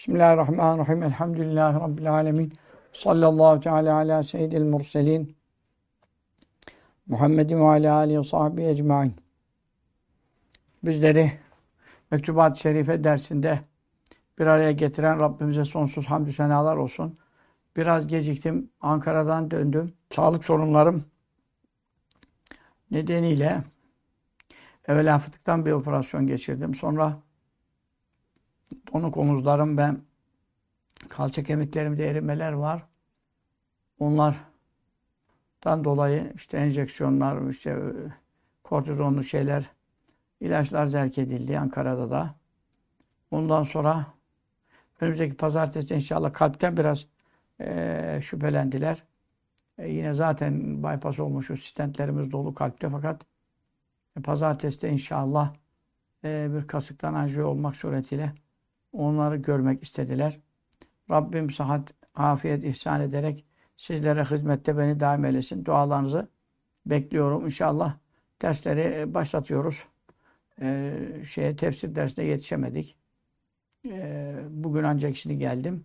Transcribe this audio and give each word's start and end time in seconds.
Bismillahirrahmanirrahim. 0.00 1.02
Elhamdülillahi 1.02 1.80
Rabbil 1.80 2.12
alemin. 2.12 2.52
Sallallahu 2.92 3.60
teala 3.60 3.94
ala 3.94 4.22
seyyidil 4.22 4.64
murselin. 4.64 5.36
Muhammedin 7.06 7.60
ve 7.60 7.64
ala 7.64 7.94
alihi 7.94 8.18
ve 8.18 8.24
sahbihi 8.24 8.66
ecmain. 8.66 9.14
Bizleri 10.82 11.32
Mektubat-ı 12.10 12.60
Şerife 12.60 13.04
dersinde 13.04 13.60
bir 14.38 14.46
araya 14.46 14.72
getiren 14.72 15.20
Rabbimize 15.20 15.64
sonsuz 15.64 16.06
hamdü 16.06 16.32
senalar 16.32 16.76
olsun. 16.76 17.18
Biraz 17.76 18.06
geciktim. 18.06 18.70
Ankara'dan 18.80 19.50
döndüm. 19.50 19.92
Sağlık 20.10 20.44
sorunlarım 20.44 21.04
nedeniyle 22.90 23.62
evvela 24.88 25.18
fıtıktan 25.18 25.66
bir 25.66 25.72
operasyon 25.72 26.26
geçirdim. 26.26 26.74
Sonra 26.74 27.16
donuk 28.92 29.16
omuzlarım 29.16 29.76
ben 29.76 30.00
kalça 31.08 31.42
kemiklerimde 31.42 32.10
erimeler 32.10 32.52
var. 32.52 32.86
Onlardan 33.98 34.44
dolayı 35.84 36.32
işte 36.36 36.56
enjeksiyonlar, 36.58 37.50
işte 37.50 37.70
e, 37.70 37.80
kortizonlu 38.64 39.24
şeyler, 39.24 39.70
ilaçlar 40.40 40.86
zerk 40.86 41.18
edildi 41.18 41.58
Ankara'da 41.58 42.10
da. 42.10 42.34
Ondan 43.30 43.62
sonra 43.62 44.06
önümüzdeki 45.00 45.36
pazartesi 45.36 45.94
inşallah 45.94 46.32
kalpten 46.32 46.76
biraz 46.76 47.06
e, 47.60 48.20
şüphelendiler. 48.22 49.04
E, 49.78 49.88
yine 49.88 50.14
zaten 50.14 50.82
bypass 50.82 51.20
olmuşuz, 51.20 51.64
stentlerimiz 51.64 52.32
dolu 52.32 52.54
kalpte 52.54 52.90
fakat 52.90 53.22
e, 54.16 54.22
pazartesi 54.22 54.82
de 54.82 54.90
inşallah 54.90 55.54
e, 56.24 56.48
bir 56.54 56.66
kasıktan 56.66 57.14
anjiyo 57.14 57.48
olmak 57.48 57.76
suretiyle 57.76 58.32
onları 58.92 59.36
görmek 59.36 59.82
istediler. 59.82 60.40
Rabbim 61.10 61.50
sıhhat, 61.50 61.94
afiyet 62.14 62.64
ihsan 62.64 63.00
ederek 63.00 63.44
sizlere 63.76 64.24
hizmette 64.24 64.78
beni 64.78 65.00
daim 65.00 65.24
eylesin. 65.24 65.64
Dualarınızı 65.64 66.28
bekliyorum. 66.86 67.44
İnşallah 67.44 67.96
dersleri 68.42 69.00
e, 69.00 69.14
başlatıyoruz. 69.14 69.84
Ee, 70.62 70.92
şeye, 71.24 71.56
tefsir 71.56 71.94
dersine 71.94 72.24
yetişemedik. 72.24 72.96
Ee, 73.86 74.34
bugün 74.50 74.84
ancak 74.84 75.16
şimdi 75.16 75.38
geldim. 75.38 75.84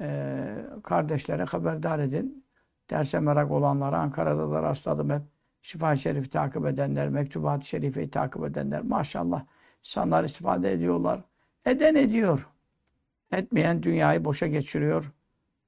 Ee, 0.00 0.56
kardeşlere 0.84 1.44
haberdar 1.44 1.98
edin. 1.98 2.44
Derse 2.90 3.20
merak 3.20 3.50
olanlara 3.50 3.98
Ankara'da 3.98 4.50
da 4.50 4.62
rastladım 4.62 5.10
hep. 5.10 5.22
Şifa-i 5.62 5.98
Şerif'i 5.98 6.30
takip 6.30 6.66
edenler, 6.66 7.08
Mektubat-ı 7.08 7.66
Şerife'yi 7.66 8.10
takip 8.10 8.44
edenler. 8.44 8.82
Maşallah 8.82 9.44
insanlar 9.84 10.24
istifade 10.24 10.72
ediyorlar. 10.72 11.24
Eden 11.66 11.94
ediyor. 11.94 12.48
Etmeyen 13.32 13.82
dünyayı 13.82 14.24
boşa 14.24 14.46
geçiriyor. 14.46 15.12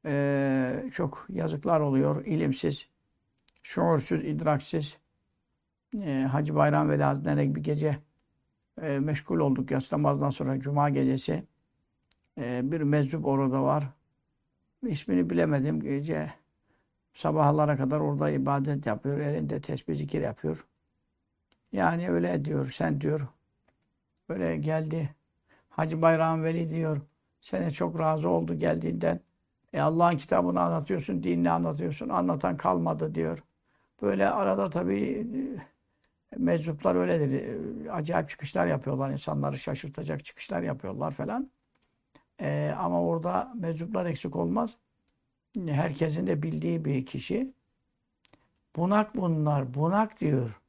Ee, 0.06 0.84
çok 0.92 1.26
yazıklar 1.28 1.80
oluyor. 1.80 2.24
İlimsiz, 2.24 2.88
şuursuz, 3.62 4.24
idraksiz. 4.24 4.98
Ee, 6.02 6.26
Hacı 6.32 6.54
Bayram 6.54 6.90
Veli 6.90 7.02
Hazretleri'ne 7.02 7.54
bir 7.54 7.60
gece 7.60 7.98
e, 8.82 8.98
meşgul 8.98 9.38
olduk 9.38 9.70
yatsı 9.70 9.94
namazdan 9.94 10.30
sonra 10.30 10.60
Cuma 10.60 10.90
gecesi. 10.90 11.44
E, 12.38 12.72
bir 12.72 12.80
meczup 12.80 13.26
orada 13.26 13.62
var. 13.62 13.84
İsmini 14.86 15.30
bilemedim. 15.30 15.80
Gece 15.80 16.32
sabahlara 17.14 17.76
kadar 17.76 18.00
orada 18.00 18.30
ibadet 18.30 18.86
yapıyor. 18.86 19.18
Elinde 19.18 19.60
tesbih 19.60 19.96
zikir 19.96 20.20
yapıyor. 20.20 20.66
Yani 21.72 22.10
öyle 22.10 22.44
diyor. 22.44 22.70
Sen 22.70 23.00
diyor. 23.00 23.28
Böyle 24.28 24.56
geldi. 24.56 25.14
Hacı 25.76 26.02
Bayram 26.02 26.44
Veli 26.44 26.68
diyor. 26.68 27.00
Sene 27.40 27.70
çok 27.70 28.00
razı 28.00 28.28
oldu 28.28 28.54
geldiğinden. 28.54 29.20
E 29.72 29.80
Allah'ın 29.80 30.16
kitabını 30.16 30.60
anlatıyorsun, 30.60 31.22
dinini 31.22 31.50
anlatıyorsun. 31.50 32.08
Anlatan 32.08 32.56
kalmadı 32.56 33.14
diyor. 33.14 33.42
Böyle 34.02 34.30
arada 34.30 34.70
tabii 34.70 35.26
e, 36.32 36.36
meczuplar 36.36 36.94
öyledir. 36.94 37.42
E, 37.86 37.92
acayip 37.92 38.28
çıkışlar 38.28 38.66
yapıyorlar. 38.66 39.10
insanları 39.10 39.58
şaşırtacak 39.58 40.24
çıkışlar 40.24 40.62
yapıyorlar 40.62 41.10
falan. 41.10 41.50
Ee, 42.40 42.74
ama 42.78 43.02
orada 43.02 43.52
meczuplar 43.54 44.06
eksik 44.06 44.36
olmaz. 44.36 44.70
Herkesin 45.66 46.26
de 46.26 46.42
bildiği 46.42 46.84
bir 46.84 47.06
kişi. 47.06 47.54
Bunak 48.76 49.16
bunlar. 49.16 49.74
Bunak 49.74 50.20
diyor. 50.20 50.60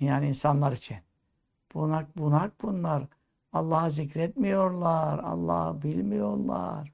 Yani 0.00 0.28
insanlar 0.28 0.72
için. 0.72 0.96
Bunak 1.74 2.18
bunak 2.18 2.62
bunlar. 2.62 3.04
Allah'ı 3.52 3.90
zikretmiyorlar. 3.90 5.18
Allah'ı 5.18 5.82
bilmiyorlar. 5.82 6.92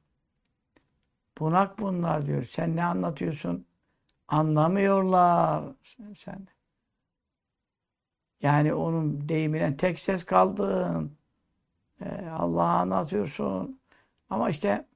Bunak 1.38 1.78
bunlar 1.78 2.26
diyor. 2.26 2.44
Sen 2.44 2.76
ne 2.76 2.84
anlatıyorsun? 2.84 3.66
Anlamıyorlar. 4.28 5.64
Sen, 5.82 6.12
sen. 6.12 6.46
Yani 8.42 8.74
onun 8.74 9.28
deyimine 9.28 9.76
tek 9.76 10.00
ses 10.00 10.24
kaldın. 10.24 11.16
Ee, 12.00 12.28
Allah'ı 12.28 12.69
anlatıyorsun. 12.80 13.80
Ama 14.30 14.50
işte 14.50 14.86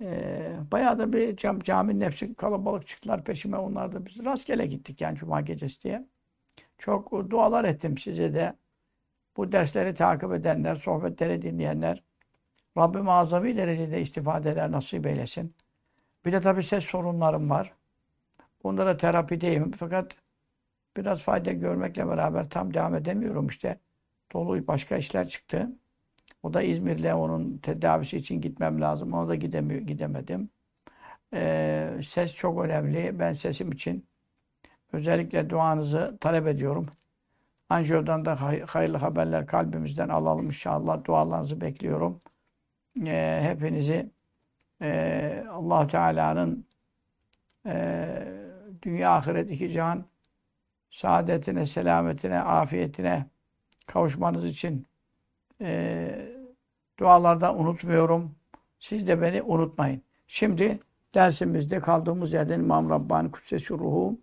e, 0.00 0.52
bayağı 0.72 0.98
da 0.98 1.12
bir 1.12 1.36
cam, 1.36 1.60
caminin 1.60 2.00
hepsi 2.00 2.34
kalabalık 2.34 2.86
çıktılar 2.86 3.24
peşime. 3.24 3.56
Onlar 3.56 3.92
da 3.92 4.06
biz 4.06 4.24
rastgele 4.24 4.66
gittik 4.66 5.00
yani 5.00 5.18
Cuma 5.18 5.40
gecesi 5.40 5.82
diye. 5.82 6.06
Çok 6.82 7.30
dualar 7.30 7.64
ettim 7.64 7.98
size 7.98 8.34
de. 8.34 8.56
Bu 9.36 9.52
dersleri 9.52 9.94
takip 9.94 10.32
edenler, 10.32 10.74
sohbetleri 10.74 11.42
dinleyenler 11.42 12.02
Rabbim 12.78 13.08
azami 13.08 13.56
derecede 13.56 14.00
istifadeler 14.00 14.72
nasip 14.72 15.06
eylesin. 15.06 15.54
Bir 16.24 16.32
de 16.32 16.40
tabii 16.40 16.62
ses 16.62 16.84
sorunlarım 16.84 17.50
var. 17.50 17.72
Onlara 18.64 18.96
terapideyim. 18.96 19.70
Fakat 19.70 20.16
biraz 20.96 21.22
fayda 21.22 21.52
görmekle 21.52 22.08
beraber 22.08 22.50
tam 22.50 22.74
devam 22.74 22.94
edemiyorum 22.94 23.46
işte. 23.46 23.78
Dolu 24.32 24.66
başka 24.66 24.96
işler 24.96 25.28
çıktı. 25.28 25.68
O 26.42 26.54
da 26.54 26.62
İzmir'le 26.62 27.14
onun 27.14 27.58
tedavisi 27.58 28.16
için 28.16 28.40
gitmem 28.40 28.80
lazım. 28.80 29.12
Ona 29.14 29.28
da 29.28 29.34
gidemiyor, 29.34 29.80
gidemedim. 29.80 30.50
Ee, 31.34 32.00
ses 32.04 32.34
çok 32.36 32.64
önemli. 32.64 33.18
Ben 33.18 33.32
sesim 33.32 33.72
için 33.72 34.06
özellikle 34.92 35.50
duanızı 35.50 36.18
talep 36.20 36.46
ediyorum. 36.46 36.86
Anjiyodan 37.68 38.24
da 38.24 38.40
hayırlı 38.74 38.96
haberler 38.96 39.46
kalbimizden 39.46 40.08
alalım 40.08 40.46
inşallah. 40.46 41.04
Dualarınızı 41.04 41.60
bekliyorum. 41.60 42.20
Ee, 43.06 43.38
hepinizi 43.42 44.10
e, 44.82 45.44
allah 45.50 45.86
Teala'nın 45.86 46.66
e, 47.66 48.06
dünya 48.82 49.12
ahiret 49.16 49.50
iki 49.50 49.72
can 49.72 50.04
saadetine, 50.90 51.66
selametine, 51.66 52.40
afiyetine 52.40 53.26
kavuşmanız 53.86 54.46
için 54.46 54.86
e, 55.60 56.28
dualarda 56.98 57.54
unutmuyorum. 57.54 58.34
Siz 58.78 59.06
de 59.06 59.22
beni 59.22 59.42
unutmayın. 59.42 60.02
Şimdi 60.26 60.80
dersimizde 61.14 61.80
kaldığımız 61.80 62.32
yerden 62.32 62.60
İmam 62.60 62.90
Rabbani 62.90 63.30
Kudsesi 63.30 63.74
Ruhu 63.74 64.18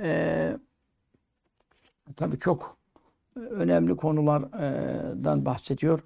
e, 0.00 0.56
tabii 2.16 2.38
çok 2.38 2.76
önemli 3.36 3.96
konulardan 3.96 5.44
bahsediyor. 5.44 6.00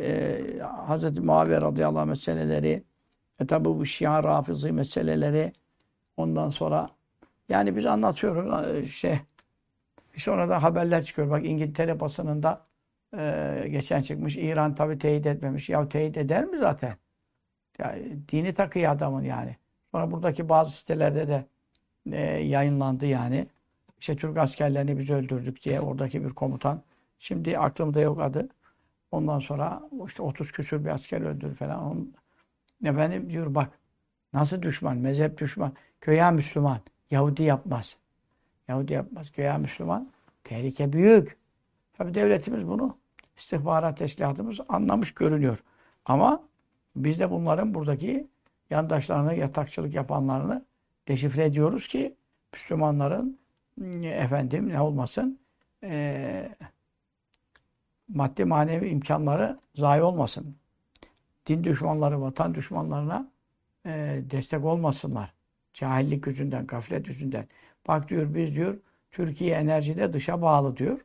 E, 0.00 0.40
Hz. 0.88 1.18
Muaviye 1.18 1.60
radıyallahu 1.60 2.00
anh 2.00 2.06
meseleleri 2.08 2.82
e 3.40 3.46
tabi 3.46 3.64
bu 3.64 3.86
Şia 3.86 4.24
Rafizi 4.24 4.72
meseleleri 4.72 5.52
ondan 6.16 6.50
sonra 6.50 6.90
yani 7.48 7.76
biz 7.76 7.86
anlatıyoruz 7.86 8.90
şey 8.90 9.20
sonra 10.16 10.48
da 10.48 10.62
haberler 10.62 11.04
çıkıyor. 11.04 11.30
Bak 11.30 11.46
İngiltere 11.46 12.00
basınında 12.00 12.66
e, 13.16 13.64
geçen 13.70 14.02
çıkmış. 14.02 14.36
İran 14.36 14.74
tabi 14.74 14.98
teyit 14.98 15.26
etmemiş. 15.26 15.68
Ya 15.68 15.88
teyit 15.88 16.16
eder 16.16 16.44
mi 16.44 16.58
zaten? 16.58 16.96
Yani, 17.78 18.18
dini 18.28 18.54
takıyor 18.54 18.92
adamın 18.92 19.22
yani. 19.22 19.56
Sonra 19.92 20.10
buradaki 20.10 20.48
bazı 20.48 20.76
sitelerde 20.76 21.28
de 21.28 21.44
e, 22.12 22.20
yayınlandı 22.22 23.06
yani. 23.06 23.46
İşte 24.00 24.16
Türk 24.16 24.36
askerlerini 24.36 24.98
biz 24.98 25.10
öldürdük 25.10 25.64
diye 25.64 25.80
oradaki 25.80 26.24
bir 26.24 26.30
komutan. 26.30 26.82
Şimdi 27.18 27.58
aklımda 27.58 28.00
yok 28.00 28.20
adı. 28.20 28.48
Ondan 29.10 29.38
sonra 29.38 29.82
işte 30.06 30.22
30 30.22 30.52
küsür 30.52 30.84
bir 30.84 30.90
asker 30.90 31.20
öldür 31.20 31.54
falan. 31.54 31.82
Onun, 31.82 32.14
efendim 32.84 33.30
diyor 33.30 33.54
bak 33.54 33.70
nasıl 34.32 34.62
düşman, 34.62 34.96
mezhep 34.96 35.38
düşman. 35.38 35.72
Köya 36.00 36.30
Müslüman. 36.30 36.80
Yahudi 37.10 37.42
yapmaz. 37.42 37.96
Yahudi 38.68 38.92
yapmaz. 38.92 39.30
Köya 39.30 39.58
Müslüman. 39.58 40.10
Tehlike 40.44 40.92
büyük. 40.92 41.36
Tabi 41.92 42.14
devletimiz 42.14 42.66
bunu 42.66 42.96
istihbarat 43.36 43.98
teşkilatımız 43.98 44.60
anlamış 44.68 45.14
görünüyor. 45.14 45.62
Ama 46.04 46.42
biz 46.96 47.20
de 47.20 47.30
bunların 47.30 47.74
buradaki 47.74 48.28
yandaşlarını, 48.70 49.34
yatakçılık 49.34 49.94
yapanlarını 49.94 50.64
deşifre 51.08 51.44
ediyoruz 51.44 51.88
ki 51.88 52.14
Müslümanların 52.52 53.38
efendim 54.04 54.68
ne 54.68 54.80
olmasın 54.80 55.38
e, 55.82 56.48
maddi 58.08 58.44
manevi 58.44 58.88
imkanları 58.88 59.58
zayi 59.74 60.02
olmasın. 60.02 60.56
Din 61.46 61.64
düşmanları, 61.64 62.20
vatan 62.20 62.54
düşmanlarına 62.54 63.30
e, 63.86 64.22
destek 64.30 64.64
olmasınlar. 64.64 65.34
Cahillik 65.74 66.26
yüzünden, 66.26 66.66
gaflet 66.66 67.08
yüzünden. 67.08 67.48
Bak 67.88 68.08
diyor 68.08 68.34
biz 68.34 68.54
diyor 68.54 68.78
Türkiye 69.10 69.56
enerjide 69.56 70.12
dışa 70.12 70.42
bağlı 70.42 70.76
diyor. 70.76 71.00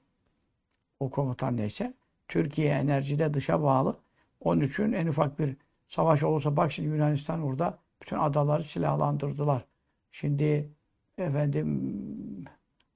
O 0.99 1.09
komutan 1.09 1.57
neyse. 1.57 1.93
Türkiye 2.27 2.69
enerjide 2.69 3.33
dışa 3.33 3.63
bağlı. 3.63 3.97
Onun 4.39 4.61
için 4.61 4.93
en 4.93 5.07
ufak 5.07 5.39
bir 5.39 5.57
savaş 5.87 6.23
olursa 6.23 6.57
bak 6.57 6.71
şimdi 6.71 6.89
Yunanistan 6.89 7.41
orada 7.41 7.77
bütün 8.01 8.17
adaları 8.17 8.63
silahlandırdılar. 8.63 9.65
Şimdi 10.11 10.69
efendim 11.17 12.45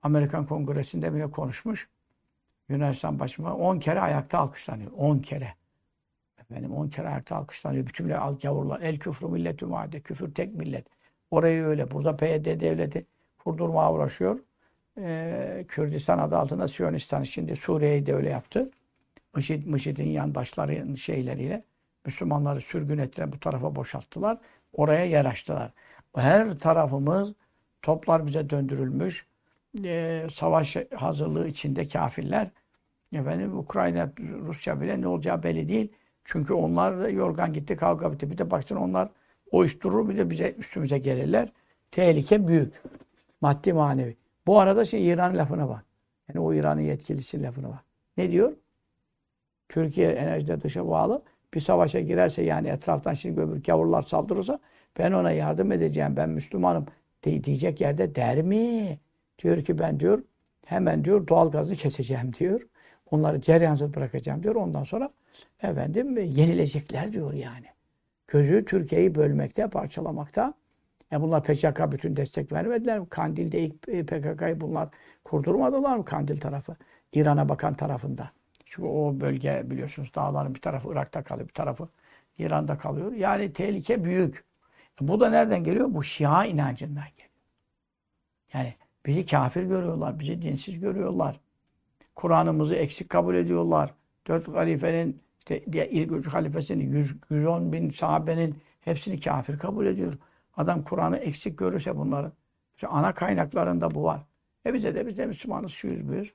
Amerikan 0.02 0.46
Kongresi'nde 0.46 1.14
bile 1.14 1.32
konuşmuş. 1.32 1.90
Yunanistan 2.70 3.20
başıma 3.20 3.56
10 3.56 3.80
kere 3.80 4.00
ayakta 4.00 4.40
alkışlanıyor. 4.40 4.92
10 4.98 5.20
kere. 5.20 5.54
Efendim 6.42 6.74
10 6.74 6.90
kere 6.90 7.08
ayakta 7.08 7.36
alkışlanıyor. 7.36 7.88
Bütün 7.88 8.10
al 8.10 8.40
gavurlar. 8.40 8.82
El 8.82 9.00
küfrü 9.00 9.28
milletü 9.28 9.66
muade. 9.66 10.00
Küfür 10.02 10.34
tek 10.34 10.56
millet. 10.56 10.88
Orayı 11.32 11.64
öyle. 11.64 11.92
Burada 11.92 12.18
PYD 12.18 12.46
devleti 12.46 13.06
kurdurmaya 13.38 13.94
uğraşıyor. 13.94 14.40
Ee, 14.98 15.66
Kürdistan 15.68 16.20
adı 16.20 16.38
altında 16.38 16.68
Siyonistan. 16.68 17.24
Şimdi 17.24 17.56
Suriye'yi 17.56 18.06
de 18.06 18.14
öyle 18.16 18.30
yaptı. 18.30 18.72
IŞİD, 19.38 19.66
MIŞİD'in 19.66 20.10
yandaşları 20.10 20.98
şeyleriyle 20.98 21.64
Müslümanları 22.06 22.62
sürgün 22.62 22.98
ettiler. 22.98 23.32
Bu 23.32 23.40
tarafa 23.40 23.76
boşalttılar. 23.76 24.38
Oraya 24.74 25.06
yer 25.06 25.26
açtılar. 25.26 25.72
Her 26.16 26.60
tarafımız 26.60 27.34
toplar 27.82 28.28
bize 28.28 28.50
döndürülmüş. 28.50 29.26
Ee, 29.84 30.28
savaş 30.32 30.78
hazırlığı 30.96 31.48
içinde 31.48 31.88
kafirler. 31.88 32.50
Efendim 33.14 33.58
Ukrayna, 33.58 34.10
Rusya 34.20 34.82
bile 34.82 35.02
ne 35.02 35.08
olacağı 35.08 35.44
belli 35.44 35.70
değil. 35.70 35.92
Çünkü 36.24 36.54
onlar 36.54 37.08
yorgan 37.08 37.54
gitti, 37.54 37.76
kavga 37.76 38.12
bitti. 38.12 38.32
Bir 38.32 38.38
de 38.38 38.52
baksın 38.52 38.76
onlar 38.76 39.10
durur 39.82 40.10
bir 40.10 40.18
de 40.18 40.30
bize 40.30 40.52
üstümüze 40.52 40.98
gelirler. 40.98 41.50
Tehlike 41.92 42.48
büyük. 42.48 42.82
Maddi 43.42 43.74
manevi. 43.74 44.18
Bu 44.48 44.60
arada 44.60 44.86
şey 44.86 45.08
İran 45.08 45.38
lafına 45.38 45.70
bak. 45.70 45.86
Yani 46.30 46.40
o 46.40 46.54
İran'ın 46.54 46.82
yetkilisi 46.82 47.44
lafına 47.44 47.70
bak. 47.70 47.84
Ne 48.18 48.32
diyor? 48.32 48.54
Türkiye 49.70 50.12
enerjide 50.12 50.62
dışa 50.62 50.88
bağlı. 50.88 51.22
Bir 51.54 51.60
savaşa 51.60 52.00
girerse 52.00 52.42
yani 52.42 52.68
etraftan 52.68 53.14
şimdi 53.14 53.42
öbür 53.42 53.64
gavurlar 53.64 54.02
saldırırsa 54.02 54.60
ben 55.00 55.12
ona 55.12 55.32
yardım 55.32 55.72
edeceğim. 55.72 56.16
Ben 56.16 56.30
Müslümanım 56.30 56.86
diyecek 57.24 57.82
yerde 57.82 58.16
der 58.16 58.42
mi? 58.42 59.00
Diyor 59.44 59.64
ki 59.64 59.80
ben 59.80 60.00
diyor 60.00 60.24
hemen 60.66 61.06
diyor 61.06 61.28
doğal 61.28 61.52
gazı 61.52 61.76
keseceğim 61.76 62.34
diyor. 62.34 62.62
Onları 63.12 63.42
cereyansız 63.42 63.94
bırakacağım 63.94 64.44
diyor. 64.44 64.56
Ondan 64.56 64.84
sonra 64.84 65.10
efendim 65.64 66.18
yenilecekler 66.18 67.14
diyor 67.14 67.34
yani. 67.34 67.66
Gözü 68.28 68.66
Türkiye'yi 68.66 69.16
bölmekte, 69.16 69.70
parçalamakta. 69.70 70.54
E 71.12 71.22
bunlar 71.22 71.44
PKK 71.44 71.92
bütün 71.92 72.16
destek 72.16 72.52
vermediler 72.52 73.00
mi? 73.00 73.10
Kandil'de 73.10 73.60
ilk 73.60 73.90
e, 73.90 74.06
PKK'yı 74.06 74.62
bunlar 74.62 74.90
kurdurmadılar 75.24 75.98
mı 75.98 76.06
Kandil 76.06 76.38
tarafı? 76.38 76.76
İran'a 77.14 77.50
bakan 77.50 77.74
tarafında. 77.74 78.32
Çünkü 78.66 78.90
o 78.90 79.20
bölge 79.20 79.62
biliyorsunuz 79.66 80.12
dağların 80.16 80.56
bir 80.56 80.62
tarafı 80.62 80.92
Irak'ta 80.92 81.24
kalıyor, 81.24 81.48
bir 81.48 81.54
tarafı 81.54 81.88
İran'da 82.38 82.78
kalıyor. 82.78 83.14
Yani 83.14 83.54
tehlike 83.54 84.04
büyük. 84.04 84.44
Bu 85.02 85.20
da 85.20 85.30
nereden 85.30 85.64
geliyor? 85.64 85.94
Bu 85.94 86.04
Şia 86.04 86.46
inancından 86.46 87.06
geliyor. 87.18 87.30
Yani 88.54 88.74
bizi 89.06 89.26
kafir 89.26 89.64
görüyorlar, 89.64 90.20
bizi 90.20 90.42
dinsiz 90.42 90.80
görüyorlar. 90.80 91.40
Kur'an'ımızı 92.16 92.76
eksik 92.76 93.10
kabul 93.10 93.36
ediyorlar. 93.36 93.94
Dört 94.28 94.48
halifenin, 94.48 95.22
işte 95.40 95.62
ilk 95.66 96.12
üç 96.12 96.28
halifesinin, 96.28 96.92
100, 96.92 97.16
110 97.30 97.74
bin 97.74 97.90
sahabenin 97.90 98.56
hepsini 98.82 99.20
kafir 99.20 99.60
kabul 99.60 99.86
ediyor. 99.86 100.14
Adam 100.58 100.84
Kur'an'ı 100.84 101.18
eksik 101.18 101.58
görürse 101.58 101.98
bunları. 101.98 102.32
İşte 102.76 102.88
ana 102.88 103.14
kaynaklarında 103.14 103.96
bu 103.96 104.04
var. 104.04 104.22
E 104.66 104.74
bize 104.74 104.96
de 104.96 105.08
biz 105.08 105.18
de 105.18 105.26
Müslümanız, 105.26 105.72
şuyuz 105.72 106.08
buyuz. 106.08 106.34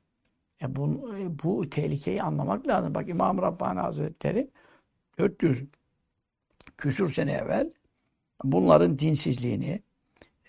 E 0.62 0.76
bu, 0.76 1.14
e 1.18 1.44
bu 1.44 1.70
tehlikeyi 1.70 2.22
anlamak 2.22 2.66
lazım. 2.66 2.94
Bak 2.94 3.08
İmam 3.08 3.42
Rabbani 3.42 3.80
Hazretleri 3.80 4.50
400 5.18 5.64
küsür 6.76 7.08
sene 7.08 7.32
evvel 7.32 7.70
bunların 8.44 8.98
dinsizliğini, 8.98 9.82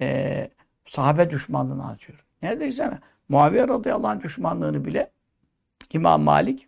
e, 0.01 0.49
sahabe 0.85 1.29
düşmanlığını 1.29 1.83
anlatıyor. 1.83 2.25
Neredeyse 2.41 2.99
Muaviye 3.29 3.67
radıyallahu 3.67 4.07
anh 4.07 4.23
düşmanlığını 4.23 4.85
bile 4.85 5.11
İmam 5.93 6.21
Malik 6.21 6.67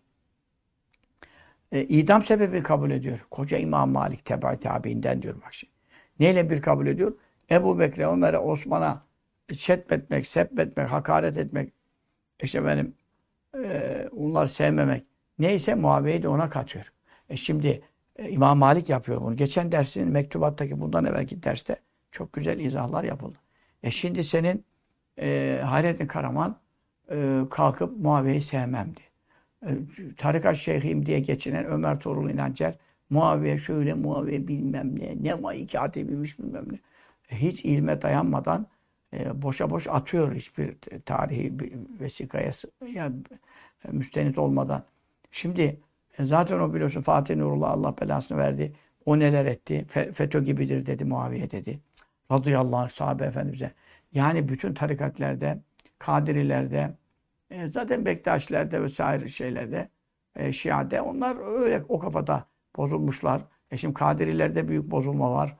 e, 1.71 1.83
idam 1.83 2.21
sebebi 2.21 2.63
kabul 2.63 2.91
ediyor. 2.91 3.25
Koca 3.31 3.57
İmam 3.57 3.91
Malik 3.91 4.25
teba 4.25 4.59
tabiinden 4.59 5.21
diyor 5.21 5.35
bak 5.45 5.53
şimdi. 5.53 5.73
Neyle 6.19 6.49
bir 6.49 6.61
kabul 6.61 6.87
ediyor? 6.87 7.13
Ebu 7.51 7.79
Bekir'e, 7.79 8.07
Ömer'e, 8.07 8.37
Osman'a 8.37 9.03
şetmetmek, 9.53 10.27
sepmetmek, 10.27 10.91
hakaret 10.91 11.37
etmek, 11.37 11.73
işte 12.43 12.65
benim 12.65 12.95
e, 13.63 14.09
onları 14.17 14.47
sevmemek. 14.47 15.05
Neyse 15.39 15.75
Muaviye'yi 15.75 16.23
de 16.23 16.27
ona 16.27 16.49
katıyor. 16.49 16.93
E 17.29 17.37
şimdi 17.37 17.81
İmam 18.29 18.57
Malik 18.57 18.89
yapıyor 18.89 19.21
bunu. 19.21 19.35
Geçen 19.35 19.71
dersin 19.71 20.07
mektubattaki 20.07 20.81
bundan 20.81 21.05
evvelki 21.05 21.43
derste 21.43 21.75
çok 22.11 22.33
güzel 22.33 22.59
izahlar 22.59 23.03
yapıldı. 23.03 23.37
E 23.83 23.91
şimdi 23.91 24.23
senin 24.23 24.65
e, 25.19 25.59
Hayrettin 25.65 26.07
Karaman 26.07 26.59
e, 27.11 27.41
kalkıp 27.49 27.97
Muaviye'yi 27.97 28.41
sevmem 28.41 28.91
diye. 28.95 29.07
E, 29.65 29.77
tarikat 30.17 30.55
şeyhim 30.55 31.05
diye 31.05 31.19
geçinen 31.19 31.65
Ömer 31.65 31.99
Torul 31.99 32.29
İnancer 32.29 32.75
Muaviye 33.09 33.57
şöyle, 33.57 33.93
Muaviye 33.93 34.47
bilmem 34.47 34.99
ne, 34.99 35.15
ne 35.21 35.43
vay 35.43 35.67
katibiymiş 35.67 36.39
bilmem 36.39 36.65
ne. 36.71 36.79
E, 37.29 37.41
hiç 37.41 37.65
ilme 37.65 38.01
dayanmadan 38.01 38.67
e, 39.13 39.41
boşa 39.41 39.69
boş 39.69 39.87
atıyor 39.87 40.35
hiçbir 40.35 40.75
tarihi 41.05 41.59
bir 41.59 41.73
vesikaya 41.99 42.51
yani, 42.93 43.15
e, 43.85 43.91
müstenit 43.91 44.37
olmadan. 44.37 44.83
Şimdi 45.31 45.79
e, 46.21 46.25
zaten 46.25 46.59
o 46.59 46.73
biliyorsun 46.73 47.01
Fatih 47.01 47.35
Nurullah 47.35 47.69
Allah 47.71 47.95
belasını 48.01 48.37
verdi. 48.37 48.73
O 49.05 49.19
neler 49.19 49.45
etti? 49.45 49.85
Fe, 49.87 50.11
FETÖ 50.11 50.43
gibidir 50.43 50.85
dedi 50.85 51.05
Muaviye 51.05 51.51
dedi. 51.51 51.79
Radıyallahu 52.31 52.77
anh 52.77 52.89
sahabe 52.89 53.25
efendimize. 53.25 53.71
Yani 54.13 54.49
bütün 54.49 54.73
tarikatlerde, 54.73 55.61
Kadirilerde, 55.99 56.91
e, 57.49 57.69
zaten 57.69 58.05
Bektaşilerde 58.05 58.83
vesaire 58.83 59.27
şeylerde, 59.27 59.89
e, 60.35 60.53
Şia'de 60.53 61.01
onlar 61.01 61.61
öyle 61.61 61.83
o 61.89 61.99
kafada 61.99 62.45
bozulmuşlar. 62.77 63.41
E 63.71 63.77
şimdi 63.77 63.93
Kadirilerde 63.93 64.67
büyük 64.67 64.91
bozulma 64.91 65.31
var. 65.31 65.57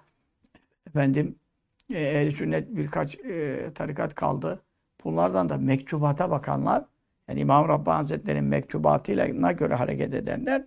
Efendim 0.87 1.35
e, 1.89 1.99
ehl 1.99 2.31
sünnet 2.31 2.75
birkaç 2.75 3.15
e, 3.15 3.71
tarikat 3.75 4.15
kaldı. 4.15 4.61
Bunlardan 5.03 5.49
da 5.49 5.57
mektubata 5.57 6.31
bakanlar 6.31 6.85
yani 7.31 7.41
İmam 7.41 7.67
Rabbani 7.67 7.95
Hazretleri'nin 7.95 8.43
mektubatıyla 8.43 9.51
göre 9.51 9.75
hareket 9.75 10.13
edenler 10.13 10.63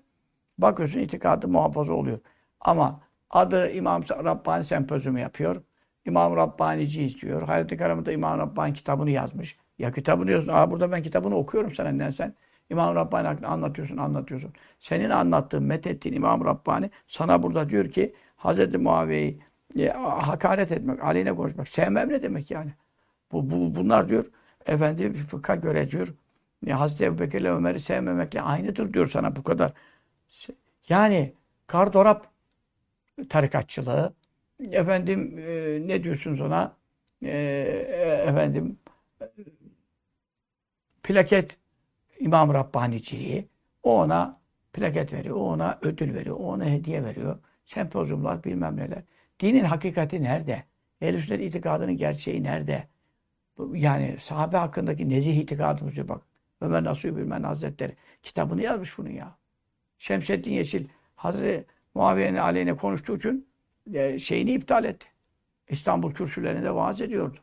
bakıyorsun 0.59 1.00
itikadı 1.00 1.49
muhafaza 1.49 1.92
oluyor. 1.92 2.18
Ama 2.61 3.00
adı 3.30 3.71
İmam 3.71 4.02
Rabbani 4.02 4.64
sempozyumu 4.64 5.18
yapıyor. 5.18 5.62
İmam 6.04 6.37
Rabbanici 6.37 7.04
istiyor. 7.04 7.42
Hayret-i 7.42 7.76
Karam'da 7.76 8.12
İmam 8.12 8.38
Rabbani 8.38 8.73
kitabını 8.73 9.11
yazmış. 9.11 9.56
Ya 9.78 9.92
kitabını 9.92 10.26
diyorsun. 10.26 10.50
Aa 10.52 10.71
burada 10.71 10.92
ben 10.92 11.02
kitabını 11.02 11.37
okuyorum 11.37 11.75
senden 11.75 12.11
sen. 12.11 12.35
İmam 12.71 12.94
Rabbani 12.94 13.47
anlatıyorsun, 13.47 13.97
anlatıyorsun. 13.97 14.52
Senin 14.80 15.11
anlattığın, 15.11 15.62
methettiğin 15.62 16.16
İmam 16.16 16.44
Rabbani 16.44 16.90
sana 17.09 17.42
burada 17.42 17.68
diyor 17.68 17.90
ki 17.90 18.14
Hz. 18.37 18.75
Muaviye'yi 18.75 19.40
e, 19.78 19.88
hakaret 19.88 20.73
etmek, 20.73 21.04
aleyhine 21.04 21.35
konuşmak, 21.35 21.68
sevmem 21.68 22.09
ne 22.09 22.23
demek 22.23 22.50
yani? 22.50 22.71
Bu, 23.33 23.50
bu 23.50 23.75
bunlar 23.76 24.09
diyor, 24.09 24.25
efendi 24.66 25.12
fıkha 25.12 25.54
göre 25.54 25.90
diyor, 25.90 26.14
Hazreti 26.73 27.04
Ebu 27.04 27.18
Bekir'le 27.18 27.44
Ömer'i 27.44 27.80
sevmemekle 27.80 28.42
aynıdır 28.42 28.94
diyor 28.94 29.06
sana 29.06 29.37
bu 29.37 29.42
kadar. 29.42 29.73
Yani 30.88 31.35
kardorap 31.66 32.26
tarikatçılığı, 33.28 34.14
efendim 34.61 35.38
e, 35.38 35.78
ne 35.87 36.04
diyorsunuz 36.04 36.40
ona, 36.40 36.76
e, 37.23 37.28
e 37.28 38.25
efendim 38.28 38.78
plaket 41.02 41.59
İmam 42.18 42.54
Rabbaniciliği, 42.54 43.49
o 43.83 44.00
ona 44.00 44.40
plaket 44.73 45.12
veriyor, 45.12 45.37
o 45.37 45.40
ona 45.40 45.78
ödül 45.83 46.14
veriyor, 46.14 46.37
o 46.40 46.44
ona 46.44 46.64
hediye 46.64 47.04
veriyor. 47.04 47.38
Sempozyumlar 47.64 48.44
bilmem 48.44 48.76
neler. 48.76 49.02
Dinin 49.40 49.64
hakikati 49.64 50.23
nerede? 50.23 50.64
Ehl-i 51.00 51.44
itikadının 51.44 51.97
gerçeği 51.97 52.42
nerede? 52.42 52.88
Yani 53.73 54.16
sahabe 54.21 54.56
hakkındaki 54.56 55.09
nezih 55.09 55.37
itikadımız 55.37 56.09
bak. 56.09 56.23
Ömer 56.64 56.85
Nasuhi 56.85 57.16
Bilmen 57.16 57.42
Hazretleri 57.42 57.97
kitabını 58.23 58.62
yazmış 58.62 58.99
bunu 58.99 59.11
ya. 59.11 59.37
Şemseddin 59.99 60.52
Yeşil 60.52 60.88
Hazreti 61.16 61.66
Muaviye'nin 61.94 62.37
aleyhine 62.38 62.76
konuştuğu 62.76 63.16
için 63.16 63.49
e, 63.94 64.18
şeyini 64.18 64.50
iptal 64.52 64.85
etti. 64.85 65.06
İstanbul 65.68 66.14
kürsülerinde 66.14 66.75
vaaz 66.75 67.00
ediyordu. 67.00 67.38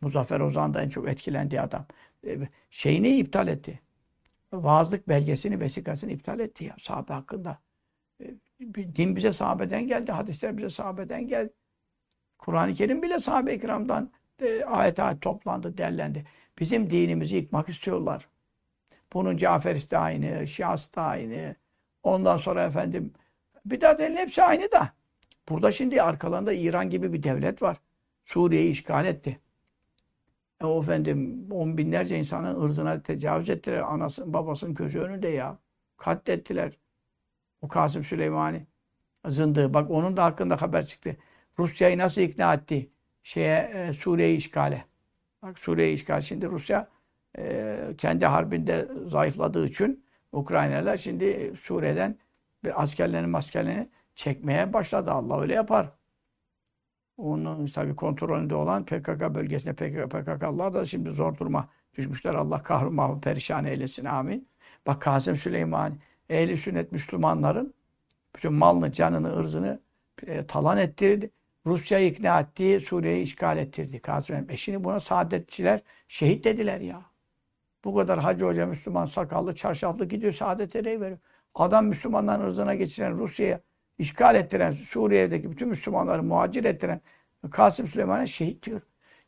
Muzaffer 0.00 0.40
Ozan 0.40 0.74
da 0.74 0.82
en 0.82 0.88
çok 0.88 1.08
etkilendiği 1.08 1.60
adam. 1.60 1.86
E, 2.26 2.38
şeyini 2.70 3.18
iptal 3.18 3.48
etti. 3.48 3.80
vaazlık 4.52 5.08
belgesini, 5.08 5.60
vesikasını 5.60 6.12
iptal 6.12 6.40
etti 6.40 6.64
ya 6.64 6.76
sahabe 6.78 7.12
hakkında. 7.12 7.58
E, 8.20 8.34
din 8.96 9.16
bize 9.16 9.32
sahabeden 9.32 9.86
geldi, 9.86 10.12
hadisler 10.12 10.56
bize 10.58 10.70
sahabeden 10.70 11.28
geldi. 11.28 11.52
Kur'an-ı 12.38 12.74
Kerim 12.74 13.02
bile 13.02 13.18
sahabe-i 13.18 13.60
kiramdan 13.60 14.10
e, 14.42 14.64
ayet 14.64 14.98
ayet 15.00 15.22
toplandı, 15.22 15.78
derlendi. 15.78 16.24
Bizim 16.60 16.90
dinimizi 16.90 17.36
yıkmak 17.36 17.68
istiyorlar. 17.68 18.28
Bunun 19.12 19.36
Caferisti 19.36 19.90
de 19.90 19.98
aynı, 19.98 20.46
Şiası 20.46 20.94
da 20.94 21.02
aynı. 21.02 21.56
Ondan 22.02 22.36
sonra 22.36 22.64
efendim 22.64 23.12
bidatlerin 23.66 24.16
hepsi 24.16 24.42
aynı 24.42 24.72
da. 24.72 24.92
Burada 25.48 25.72
şimdi 25.72 26.02
arkalarında 26.02 26.52
İran 26.52 26.90
gibi 26.90 27.12
bir 27.12 27.22
devlet 27.22 27.62
var. 27.62 27.76
Suriye'yi 28.24 28.70
işgal 28.70 29.06
etti. 29.06 29.40
E, 30.60 30.66
o 30.66 30.82
efendim 30.82 31.46
on 31.50 31.78
binlerce 31.78 32.18
insanın 32.18 32.62
ırzına 32.62 33.02
tecavüz 33.02 33.50
ettiler. 33.50 33.78
Anasının 33.78 34.32
babasının 34.32 34.74
gözü 34.74 34.98
önünde 35.00 35.28
ya. 35.28 35.58
Katlettiler. 35.96 36.78
O 37.62 37.68
Kasım 37.68 38.04
Süleymani 38.04 38.66
zındığı. 39.26 39.74
Bak 39.74 39.90
onun 39.90 40.16
da 40.16 40.24
hakkında 40.24 40.62
haber 40.62 40.86
çıktı. 40.86 41.16
Rusya'yı 41.58 41.98
nasıl 41.98 42.20
ikna 42.20 42.54
etti? 42.54 42.90
Şeye 43.22 43.58
e, 43.74 43.92
Suriye'yi 43.92 44.36
işgale. 44.36 44.84
Bak 45.42 45.58
Suriye'yi 45.58 45.94
işgal. 45.94 46.20
Şimdi 46.20 46.46
Rusya 46.46 46.88
e, 47.38 47.76
kendi 47.98 48.26
harbinde 48.26 48.88
zayıfladığı 49.06 49.66
için 49.66 50.04
Ukraynalılar 50.32 50.96
şimdi 50.96 51.52
Suriye'den 51.60 52.18
bir 52.64 52.82
askerlerini 52.82 53.36
askerlerini 53.36 53.88
çekmeye 54.14 54.72
başladı. 54.72 55.10
Allah 55.10 55.40
öyle 55.40 55.54
yapar. 55.54 55.92
Onun 57.16 57.66
tabi 57.66 57.96
kontrolünde 57.96 58.54
olan 58.54 58.84
PKK 58.84 59.34
bölgesinde 59.34 59.72
PKK, 59.72 60.10
PKK'lar 60.10 60.74
da 60.74 60.84
şimdi 60.84 61.10
zor 61.10 61.38
duruma 61.38 61.68
düşmüşler. 61.94 62.34
Allah 62.34 62.62
kahrımahı 62.62 63.20
perişan 63.20 63.64
eylesin. 63.64 64.04
Amin. 64.04 64.48
Bak 64.86 65.02
Kasım 65.02 65.36
Süleyman 65.36 65.98
ehli 66.30 66.58
sünnet 66.58 66.92
Müslümanların 66.92 67.74
bütün 68.36 68.52
malını, 68.52 68.92
canını, 68.92 69.36
ırzını 69.38 69.80
e, 70.26 70.46
talan 70.46 70.78
ettirdi. 70.78 71.30
Rusya'yı 71.66 72.08
ikna 72.10 72.40
etti, 72.40 72.80
Suriye'yi 72.80 73.22
işgal 73.22 73.58
ettirdi. 73.58 74.00
Kasım 74.00 74.50
eşini 74.50 74.84
buna 74.84 75.00
saadetçiler 75.00 75.80
şehit 76.08 76.44
dediler 76.44 76.80
ya. 76.80 77.02
Bu 77.84 77.94
kadar 77.94 78.18
hacı 78.18 78.44
hoca 78.44 78.66
Müslüman 78.66 79.06
sakallı, 79.06 79.54
çarşaflı 79.54 80.04
gidiyor 80.04 80.32
saadet 80.32 80.76
ereği 80.76 81.00
veriyor. 81.00 81.18
Adam 81.54 81.86
Müslümanların 81.86 82.44
ırzına 82.44 82.74
geçiren 82.74 83.18
Rusya'ya 83.18 83.60
işgal 83.98 84.34
ettiren, 84.34 84.70
Suriye'deki 84.70 85.50
bütün 85.50 85.68
Müslümanları 85.68 86.22
muhacir 86.22 86.64
ettiren 86.64 87.00
Kasım 87.50 87.88
Süleyman'a 87.88 88.26
şehit 88.26 88.66
diyor. 88.66 88.80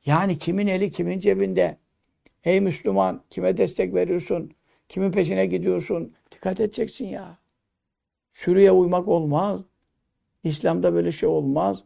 Yani 0.06 0.38
kimin 0.38 0.66
eli 0.66 0.90
kimin 0.90 1.20
cebinde? 1.20 1.78
Ey 2.44 2.60
Müslüman 2.60 3.22
kime 3.30 3.56
destek 3.56 3.94
veriyorsun? 3.94 4.52
Kimin 4.88 5.12
peşine 5.12 5.46
gidiyorsun? 5.46 6.14
Dikkat 6.32 6.60
edeceksin 6.60 7.06
ya. 7.06 7.38
Sürüye 8.32 8.72
uymak 8.72 9.08
olmaz. 9.08 9.60
İslam'da 10.44 10.94
böyle 10.94 11.12
şey 11.12 11.28
olmaz. 11.28 11.84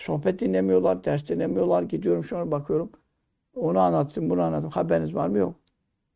Sohbet 0.00 0.40
dinlemiyorlar, 0.40 1.04
ders 1.04 1.28
dinlemiyorlar. 1.28 1.82
Gidiyorum 1.82 2.24
şuna 2.24 2.50
bakıyorum. 2.50 2.90
Onu 3.54 3.80
anlattım, 3.80 4.30
bunu 4.30 4.42
anlattım. 4.42 4.70
Haberiniz 4.70 5.14
var 5.14 5.28
mı? 5.28 5.38
Yok. 5.38 5.54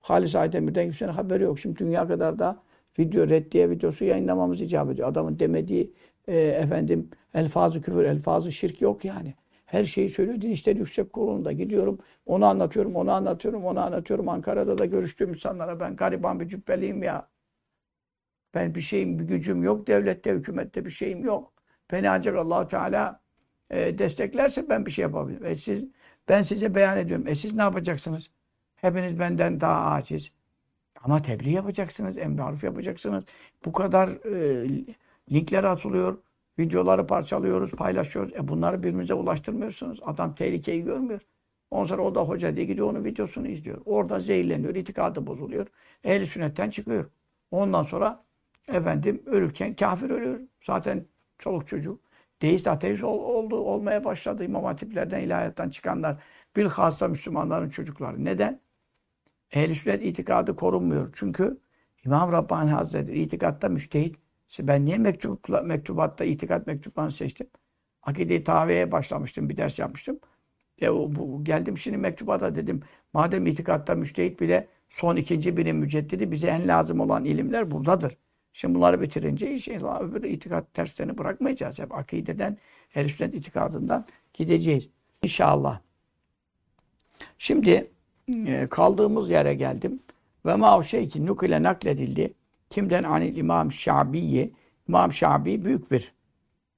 Halis 0.01 0.35
Aydemir'den 0.35 0.85
kimsenin 0.85 1.13
haberi 1.13 1.43
yok. 1.43 1.59
Şimdi 1.59 1.79
dünya 1.79 2.09
kadar 2.09 2.39
da 2.39 2.63
video, 2.99 3.29
reddiye 3.29 3.71
videosu 3.71 4.05
yayınlamamız 4.05 4.61
icap 4.61 4.91
ediyor. 4.91 5.09
Adamın 5.09 5.39
demediği 5.39 5.93
e, 6.29 6.37
efendim 6.39 7.11
elfazı 7.35 7.83
küfür, 7.83 8.05
elfazı 8.05 8.53
şirk 8.53 8.81
yok 8.81 9.05
yani. 9.05 9.35
Her 9.67 9.85
şeyi 9.85 10.11
söylüyor. 10.11 10.41
Din 10.41 10.51
İşleri 10.51 10.79
Yüksek 10.79 11.13
Kurulu'nda 11.13 11.53
gidiyorum. 11.53 11.99
Onu 12.27 12.45
anlatıyorum, 12.45 12.97
onu 12.97 13.13
anlatıyorum, 13.13 13.65
onu 13.65 13.81
anlatıyorum. 13.81 14.29
Ankara'da 14.29 14.79
da 14.79 14.85
görüştüğüm 14.85 15.31
insanlara 15.31 15.81
ben 15.81 15.97
gariban 15.97 16.41
bir 16.41 16.49
cübbeliyim 16.49 17.03
ya. 17.03 17.29
Ben 18.55 18.75
bir 18.75 18.81
şeyim, 18.81 19.19
bir 19.19 19.25
gücüm 19.25 19.63
yok. 19.63 19.87
Devlette, 19.87 20.33
hükümette 20.33 20.85
bir 20.85 20.91
şeyim 20.91 21.25
yok. 21.25 21.53
Beni 21.93 22.11
ancak 22.11 22.37
allah 22.37 22.69
Teala 22.69 23.24
e, 23.71 23.99
desteklerse 23.99 24.69
ben 24.69 24.87
bir 24.87 24.91
şey 24.91 25.03
yapabilirim. 25.03 25.47
E 25.47 25.57
siz, 25.57 25.85
ben 26.29 26.43
size 26.43 26.75
beyan 26.75 26.99
ediyorum. 26.99 27.29
E 27.29 27.35
siz 27.35 27.55
ne 27.55 27.63
yapacaksınız? 27.63 28.31
Hepiniz 28.77 29.19
benden 29.19 29.61
daha 29.61 29.91
aciz. 29.91 30.33
Ama 31.03 31.23
tebliğ 31.23 31.51
yapacaksınız, 31.51 32.19
emri 32.19 32.67
yapacaksınız. 32.67 33.25
Bu 33.65 33.73
kadar 33.73 34.09
e, 34.09 34.69
linkler 35.33 35.65
atılıyor, 35.65 36.19
videoları 36.59 37.07
parçalıyoruz, 37.07 37.71
paylaşıyoruz. 37.71 38.33
E 38.35 38.49
bunları 38.49 38.79
birbirimize 38.79 39.15
ulaştırmıyorsunuz. 39.15 40.01
Adam 40.03 40.35
tehlikeyi 40.35 40.85
görmüyor. 40.85 41.21
Ondan 41.71 41.87
sonra 41.87 42.03
o 42.03 42.15
da 42.15 42.21
hoca 42.21 42.57
diye 42.57 42.67
gidiyor 42.67 42.91
onun 42.91 43.05
videosunu 43.05 43.49
izliyor. 43.49 43.81
Orada 43.85 44.21
zehirleniyor, 44.21 44.75
itikadı 44.75 45.27
bozuluyor. 45.27 45.67
Ehli 46.05 46.27
sünnetten 46.27 46.71
çıkıyor. 46.71 47.11
Ondan 47.51 47.83
sonra 47.83 48.25
efendim 48.69 49.23
ölürken 49.27 49.75
kafir 49.75 50.11
ölüyor. 50.11 50.41
Zaten 50.63 51.05
çoluk 51.39 51.69
çocuk. 51.69 52.01
Deist, 52.43 52.67
ateist 52.67 53.05
ol, 53.05 53.19
oldu, 53.19 53.57
olmaya 53.57 54.05
başladı 54.05 54.45
imam 54.45 54.65
hatiplerden, 54.65 55.21
ilahiyattan 55.21 55.71
çıkanlar. 55.71 56.23
Bilhassa 56.57 57.09
Müslümanların 57.09 57.69
çocukları. 57.69 58.25
Neden? 58.25 58.61
Ehl-i 59.53 59.75
sünnet 59.75 60.03
itikadı 60.05 60.57
korunmuyor. 60.57 61.11
Çünkü 61.15 61.61
İmam 62.05 62.33
Rabbani 62.33 62.71
Hazretleri 62.71 63.23
itikatta 63.23 63.69
müştehit. 63.69 64.17
Ben 64.61 64.85
niye 64.85 64.99
mektup, 64.99 65.49
mektubatta 65.65 66.25
itikat 66.25 66.67
mektuplarını 66.67 67.13
seçtim? 67.13 67.47
Akide-i 68.03 68.45
Taviye'ye 68.45 68.93
başlamıştım, 68.93 69.49
bir 69.49 69.57
ders 69.57 69.79
yapmıştım. 69.79 70.21
E, 70.83 70.93
bu, 70.93 71.45
geldim 71.45 71.79
şimdi 71.79 71.97
mektubata 71.97 72.55
dedim. 72.55 72.81
Madem 73.13 73.47
itikatta 73.47 73.95
müştehit 73.95 74.41
bile 74.41 74.69
son 74.89 75.17
ikinci 75.17 75.57
birim 75.57 75.77
müceddidi 75.77 76.31
bize 76.33 76.47
en 76.49 76.69
lazım 76.69 77.01
olan 77.01 77.25
ilimler 77.25 77.71
buradadır. 77.71 78.17
Şimdi 78.57 78.75
bunları 78.75 79.01
bitirince 79.01 79.53
inşallah 79.53 80.01
öbür 80.01 80.23
itikat 80.23 80.77
derslerini 80.77 81.19
bırakmayacağız. 81.19 81.79
Hep 81.79 81.95
akideden, 81.95 82.59
ehl 82.95 83.09
sünnet 83.09 83.35
itikadından 83.35 84.07
gideceğiz. 84.35 84.89
İnşallah. 85.23 85.81
Şimdi 87.39 87.91
e, 88.47 88.67
kaldığımız 88.71 89.31
yere 89.31 89.55
geldim. 89.55 90.01
Ve 90.47 90.55
ma 90.55 90.83
şey 90.83 91.09
ki 91.09 91.27
nukile 91.27 91.63
nakledildi. 91.63 92.35
Kimden? 92.71 93.03
Anil 93.03 93.37
İmam 93.37 93.73
Şabi'yi. 93.73 94.53
İmam 94.89 95.13
Şabi 95.13 95.65
büyük 95.65 95.91
bir 95.91 96.13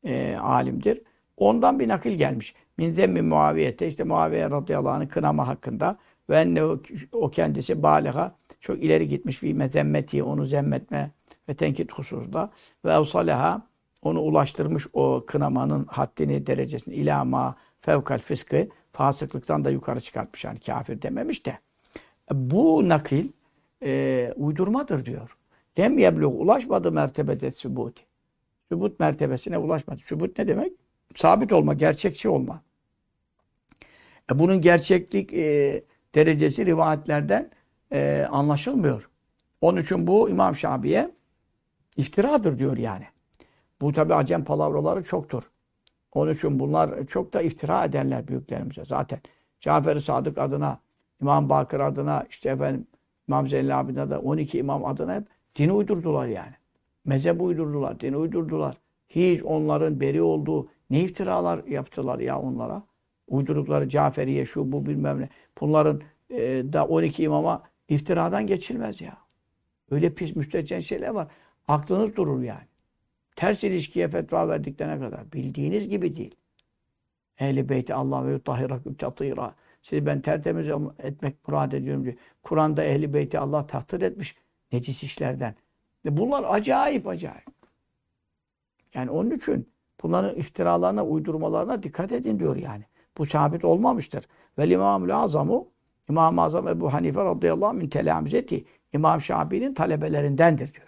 e, 0.05 0.37
alimdir. 0.37 1.03
Ondan 1.37 1.81
bir 1.81 1.89
nakil 1.89 2.13
gelmiş. 2.13 2.55
Min 2.79 2.91
zemmi 2.91 3.23
Muaviyete 3.23 3.87
işte 3.87 4.05
Muaviye 4.05 4.51
radıyallahu 4.51 4.93
anh'ı 4.93 5.09
kınama 5.09 5.49
hakkında 5.49 5.97
ve 6.31 6.37
enne 6.37 6.63
o 7.13 7.31
kendisi 7.31 7.83
baliha 7.83 8.37
çok 8.61 8.85
ileri 8.85 9.09
gitmiş 9.09 9.43
bir 9.43 9.53
mezemmeti 9.53 10.23
onu 10.23 10.45
zemmetme 10.45 11.11
ve 11.49 11.55
tenkit 11.55 11.93
hususunda 11.93 12.51
ve 12.85 12.93
evsaleha 12.93 13.67
onu 14.03 14.21
ulaştırmış 14.21 14.87
o 14.93 15.25
kınamanın 15.27 15.85
haddini 15.85 16.47
derecesini 16.47 16.95
ilama 16.95 17.57
fevkal 17.81 18.19
fıskı 18.19 18.69
fasıklıktan 18.93 19.65
da 19.65 19.71
yukarı 19.71 20.01
çıkartmış. 20.01 20.45
Yani 20.45 20.61
kafir 20.61 21.03
dememiş 21.03 21.47
de. 21.47 21.59
Bu 22.33 22.89
nakil 22.89 23.29
e, 23.83 24.33
uydurmadır 24.37 25.05
diyor. 25.05 25.37
Lem 25.79 25.99
yebluğ 25.99 26.29
ulaşmadı 26.29 26.93
mertebede 26.93 27.51
sübuti. 27.51 28.03
Sübut 28.69 29.01
mertebesine 29.01 29.59
ulaşmadı. 29.59 30.01
Sübut 30.01 30.39
ne 30.39 30.49
demek? 30.49 30.73
Sabit 31.15 31.53
olma, 31.53 31.75
gerçekçi 31.75 32.29
olma. 32.29 32.63
E, 34.33 34.39
bunun 34.39 34.61
gerçeklik 34.61 35.33
e, 35.33 35.85
derecesi 36.15 36.67
rivayetlerden 36.67 37.51
e, 37.93 38.27
anlaşılmıyor. 38.31 39.11
Onun 39.61 39.81
için 39.81 40.07
bu 40.07 40.31
İmam 40.31 40.57
Şabi'ye 40.57 41.11
iftiradır 41.97 42.59
diyor 42.59 42.77
yani. 42.77 43.05
Bu 43.81 43.93
tabi 43.93 44.15
acem 44.15 44.45
palavraları 44.45 45.03
çoktur. 45.03 45.51
Onun 46.13 46.33
için 46.33 46.59
bunlar 46.59 47.07
çok 47.07 47.33
da 47.33 47.43
iftira 47.43 47.85
ederler 47.85 48.29
büyüklerimize 48.29 48.85
zaten. 48.85 49.21
Cafer-i 49.61 50.01
Sadık 50.01 50.39
adına, 50.39 50.81
İmam 51.23 51.49
Bakır 51.49 51.81
adına, 51.81 52.25
işte 52.31 52.51
efendim 52.51 52.87
İmam 53.29 53.49
Zeynel 53.49 53.81
abine 53.81 54.01
adına, 54.01 54.19
12 54.19 54.59
imam 54.59 54.85
adına 54.85 55.15
hep 55.15 55.25
dini 55.57 55.73
uydurdular 55.73 56.27
yani. 56.27 56.53
Mezhep 57.05 57.43
uydurdular, 57.43 58.01
dini 58.01 58.17
uydurdular. 58.17 58.77
Hiç 59.09 59.43
onların 59.43 60.01
beri 60.01 60.23
olduğu 60.23 60.69
ne 60.91 61.01
iftiralar 61.01 61.65
yaptılar 61.65 62.19
ya 62.19 62.41
onlara. 62.41 62.83
Uydurdukları 63.29 63.89
Caferiye, 63.89 64.47
şu 64.47 64.73
bu 64.73 64.87
bilmem 64.87 65.21
ne. 65.21 65.29
Bunların 65.61 66.01
e, 66.31 66.65
da 66.73 66.87
12 66.87 67.23
imama 67.23 67.63
iftiradan 67.89 68.47
geçilmez 68.47 69.01
ya. 69.01 69.19
Öyle 69.91 70.15
pis 70.15 70.37
müstehcen 70.37 70.81
şeyler 70.81 71.09
var. 71.09 71.29
Aklınız 71.69 72.17
durur 72.17 72.43
yani. 72.43 72.67
Ters 73.37 73.65
ilişkiye 73.65 74.09
fetva 74.09 74.49
verdiklerine 74.49 74.99
kadar. 74.99 75.33
Bildiğiniz 75.33 75.89
gibi 75.89 76.17
değil. 76.17 76.35
Ehli 77.39 77.69
beyti 77.69 77.95
Allah 77.95 78.27
ve 78.27 78.43
tahiraküm 78.43 78.95
tatira. 78.95 79.55
Sizi 79.83 80.07
ben 80.07 80.21
tertemiz 80.21 80.67
etmek 80.99 81.49
murad 81.49 81.73
ediyorum 81.73 82.05
diyor. 82.05 82.15
Kur'an'da 82.43 82.85
ehli 82.85 83.15
beyti 83.15 83.39
Allah 83.39 83.67
tahtir 83.67 84.01
etmiş 84.01 84.37
necis 84.73 85.03
işlerden. 85.03 85.55
Ve 86.05 86.17
bunlar 86.17 86.45
acayip 86.49 87.07
acayip. 87.07 87.47
Yani 88.95 89.11
onun 89.11 89.31
için 89.31 89.69
bunların 90.03 90.37
iftiralarına, 90.37 91.05
uydurmalarına 91.05 91.83
dikkat 91.83 92.13
edin 92.13 92.39
diyor 92.39 92.57
yani. 92.57 92.85
Bu 93.19 93.27
sabit 93.27 93.65
olmamıştır. 93.65 94.25
Ve 94.59 94.69
İmamül 94.69 95.17
Azam'ı 95.17 95.65
İmam-ı 96.09 96.43
Azam 96.43 96.69
Ebu 96.69 96.93
Hanife 96.93 97.25
radıyallahu 97.25 97.69
anh 97.69 97.75
min 97.75 97.89
telamizeti 97.89 98.65
İmam 98.93 99.21
Şafii'nin 99.21 99.75
talebelerindendir 99.75 100.75
diyor. 100.75 100.86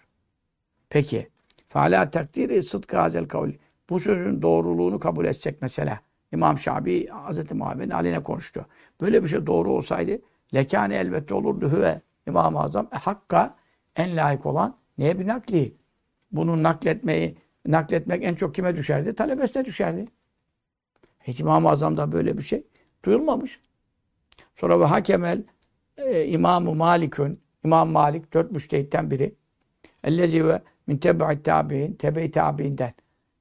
Peki. 0.90 1.28
Fala 1.68 2.10
takdiri 2.10 2.62
sıdkı 2.62 2.96
hazel 2.96 3.28
kavli. 3.28 3.58
Bu 3.90 4.00
sözün 4.00 4.42
doğruluğunu 4.42 5.00
kabul 5.00 5.24
etsek 5.24 5.62
mesela. 5.62 6.00
İmam 6.32 6.58
Şafii 6.58 7.06
Hazreti 7.06 7.54
Muhammed'in 7.54 7.90
aleyhine 7.90 8.22
konuştu. 8.22 8.66
Böyle 9.00 9.22
bir 9.22 9.28
şey 9.28 9.46
doğru 9.46 9.70
olsaydı 9.70 10.18
lekâne 10.54 10.96
elbette 10.96 11.34
olurdu 11.34 11.72
hüve 11.72 12.00
İmam-ı 12.26 12.60
Azam 12.60 12.88
e, 12.92 12.96
hakka 12.96 13.56
en 13.96 14.16
layık 14.16 14.46
olan 14.46 14.76
neye 14.98 15.18
bir 15.18 15.26
nakli? 15.26 15.74
Bunu 16.32 16.62
nakletmeyi 16.62 17.36
nakletmek 17.66 18.24
en 18.24 18.34
çok 18.34 18.54
kime 18.54 18.76
düşerdi? 18.76 19.14
Talebesine 19.14 19.64
düşerdi. 19.64 20.06
Hiç 21.20 21.40
İmam-ı 21.40 21.70
Azam'da 21.70 22.12
böyle 22.12 22.38
bir 22.38 22.42
şey 22.42 22.64
duyulmamış. 23.04 23.60
Sonra 24.54 24.80
ve 24.80 24.84
hakemel 24.84 25.42
e, 25.96 26.26
İmam-ı 26.26 26.74
Malik'ün 26.74 27.40
İmam 27.64 27.90
Malik 27.90 28.34
dört 28.34 28.52
müştehitten 28.52 29.10
biri. 29.10 29.34
Ellezi 30.04 30.46
ve 30.46 30.62
min 30.88 30.98
tebe'i 30.98 31.42
tabi'in 31.42 31.94
tebe-i 31.94 32.30
tabi'inden. 32.30 32.92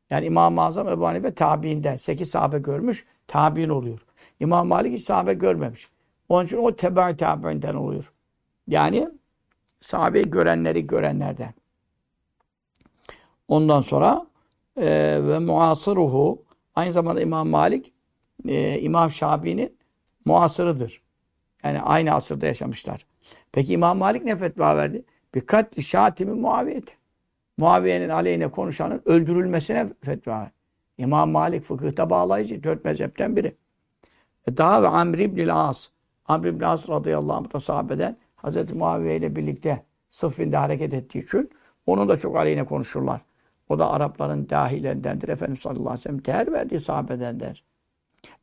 Yani 0.10 0.25
İmam-ı 0.25 0.62
Azam 0.62 0.88
Ebu 0.88 1.08
Hanife 1.08 1.34
tabiinden. 1.34 1.96
Sekiz 1.96 2.30
sahabe 2.30 2.60
görmüş, 2.60 3.06
tabiin 3.27 3.70
oluyor. 3.70 4.06
İmam 4.39 4.68
Malik 4.68 4.94
hiç 4.94 5.04
sahabe 5.04 5.34
görmemiş. 5.34 5.89
Onun 6.30 6.46
için 6.46 6.58
o 6.58 6.75
tebe-i 6.75 7.18
tabiinden 7.18 7.75
oluyor. 7.75 8.13
Yani 8.68 9.10
sahabeyi 9.82 10.30
görenleri 10.30 10.88
görenlerden. 10.88 11.54
Ondan 13.48 13.82
sonra 13.82 14.27
e, 14.77 14.86
ve 15.24 15.39
muasıruhu 15.39 16.44
aynı 16.75 16.92
zamanda 16.92 17.22
İmam 17.22 17.50
Malik 17.50 17.94
e, 18.48 18.80
İmam 18.80 19.12
Şabi'nin 19.12 19.77
muasırıdır. 20.25 21.01
Yani 21.63 21.82
aynı 21.82 22.13
asırda 22.13 22.46
yaşamışlar. 22.46 23.06
Peki 23.51 23.74
İmam 23.74 23.98
Malik 23.98 24.25
ne 24.25 24.36
fetva 24.36 24.77
verdi? 24.77 25.06
Bir 25.36 25.42
katli 25.42 25.84
şatimi 25.84 26.34
muaviyeti. 26.34 26.97
Muaviye'nin 27.57 28.09
aleyhine 28.09 28.47
konuşanın 28.47 29.01
öldürülmesine 29.05 29.89
fetva. 30.01 30.51
İmam 30.97 31.29
Malik 31.29 31.63
fıkıhta 31.63 32.09
bağlayıcı. 32.09 32.63
Dört 32.63 32.85
mezhepten 32.85 33.35
biri. 33.35 33.55
E 34.47 34.57
daha 34.57 34.83
ve 34.83 34.87
Amr 34.87 35.17
ibn 35.17 35.47
As. 35.47 35.89
Amr 36.25 36.45
ibn 36.45 36.63
As 36.63 36.89
radıyallahu 36.89 37.37
anh 37.37 37.53
da 37.53 37.59
sahabeden 37.59 38.17
Hazreti 38.35 38.75
Muaviye 38.75 39.17
ile 39.17 39.35
birlikte 39.35 39.83
sıffinde 40.11 40.57
hareket 40.57 40.93
ettiği 40.93 41.23
için 41.23 41.49
onun 41.85 42.09
da 42.09 42.17
çok 42.17 42.35
aleyhine 42.35 42.65
konuşurlar. 42.65 43.21
O 43.69 43.79
da 43.79 43.91
Arapların 43.91 44.49
dahilerindendir. 44.49 45.29
Efendimiz 45.29 45.59
sallallahu 45.59 45.89
aleyhi 45.89 45.99
ve 45.99 46.01
sellem 46.01 46.25
değer 46.25 46.51
verdiği 46.51 46.79
sahabedendir. 46.79 47.63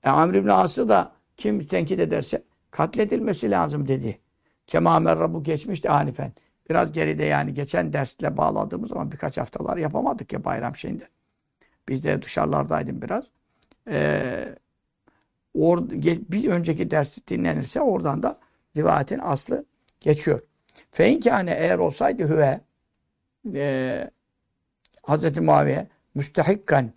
E, 0.05 0.11
Amr 0.11 0.35
ibn 0.35 0.49
As'ı 0.49 0.89
da 0.89 1.13
kim 1.37 1.67
tenkit 1.67 2.01
ederse 2.01 2.43
katledilmesi 2.71 3.51
lazım 3.51 3.89
dedi. 3.89 4.19
Kema 4.67 5.01
merra 5.01 5.35
bu 5.35 5.43
geçmişti 5.43 5.89
hanifen. 5.89 6.33
Biraz 6.71 6.93
geride 6.93 7.25
yani 7.25 7.55
geçen 7.55 7.93
dersle 7.93 8.37
bağladığımız 8.37 8.89
zaman 8.89 9.13
birkaç 9.13 9.39
haftalar 9.39 9.77
yapamadık 9.77 10.33
ya 10.33 10.45
bayram 10.45 10.77
şeyinde. 10.77 11.09
Biz 11.89 12.05
de 12.05 12.23
dışarılardaydım 12.23 13.03
biraz. 13.03 13.25
Ee, 13.89 14.55
or, 15.55 15.91
bir 16.31 16.49
önceki 16.49 16.91
ders 16.91 17.19
dinlenirse 17.29 17.81
oradan 17.81 18.23
da 18.23 18.39
rivayetin 18.77 19.21
aslı 19.23 19.65
geçiyor. 20.01 20.41
Feinkâne 20.91 21.51
eğer 21.51 21.79
olsaydı 21.79 22.29
hüve 22.29 22.61
e, 23.55 24.11
Hz. 25.09 25.39
Muaviye 25.39 25.87
müstehikkan 26.15 26.91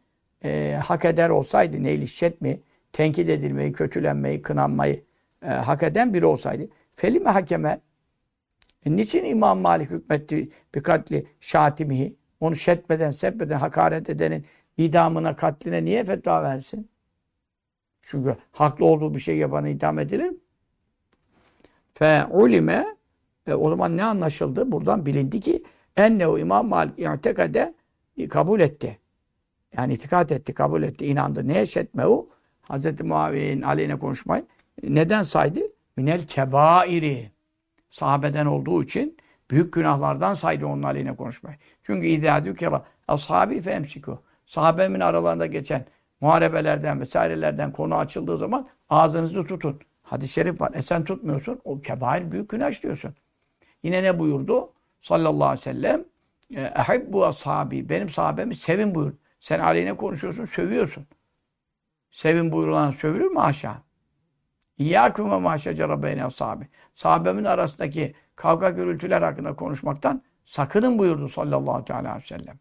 e, 0.43 0.79
hak 0.83 1.05
eder 1.05 1.29
olsaydı 1.29 1.83
neylişet 1.83 2.41
mi? 2.41 2.59
Tenkit 2.91 3.29
edilmeyi, 3.29 3.73
kötülenmeyi, 3.73 4.41
kınanmayı 4.41 5.03
e, 5.43 5.47
hak 5.47 5.83
eden 5.83 6.13
biri 6.13 6.25
olsaydı. 6.25 6.69
Felime 6.95 7.29
hakeme 7.29 7.79
e, 8.87 8.95
niçin 8.95 9.25
İmam 9.25 9.59
Malik 9.59 9.89
hükmetti 9.89 10.49
bir 10.75 10.83
katli 10.83 11.27
şatimihi? 11.39 12.15
Onu 12.39 12.55
şetmeden, 12.55 13.11
sebbeden, 13.11 13.57
hakaret 13.57 14.09
edenin 14.09 14.45
idamına, 14.77 15.35
katline 15.35 15.85
niye 15.85 16.03
fetva 16.03 16.43
versin? 16.43 16.89
Çünkü 18.01 18.35
haklı 18.51 18.85
olduğu 18.85 19.15
bir 19.15 19.19
şey 19.19 19.37
yapanı 19.37 19.69
idam 19.69 19.99
edilir? 19.99 20.33
Fe 21.93 22.25
ulime 22.25 22.85
e, 23.47 23.53
o 23.53 23.69
zaman 23.69 23.97
ne 23.97 24.03
anlaşıldı? 24.03 24.71
Buradan 24.71 25.05
bilindi 25.05 25.39
ki 25.39 25.63
ennehu 25.97 26.39
İmam 26.39 26.67
Malik 26.67 26.99
i'tekade 26.99 27.73
kabul 28.29 28.59
etti. 28.59 28.99
Yani 29.77 29.93
itikat 29.93 30.31
etti, 30.31 30.53
kabul 30.53 30.83
etti, 30.83 31.05
inandı. 31.05 31.47
Neye 31.47 31.65
şetmehu? 31.65 32.29
Hz. 32.69 33.01
Muaviye'nin 33.01 33.61
aleyhine 33.61 33.99
konuşmayı. 33.99 34.45
Neden 34.83 35.23
saydı? 35.23 35.59
Minel 35.97 36.27
kebairi. 36.27 37.31
Sahabeden 37.89 38.45
olduğu 38.45 38.83
için 38.83 39.17
büyük 39.51 39.73
günahlardan 39.73 40.33
saydı 40.33 40.65
onun 40.65 40.83
aleyhine 40.83 41.15
konuşmayı. 41.15 41.57
Çünkü 41.83 42.07
idâ 42.07 42.43
dükera 42.43 42.85
ashabi 43.07 43.61
fe 43.61 43.71
emsiku. 43.71 44.21
Sahabemin 44.45 44.99
aralarında 44.99 45.45
geçen 45.45 45.85
muharebelerden 46.21 46.99
vesairelerden 46.99 47.71
konu 47.71 47.95
açıldığı 47.95 48.37
zaman 48.37 48.67
ağzınızı 48.89 49.45
tutun. 49.45 49.79
Hadis-i 50.03 50.33
şerif 50.33 50.61
var. 50.61 50.71
E 50.73 50.81
sen 50.81 51.03
tutmuyorsun. 51.03 51.61
O 51.63 51.81
kebair 51.81 52.31
büyük 52.31 52.49
günah 52.49 52.69
işliyorsun. 52.69 53.15
Yine 53.83 54.03
ne 54.03 54.19
buyurdu? 54.19 54.73
Sallallahu 55.01 55.45
aleyhi 55.45 55.59
ve 55.59 55.73
sellem 55.73 56.05
Ehibbu 56.55 57.25
ashabi. 57.25 57.89
Benim 57.89 58.09
sahabemi 58.09 58.55
sevin 58.55 58.95
buyur. 58.95 59.13
Sen 59.39 59.59
aleyhine 59.59 59.97
konuşuyorsun, 59.97 60.45
sövüyorsun. 60.45 61.07
Sevin 62.11 62.51
buyurulan 62.51 62.91
sövülür 62.91 63.27
mü 63.27 63.39
aşağı? 63.39 63.86
İyyâküm 64.78 65.30
ve 65.30 65.36
mahşecere 65.36 66.02
beyne 66.02 66.24
ashabi. 66.24 66.68
Sahabemin 66.94 67.44
arasındaki 67.44 68.14
kavga 68.36 68.70
gürültüler 68.70 69.22
hakkında 69.22 69.56
konuşmaktan 69.56 70.22
sakının 70.44 70.98
buyurdu 70.98 71.28
sallallahu 71.28 71.94
aleyhi 71.94 72.16
ve 72.16 72.20
sellem. 72.20 72.58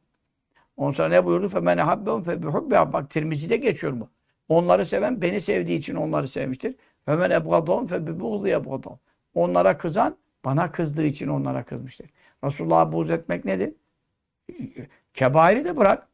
Ondan 0.78 0.92
sonra 0.92 1.10
ne 1.10 1.26
buyurdu? 1.26 1.46
فَمَنْ 1.46 1.82
اَحَبَّهُمْ 1.82 2.24
فَبِحُبِّهَا 2.24 2.94
Bak 2.94 3.10
Tirmizi'de 3.10 3.58
geçiyor 3.58 4.00
bu. 4.00 4.10
Onları 4.50 4.86
seven 4.86 5.22
beni 5.22 5.42
sevdiği 5.42 5.80
için 5.80 5.96
onları 5.96 6.28
sevmiştir. 6.28 6.76
وَمَنْ 7.08 7.34
اَبْغَضَهُمْ 7.34 7.88
فَبِبُغْضِ 7.88 8.50
يَبْغَضَهُمْ 8.50 8.98
Onlara 9.36 9.78
kızan 9.78 10.18
bana 10.46 10.72
kızdığı 10.72 11.06
için 11.06 11.28
onlara 11.28 11.64
kızmıştır. 11.64 12.10
Resulullah'a 12.44 12.92
buğz 12.92 13.12
etmek 13.12 13.46
nedir? 13.46 13.74
Kebairi 15.14 15.66
de 15.66 15.78
bırak. 15.78 16.08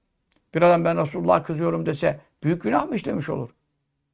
Bir 0.55 0.61
adam 0.61 0.85
ben 0.85 1.01
Resulullah'a 1.01 1.43
kızıyorum 1.43 1.85
dese 1.85 2.19
büyük 2.43 2.61
günah 2.61 2.87
mı 2.87 2.95
işlemiş 2.95 3.29
olur? 3.29 3.49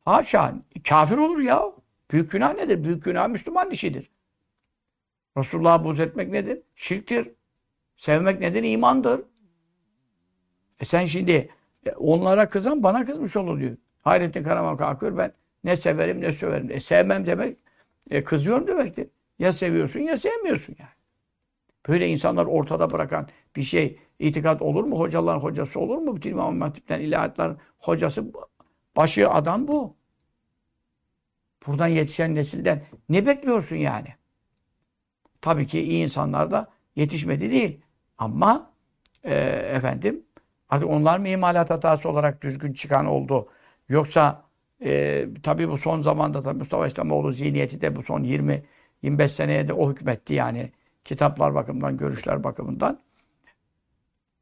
Haşa. 0.06 0.54
Kafir 0.90 1.18
olur 1.18 1.40
ya. 1.40 1.64
Büyük 2.11 2.31
günah 2.31 2.55
nedir? 2.55 2.85
Büyük 2.85 3.05
günah 3.05 3.29
Müslüman 3.29 3.71
işidir. 3.71 4.11
Resulullah'a 5.37 5.85
buğz 5.85 6.01
etmek 6.01 6.29
nedir? 6.29 6.63
Şirktir. 6.75 7.31
Sevmek 7.97 8.41
nedir? 8.41 8.63
İmandır. 8.63 9.21
E 10.81 10.85
sen 10.85 11.05
şimdi 11.05 11.51
e, 11.87 11.91
onlara 11.91 12.49
kızan 12.49 12.83
bana 12.83 13.05
kızmış 13.05 13.37
olur 13.37 13.61
diyor. 13.61 13.77
Hayrettin 14.03 14.43
Karaman 14.43 14.77
kalkıyor 14.77 15.17
ben 15.17 15.33
ne 15.65 15.77
severim 15.77 16.21
ne 16.21 16.33
söverim. 16.33 16.71
E 16.71 16.81
sevmem 16.81 17.27
demek 17.27 17.57
e, 18.11 18.25
kızıyorum 18.25 18.67
demektir. 18.67 19.09
Ya 19.39 19.53
seviyorsun 19.53 20.01
ya 20.01 20.17
sevmiyorsun 20.17 20.77
yani. 20.79 20.91
Böyle 21.89 22.09
insanlar 22.09 22.47
ortada 22.47 22.91
bırakan 22.91 23.29
bir 23.57 23.63
şey 23.63 23.99
itikat 24.19 24.63
olur 24.63 24.85
mu? 24.85 24.99
Hocaların 24.99 25.41
hocası 25.41 25.81
olur 25.81 25.99
mu? 25.99 26.17
Bütün 26.17 26.31
İmam 26.31 26.61
Hatip'ten 26.61 27.01
ilahiyatların 27.01 27.59
hocası 27.79 28.25
başı 28.97 29.31
adam 29.31 29.69
bu. 29.69 29.98
Buradan 31.69 31.87
yetişen 31.87 32.35
nesilden 32.35 32.83
ne 33.09 33.27
bekliyorsun 33.27 33.77
yani? 33.77 34.09
Tabii 35.41 35.67
ki 35.67 35.81
iyi 35.81 36.03
insanlar 36.03 36.51
da 36.51 36.69
yetişmedi 36.97 37.51
değil. 37.51 37.81
Ama 38.19 38.71
e, 39.25 39.35
efendim 39.75 40.23
artık 40.69 40.89
onlar 40.89 41.19
mı 41.19 41.29
imalat 41.29 41.71
hatası 41.71 42.09
olarak 42.09 42.43
düzgün 42.43 42.73
çıkan 42.73 43.07
oldu? 43.07 43.49
Yoksa 43.89 44.45
e, 44.85 45.25
tabii 45.43 45.69
bu 45.69 45.79
son 45.79 46.03
zamanda 46.03 46.41
tabii 46.43 46.59
Mustafa 46.59 46.87
İslamoğlu 46.87 47.33
zihniyeti 47.33 47.81
de 47.81 47.97
bu 47.97 48.03
son 48.03 48.25
20-25 49.03 49.29
seneye 49.29 49.69
de 49.69 49.73
o 49.73 49.91
hükmetti 49.91 50.35
yani 50.35 50.73
kitaplar 51.05 51.55
bakımından, 51.55 51.97
görüşler 51.97 52.45
bakımından. 52.45 52.99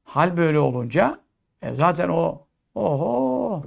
Hal 0.04 0.36
böyle 0.36 0.58
olunca 0.58 1.20
e, 1.62 1.74
zaten 1.74 2.08
o 2.08 2.46
oho 2.74 3.62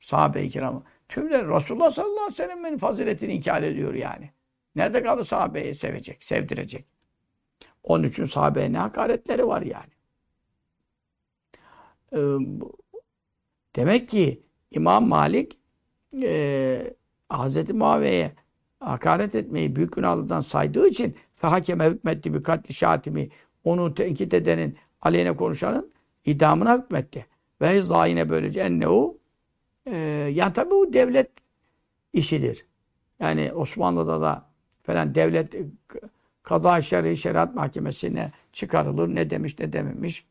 sahabe-i 0.00 0.50
kiram 0.50 0.82
tümleri 1.10 1.48
Resulullah 1.48 1.90
sallallahu 1.90 2.20
aleyhi 2.20 2.32
ve 2.32 2.36
sellem'in 2.36 2.78
faziletini 2.78 3.32
inkar 3.32 3.62
ediyor 3.62 3.94
yani. 3.94 4.30
Nerede 4.76 5.02
kaldı 5.02 5.24
sahabeyi 5.24 5.74
sevecek, 5.74 6.24
sevdirecek? 6.24 6.86
Onun 7.82 8.04
için 8.04 8.24
sahabeye 8.24 8.72
ne 8.72 8.78
hakaretleri 8.78 9.46
var 9.46 9.62
yani. 9.62 9.92
Ee, 12.12 12.18
demek 13.76 14.08
ki 14.08 14.42
İmam 14.70 15.08
Malik 15.08 15.58
e, 16.22 16.94
Hz. 17.32 17.70
Muaviye'ye 17.70 18.32
hakaret 18.80 19.34
etmeyi 19.34 19.76
büyük 19.76 19.92
günahlıdan 19.92 20.40
saydığı 20.40 20.88
için 20.88 21.16
fehakeme 21.34 21.86
hükmetti 21.86 22.34
bir 22.34 22.42
katli 22.42 22.74
şatimi 22.74 23.28
onu 23.64 23.94
tenkit 23.94 24.34
edenin 24.34 24.78
aleyhine 25.02 25.36
konuşanın 25.36 25.92
idamına 26.24 26.78
hükmetti. 26.78 27.26
Ve 27.60 27.82
zayine 27.82 28.28
böylece 28.28 28.60
ennehu 28.60 29.19
e, 29.90 29.96
yani 30.34 30.52
tabi 30.52 30.70
bu 30.70 30.92
devlet 30.92 31.30
işidir. 32.12 32.66
Yani 33.20 33.52
Osmanlı'da 33.52 34.20
da 34.20 34.46
falan 34.82 35.14
devlet 35.14 35.54
e, 35.54 35.64
kaza 36.42 36.82
şer'i 36.82 37.16
şeriat 37.16 37.54
mahkemesine 37.54 38.32
çıkarılır. 38.52 39.14
Ne 39.14 39.30
demiş 39.30 39.58
ne 39.58 39.72
dememiş. 39.72 40.26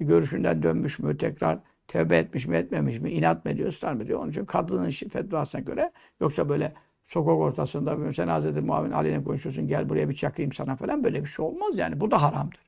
Görüşünden 0.00 0.62
dönmüş 0.62 0.98
mü 0.98 1.18
tekrar 1.18 1.58
tövbe 1.88 2.16
etmiş 2.16 2.46
mi 2.46 2.56
etmemiş 2.56 3.00
mi 3.00 3.10
inat 3.10 3.44
mı 3.44 3.50
ediyor 3.50 3.68
ısrar 3.68 3.92
mı 3.92 4.02
ediyor. 4.02 4.20
Onun 4.20 4.30
için 4.30 4.44
kadının 4.44 4.90
fetvasına 4.90 5.60
göre 5.60 5.92
yoksa 6.20 6.48
böyle 6.48 6.72
sokak 7.06 7.34
ortasında 7.34 8.12
sen 8.12 8.26
Hazreti 8.26 8.60
Muavin 8.60 8.90
aleyhine 8.90 9.24
konuşuyorsun 9.24 9.68
gel 9.68 9.88
buraya 9.88 10.08
bir 10.08 10.14
çakayım 10.14 10.52
sana 10.52 10.76
falan 10.76 11.04
böyle 11.04 11.24
bir 11.24 11.28
şey 11.28 11.44
olmaz 11.44 11.78
yani. 11.78 12.00
Bu 12.00 12.10
da 12.10 12.22
haramdır. 12.22 12.60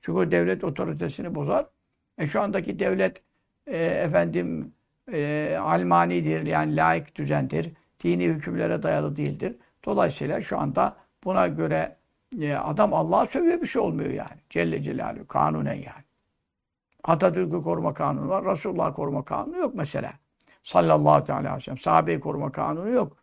Çünkü 0.00 0.18
o 0.18 0.30
devlet 0.30 0.64
otoritesini 0.64 1.34
bozar. 1.34 1.66
E 2.18 2.26
şu 2.26 2.40
andaki 2.40 2.78
devlet 2.78 3.22
e, 3.66 3.76
efendim 3.76 4.72
e, 5.12 5.56
almanidir 5.60 6.46
yani 6.46 6.76
laik 6.76 7.16
düzendir. 7.16 7.72
Dini 8.04 8.24
hükümlere 8.24 8.82
dayalı 8.82 9.16
değildir. 9.16 9.56
Dolayısıyla 9.84 10.40
şu 10.40 10.58
anda 10.58 10.96
buna 11.24 11.46
göre 11.46 11.96
e, 12.40 12.54
adam 12.54 12.94
Allah'a 12.94 13.26
sövüyor 13.26 13.60
bir 13.60 13.66
şey 13.66 13.82
olmuyor 13.82 14.10
yani. 14.10 14.40
Celle 14.50 14.82
Celaluhu 14.82 15.26
kanunen 15.26 15.74
yani. 15.74 16.04
Atatürk'ü 17.04 17.62
koruma 17.62 17.94
kanunu 17.94 18.28
var. 18.28 18.44
Resulullah 18.44 18.94
koruma 18.94 19.24
kanunu 19.24 19.58
yok 19.58 19.74
mesela. 19.74 20.12
Sallallahu 20.62 21.32
aleyhi 21.32 21.56
ve 21.56 21.60
sellem. 21.60 21.78
Sahabeyi 21.78 22.20
koruma 22.20 22.52
kanunu 22.52 22.90
yok. 22.90 23.16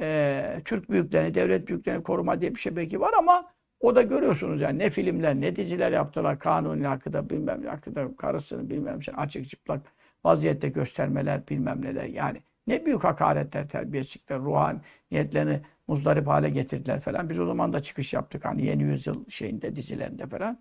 Ee, 0.00 0.60
Türk 0.64 0.90
büyüklerini, 0.90 1.34
devlet 1.34 1.68
büyüklerini 1.68 2.02
koruma 2.02 2.40
diye 2.40 2.54
bir 2.54 2.60
şey 2.60 2.76
belki 2.76 3.00
var 3.00 3.12
ama 3.18 3.44
o 3.80 3.94
da 3.94 4.02
görüyorsunuz 4.02 4.60
yani 4.60 4.78
ne 4.78 4.90
filmler, 4.90 5.34
ne 5.34 5.56
diziler 5.56 5.92
yaptılar. 5.92 6.38
Kanuni 6.38 6.86
hakkında 6.86 7.30
bilmem 7.30 7.64
ne 7.64 7.68
hakkında 7.68 8.16
karısını 8.16 8.70
bilmem 8.70 8.98
ne 9.08 9.14
açık 9.14 9.48
çıplak 9.48 9.80
vaziyette 10.24 10.68
göstermeler 10.68 11.48
bilmem 11.48 11.82
neler 11.82 12.04
yani. 12.04 12.42
Ne 12.66 12.86
büyük 12.86 13.04
hakaretler, 13.04 13.68
terbiyesizlikler, 13.68 14.38
ruhaniyetlerini 14.38 15.60
muzdarip 15.88 16.26
hale 16.26 16.50
getirdiler 16.50 17.00
falan. 17.00 17.30
Biz 17.30 17.38
o 17.38 17.46
zaman 17.46 17.72
da 17.72 17.80
çıkış 17.80 18.12
yaptık 18.12 18.44
hani 18.44 18.66
yeni 18.66 18.82
yüzyıl 18.82 19.28
şeyinde, 19.28 19.76
dizilerinde 19.76 20.26
falan. 20.26 20.58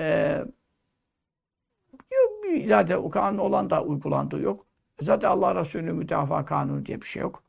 Ee, 0.00 0.44
zaten 2.66 2.96
o 2.96 3.10
kanun 3.10 3.38
olan 3.38 3.70
da 3.70 3.84
uygulandığı 3.84 4.40
yok. 4.40 4.66
Zaten 5.00 5.28
Allah 5.28 5.54
Resulü 5.54 5.92
müdafaa 5.92 6.44
kanunu 6.44 6.86
diye 6.86 7.00
bir 7.00 7.06
şey 7.06 7.22
yok. 7.22 7.42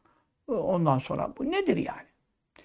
Ondan 0.47 0.99
sonra 0.99 1.33
bu 1.37 1.51
nedir 1.51 1.77
yani? 1.77 2.07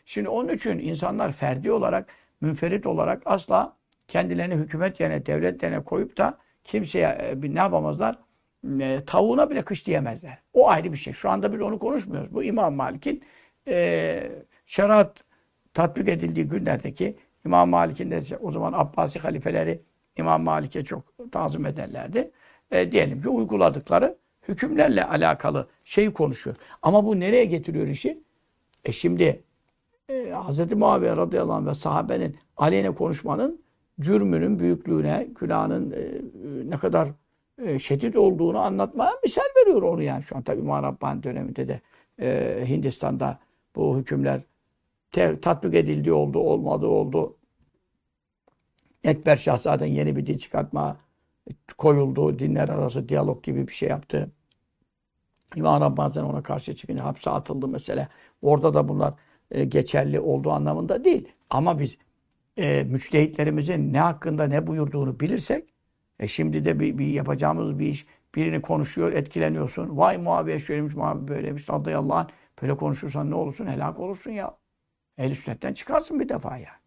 Şimdi 0.05 0.29
onun 0.29 0.49
için 0.49 0.79
insanlar 0.79 1.33
ferdi 1.33 1.73
olarak, 1.73 2.11
münferit 2.41 2.87
olarak 2.87 3.23
asla 3.27 3.77
kendilerini 4.09 4.55
hükümet 4.55 5.01
yerine, 5.01 5.27
devlet 5.27 5.63
yerine 5.63 5.85
koyup 5.85 6.17
da 6.17 6.39
kimseye 6.65 7.07
e, 7.09 7.55
ne 7.55 7.59
yapamazlar? 7.59 8.19
E, 8.81 9.03
tavuğuna 9.07 9.51
bile 9.51 9.63
kış 9.63 9.87
diyemezler. 9.87 10.39
O 10.53 10.69
ayrı 10.69 10.93
bir 10.93 10.99
şey. 10.99 11.13
Şu 11.13 11.31
anda 11.31 11.53
biz 11.53 11.61
onu 11.61 11.79
konuşmuyoruz. 11.79 12.35
Bu 12.35 12.45
İmam 12.45 12.75
Malik'in 12.75 13.23
e, 13.69 14.31
şeriat 14.67 15.25
tatbik 15.75 16.09
edildiği 16.09 16.49
günlerdeki 16.49 17.17
İmam 17.47 17.69
Malik'in 17.69 18.11
de 18.11 18.21
o 18.41 18.53
zaman 18.53 18.73
Abbasi 18.73 19.19
halifeleri 19.19 19.83
İmam 20.17 20.43
Malik'e 20.43 20.85
çok 20.85 21.03
tazım 21.33 21.67
ederlerdi. 21.67 22.31
E, 22.71 22.93
diyelim 22.93 23.23
ki 23.23 23.29
uyguladıkları 23.29 24.17
hükümlerle 24.49 25.05
alakalı 25.05 25.69
şey 25.85 26.13
konuşuyor. 26.13 26.57
Ama 26.83 27.05
bu 27.05 27.21
nereye 27.21 27.45
getiriyor 27.45 27.87
işi? 27.87 28.23
E 28.85 28.93
şimdi 28.93 29.43
e, 30.09 30.35
Hz. 30.49 30.73
Muaviye 30.73 31.17
radıyallahu 31.17 31.57
anh 31.57 31.67
ve 31.67 31.75
sahabenin 31.75 32.37
aleyhine 32.57 32.91
konuşmanın 32.91 33.61
cürmünün 34.01 34.59
büyüklüğüne, 34.59 35.29
günahının 35.41 35.91
e, 35.91 36.21
ne 36.71 36.77
kadar 36.77 37.09
e, 37.63 37.79
şiddet 37.79 38.17
olduğunu 38.17 38.59
anlatmaya 38.59 39.13
misal 39.25 39.43
veriyor 39.57 39.83
onu 39.83 40.03
yani. 40.03 40.23
Şu 40.23 40.37
an 40.37 40.43
tabi 40.43 40.63
Muharrabbani 40.63 41.23
döneminde 41.23 41.69
de 41.69 41.81
e, 42.21 42.65
Hindistan'da 42.69 43.39
bu 43.77 43.99
hükümler 43.99 44.41
te, 45.13 45.41
tatbik 45.41 45.75
edildiği 45.75 46.13
oldu, 46.13 46.39
olmadığı 46.39 46.87
oldu. 46.87 47.37
Ekber 49.05 49.37
Şah 49.37 49.59
zaten 49.59 49.87
yeni 49.87 50.17
bir 50.17 50.27
din 50.27 50.37
çıkartma 50.37 50.97
koyuldu. 51.79 52.39
Dinler 52.39 52.69
arası 52.69 53.09
diyalog 53.09 53.43
gibi 53.45 53.69
bir 53.69 53.73
şey 53.73 53.89
yaptı. 53.89 54.31
İmam 55.57 55.81
Rabbani 55.81 56.21
ona 56.21 56.43
karşı 56.43 56.77
çıkınca 56.77 57.05
hapse 57.05 57.31
atıldı 57.31 57.69
mesela. 57.69 58.09
Orada 58.43 58.75
da 58.75 58.89
bunlar 58.89 59.15
e, 59.51 59.65
geçerli 59.65 60.21
olduğu 60.21 60.51
anlamında 60.51 61.05
değil. 61.05 61.29
Ama 61.51 61.79
biz 61.79 61.99
e, 62.57 62.85
müçtehitlerimizin 62.85 63.93
ne 63.93 64.01
hakkında 64.01 64.45
ne 64.45 64.67
buyurduğunu 64.67 65.21
bilirsek 65.21 65.69
e 66.21 66.29
şimdi 66.29 66.65
de 66.65 66.81
bir, 66.81 66.99
bir 66.99 67.07
yapacağımız 67.07 67.79
bir 67.79 67.87
iş 67.87 68.07
birini 68.35 68.63
konuşuyor, 68.63 69.13
etkileniyorsun. 69.13 69.97
Vay 69.97 70.19
Muaviye 70.19 70.59
şöylemiş, 70.59 70.95
Muaviye 70.95 71.29
böylemiş, 71.29 71.71
radıyallahu 71.71 72.19
anh. 72.19 72.29
Böyle 72.63 72.77
konuşursan 72.77 73.31
ne 73.31 73.35
olursun? 73.35 73.67
Helak 73.67 74.01
olursun 74.01 74.31
ya. 74.31 74.57
Ehl-i 75.19 75.35
sünnetten 75.35 75.73
çıkarsın 75.73 76.21
bir 76.21 76.29
defa 76.29 76.57
yani. 76.57 76.79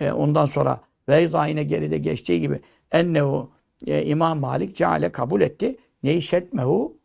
E, 0.00 0.12
ondan 0.12 0.46
sonra 0.46 0.80
Veyza 1.08 1.46
yine 1.46 1.64
geride 1.64 1.98
geçtiği 1.98 2.40
gibi 2.40 2.60
ennehu 2.92 3.50
e, 3.86 4.06
İmam 4.06 4.40
Malik 4.40 4.76
ceale 4.76 5.12
kabul 5.12 5.40
etti. 5.40 5.76
Neyşetmehu 6.02 6.96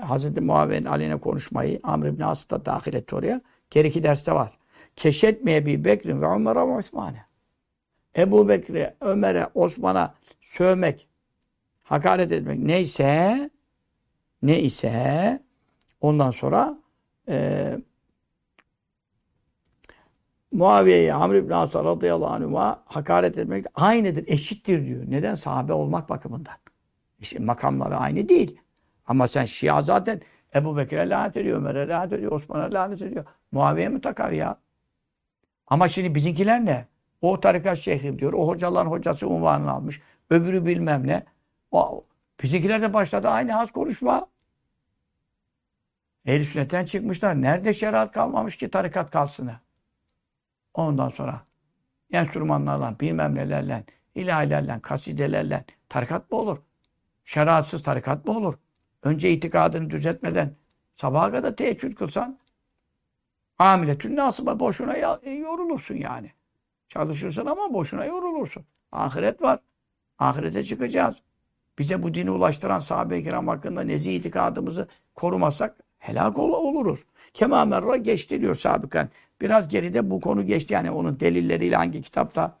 Hazreti 0.00 0.40
Muaviye'nin 0.40 0.86
aleyhine 0.86 1.20
konuşmayı 1.20 1.80
Amr 1.82 2.06
ibn 2.06 2.22
As'ı 2.22 2.50
da 2.50 2.64
dahil 2.64 2.94
etti 2.94 3.16
oraya. 3.16 3.40
Geri 3.70 3.88
iki 3.88 4.02
derste 4.02 4.32
var. 4.32 4.58
Keşetmeye 4.96 5.66
bir 5.66 5.84
Bekir'in 5.84 6.22
ve 6.22 6.26
Ömer'e 6.26 6.58
ve 6.58 6.76
Osman'e. 6.76 7.26
Ebu 8.16 8.48
Bekir'e, 8.48 8.96
Ömer'e, 9.00 9.48
Osman'a 9.54 10.14
sövmek, 10.40 11.08
hakaret 11.82 12.32
etmek 12.32 12.58
neyse 12.58 13.50
ne 14.42 14.60
ise 14.60 15.40
ondan 16.00 16.30
sonra 16.30 16.78
e, 17.28 17.78
Muaviye'ye, 20.52 21.14
Amr 21.14 21.34
ibn 21.34 21.52
As'a 21.52 21.84
radıyallahu 21.84 22.30
anh'a 22.30 22.82
hakaret 22.86 23.38
etmek 23.38 23.66
aynıdır, 23.74 24.24
eşittir 24.26 24.86
diyor. 24.86 25.04
Neden? 25.08 25.34
Sahabe 25.34 25.72
olmak 25.72 26.08
bakımından. 26.08 26.56
İşte 27.20 27.38
makamları 27.38 27.96
aynı 27.96 28.28
değil. 28.28 28.60
Ama 29.06 29.28
sen 29.28 29.44
Şia 29.44 29.82
zaten 29.82 30.20
Ebu 30.54 30.76
Bekir'e 30.76 31.08
lanet 31.08 31.36
ediyor, 31.36 31.58
Ömer'e 31.58 31.88
lanet 31.88 32.12
ediyor, 32.12 32.32
Osman'a 32.32 32.72
lanet 32.72 33.02
ediyor. 33.02 33.24
Muaviye 33.52 33.88
mi 33.88 34.00
takar 34.00 34.30
ya? 34.30 34.58
Ama 35.66 35.88
şimdi 35.88 36.14
bizimkiler 36.14 36.64
ne? 36.64 36.86
O 37.24 37.40
tarikat 37.40 37.78
şeyhim 37.78 38.18
diyor. 38.18 38.32
O 38.32 38.46
hocaların 38.46 38.90
hocası 38.90 39.28
unvanını 39.28 39.70
almış. 39.70 40.00
Öbürü 40.30 40.66
bilmem 40.66 41.06
ne. 41.06 41.24
O, 41.70 42.04
bizimkiler 42.42 42.82
de 42.82 42.94
başladı 42.94 43.28
aynı 43.28 43.52
has 43.52 43.70
konuşma. 43.70 44.26
Ehl-i 46.26 46.44
sünnetten 46.44 46.84
çıkmışlar. 46.84 47.42
Nerede 47.42 47.74
şeriat 47.74 48.12
kalmamış 48.12 48.56
ki 48.56 48.70
tarikat 48.70 49.10
kalsın? 49.10 49.50
Ondan 50.74 51.08
sonra 51.08 51.40
enstrümanlarla, 52.12 53.00
bilmem 53.00 53.34
nelerle, 53.34 53.84
ilahilerle, 54.14 54.80
kasidelerle 54.82 55.64
tarikat 55.88 56.30
mı 56.30 56.38
olur? 56.38 56.58
Şeriatsız 57.24 57.82
tarikat 57.82 58.26
mı 58.26 58.36
olur? 58.36 58.54
Önce 59.02 59.30
itikadını 59.30 59.90
düzeltmeden 59.90 60.54
sabaha 60.94 61.30
kadar 61.30 61.56
teheccüd 61.56 61.94
kılsan 61.94 62.38
amiletün 63.58 64.16
nasıba 64.16 64.60
boşuna 64.60 64.96
yorulursun 65.26 65.94
yani. 65.94 66.30
Çalışırsın 66.88 67.46
ama 67.46 67.74
boşuna 67.74 68.04
yorulursun. 68.04 68.64
Ahiret 68.92 69.42
var. 69.42 69.58
Ahirete 70.18 70.64
çıkacağız. 70.64 71.16
Bize 71.78 72.02
bu 72.02 72.14
dini 72.14 72.30
ulaştıran 72.30 72.78
sahabe-i 72.78 73.24
kiram 73.24 73.48
hakkında 73.48 73.80
nezih 73.80 74.16
itikadımızı 74.16 74.88
korumazsak 75.14 75.76
helak 75.98 76.38
ol 76.38 76.52
oluruz. 76.52 77.04
Kema 77.34 77.64
merra 77.64 77.96
geçti 77.96 78.40
diyor 78.40 78.54
sabıkan. 78.54 79.08
Biraz 79.40 79.68
geride 79.68 80.10
bu 80.10 80.20
konu 80.20 80.46
geçti. 80.46 80.74
Yani 80.74 80.90
onun 80.90 81.20
delilleriyle 81.20 81.76
hangi 81.76 82.02
kitapta 82.02 82.58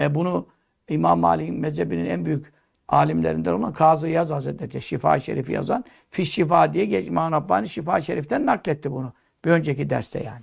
e, 0.00 0.14
bunu 0.14 0.46
İmam 0.88 1.20
Malik'in 1.20 1.60
mezhebinin 1.60 2.04
en 2.04 2.24
büyük 2.24 2.52
alimlerinden 2.88 3.52
olan 3.52 3.72
Kazı 3.72 4.08
Yaz 4.08 4.30
Hazretleri 4.30 4.82
Şifa-i 4.82 5.20
Şerif'i 5.20 5.52
yazan 5.52 5.84
Fiş 6.10 6.32
Şifa 6.32 6.72
diye 6.72 6.84
geç, 6.84 7.06
İmam 7.06 7.32
Rabbani 7.32 7.68
Şifa-i 7.68 8.02
Şerif'ten 8.02 8.46
nakletti 8.46 8.92
bunu. 8.92 9.12
Bir 9.44 9.50
önceki 9.50 9.90
derste 9.90 10.22
yani. 10.22 10.42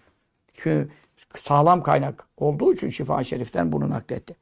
Çünkü 0.54 0.90
sağlam 1.36 1.84
kaynak 1.84 2.28
olduğu 2.38 2.74
için 2.74 2.90
Şifa-i 2.90 3.26
Şerif'ten 3.26 3.72
bunu 3.72 3.90
nakletti. 3.90 4.36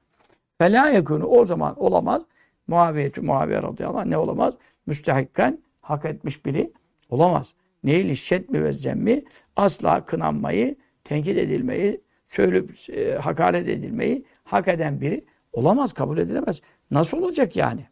Fela 0.57 0.89
yekunu 0.89 1.25
o 1.25 1.45
zaman 1.45 1.79
olamaz. 1.79 2.21
Muaviyetü 2.67 3.21
Muaviye 3.21 3.61
radıyallahu 3.61 3.99
anh 3.99 4.05
ne 4.05 4.17
olamaz? 4.17 4.53
Müstehikken 4.85 5.59
hak 5.81 6.05
etmiş 6.05 6.45
biri 6.45 6.73
olamaz. 7.09 7.53
Neyli 7.83 8.17
şetmi 8.17 8.63
ve 8.63 8.73
zemmi 8.73 9.23
asla 9.55 10.05
kınanmayı, 10.05 10.75
tenkit 11.03 11.37
edilmeyi, 11.37 12.01
söylüp 12.27 12.89
e, 12.89 13.15
hakaret 13.15 13.67
edilmeyi 13.67 14.25
hak 14.43 14.67
eden 14.67 15.01
biri 15.01 15.25
olamaz, 15.53 15.93
kabul 15.93 16.17
edilemez. 16.17 16.61
Nasıl 16.91 17.17
olacak 17.17 17.55
yani? 17.55 17.85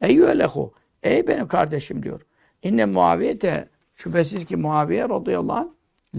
Eyyühelehu. 0.00 0.72
Ey 1.02 1.26
benim 1.26 1.48
kardeşim 1.48 2.02
diyor. 2.02 2.20
İnne 2.62 2.84
muaviyete 2.84 3.68
şüphesiz 3.94 4.46
ki 4.46 4.56
Muaviye 4.56 5.08
radıyallahu 5.08 5.58
anh 5.58 5.68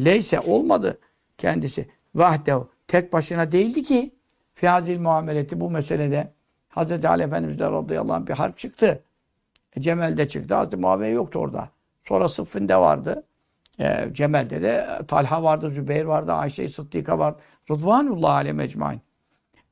leyse 0.05 0.39
olmadı 0.39 0.99
kendisi. 1.37 1.87
Vahdehu. 2.15 2.69
Tek 2.87 3.13
başına 3.13 3.51
değildi 3.51 3.83
ki 3.83 4.15
fiyazil 4.53 4.99
muameleti 4.99 5.59
bu 5.59 5.69
meselede 5.69 6.33
Hz. 6.69 7.05
Ali 7.05 7.23
Efendimiz 7.23 7.59
de 7.59 7.65
radıyallahu 7.65 8.13
anh 8.13 8.27
bir 8.27 8.33
harp 8.33 8.57
çıktı. 8.57 9.03
E, 9.75 9.81
Cemel'de 9.81 10.27
çıktı. 10.27 10.63
Hz. 10.63 10.73
Muaviye 10.73 11.11
yoktu 11.11 11.39
orada. 11.39 11.69
Sonra 12.01 12.27
Sıffin'de 12.27 12.75
vardı. 12.75 13.23
E, 13.79 14.09
Cemel'de 14.13 14.61
de 14.61 14.87
Talha 15.07 15.43
vardı, 15.43 15.69
Zübeyir 15.69 16.05
vardı, 16.05 16.31
Ayşe 16.33 16.69
Sıddika 16.69 17.19
vardı. 17.19 17.41
Rıdvanullah 17.71 18.33
alem 18.33 18.59
ecmain. 18.59 19.01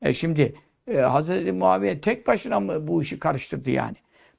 E 0.02 0.12
şimdi 0.12 0.54
e, 0.88 0.98
Hazreti 0.98 1.52
Muaviye 1.52 2.00
tek 2.00 2.26
başına 2.26 2.60
mı 2.60 2.88
bu 2.88 3.02
işi 3.02 3.18
karıştırdı 3.18 3.70
yani? 3.70 3.96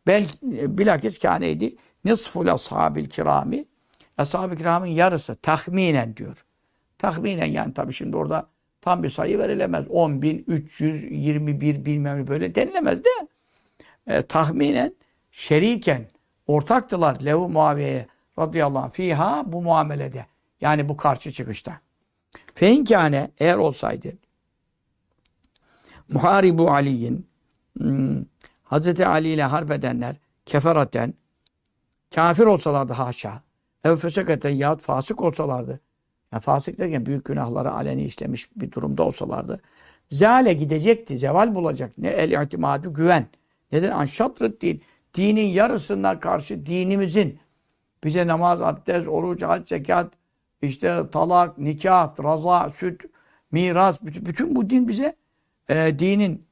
Bel, 0.08 0.26
e, 0.44 0.78
bilakis 0.78 1.20
kâneydi 1.20 1.76
nisful 2.06 2.48
ashabil 2.48 3.10
kirami 3.10 3.66
ashab-ı 4.18 4.56
kiramın 4.56 4.86
yarısı 4.86 5.36
tahminen 5.36 6.16
diyor. 6.16 6.45
Tahminen 7.06 7.46
yani 7.46 7.74
tabii 7.74 7.94
şimdi 7.94 8.18
orada 8.18 8.48
tam 8.82 9.04
bir 9.04 9.10
sayı 9.10 9.40
verilemez. 9.40 9.86
10 9.90 10.22
bin, 10.22 10.44
321 10.48 11.86
bilmem 11.86 12.22
ne 12.22 12.28
böyle 12.28 12.56
denilemez 12.56 13.04
de 13.04 13.10
e, 14.08 14.22
tahminen 14.22 14.96
şeriken 15.32 16.08
ortaktılar 16.48 17.22
Levu 17.26 17.50
Muaviye'ye 17.50 18.08
radıyallahu 18.40 18.84
anh 18.84 18.92
fiha 18.92 19.44
bu 19.46 19.62
muamelede. 19.62 20.26
Yani 20.62 20.90
bu 20.90 20.98
karşı 20.98 21.32
çıkışta. 21.32 21.80
Feinkâne 22.54 23.32
eğer 23.40 23.58
olsaydı 23.58 24.08
Muharibu 26.10 26.72
Ali'nin 26.72 27.28
hmm, 27.80 28.26
Hazreti 28.64 29.06
Ali 29.08 29.30
ile 29.30 29.44
harp 29.44 29.72
edenler 29.72 30.16
keferaten 30.46 31.14
kafir 32.16 32.46
olsalardı 32.46 32.94
haşa 32.94 33.42
ev 33.84 33.96
fesekaten 33.96 34.50
yahut 34.50 34.82
fasık 34.82 35.22
olsalardı 35.22 35.80
yani 36.36 36.42
fasık 36.42 36.78
derken 36.78 37.06
büyük 37.06 37.26
günahları 37.26 37.72
aleni 37.72 38.04
işlemiş 38.04 38.50
bir 38.56 38.72
durumda 38.72 39.04
olsalardı 39.04 39.62
zale 40.12 40.54
gidecekti, 40.54 41.18
zeval 41.18 41.56
bulacak. 41.56 41.98
Ne 41.98 42.08
el 42.08 42.44
itimadu 42.46 42.94
güven. 42.94 43.28
Neden? 43.72 43.92
Anşatrı 43.92 44.62
din. 44.62 44.82
Dinin 45.16 45.48
yarısından 45.48 46.20
karşı 46.20 46.66
dinimizin 46.66 47.40
bize 48.04 48.28
namaz, 48.28 48.62
abdest, 48.62 49.08
oruç, 49.08 49.42
hac, 49.42 49.70
zekat, 49.70 50.14
işte 50.62 51.04
talak, 51.12 51.58
nikah, 51.58 52.24
raza, 52.24 52.70
süt, 52.70 53.02
miras, 53.52 54.02
bütün, 54.02 54.26
bütün 54.26 54.56
bu 54.56 54.70
din 54.70 54.88
bize 54.88 55.16
e, 55.70 56.00
dinin 56.00 56.46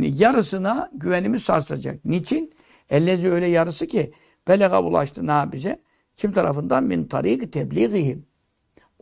yarısına 0.00 0.90
güvenimiz 0.92 1.42
sarsacak. 1.42 2.04
Niçin? 2.04 2.54
Ellezi 2.90 3.30
öyle 3.30 3.46
yarısı 3.46 3.86
ki 3.86 4.12
belega 4.48 4.82
ulaştı 4.82 5.26
ne 5.26 5.52
bize? 5.52 5.80
Kim 6.16 6.32
tarafından? 6.32 6.84
Min 6.84 7.04
tarik 7.04 7.52
tebliğihim. 7.52 8.26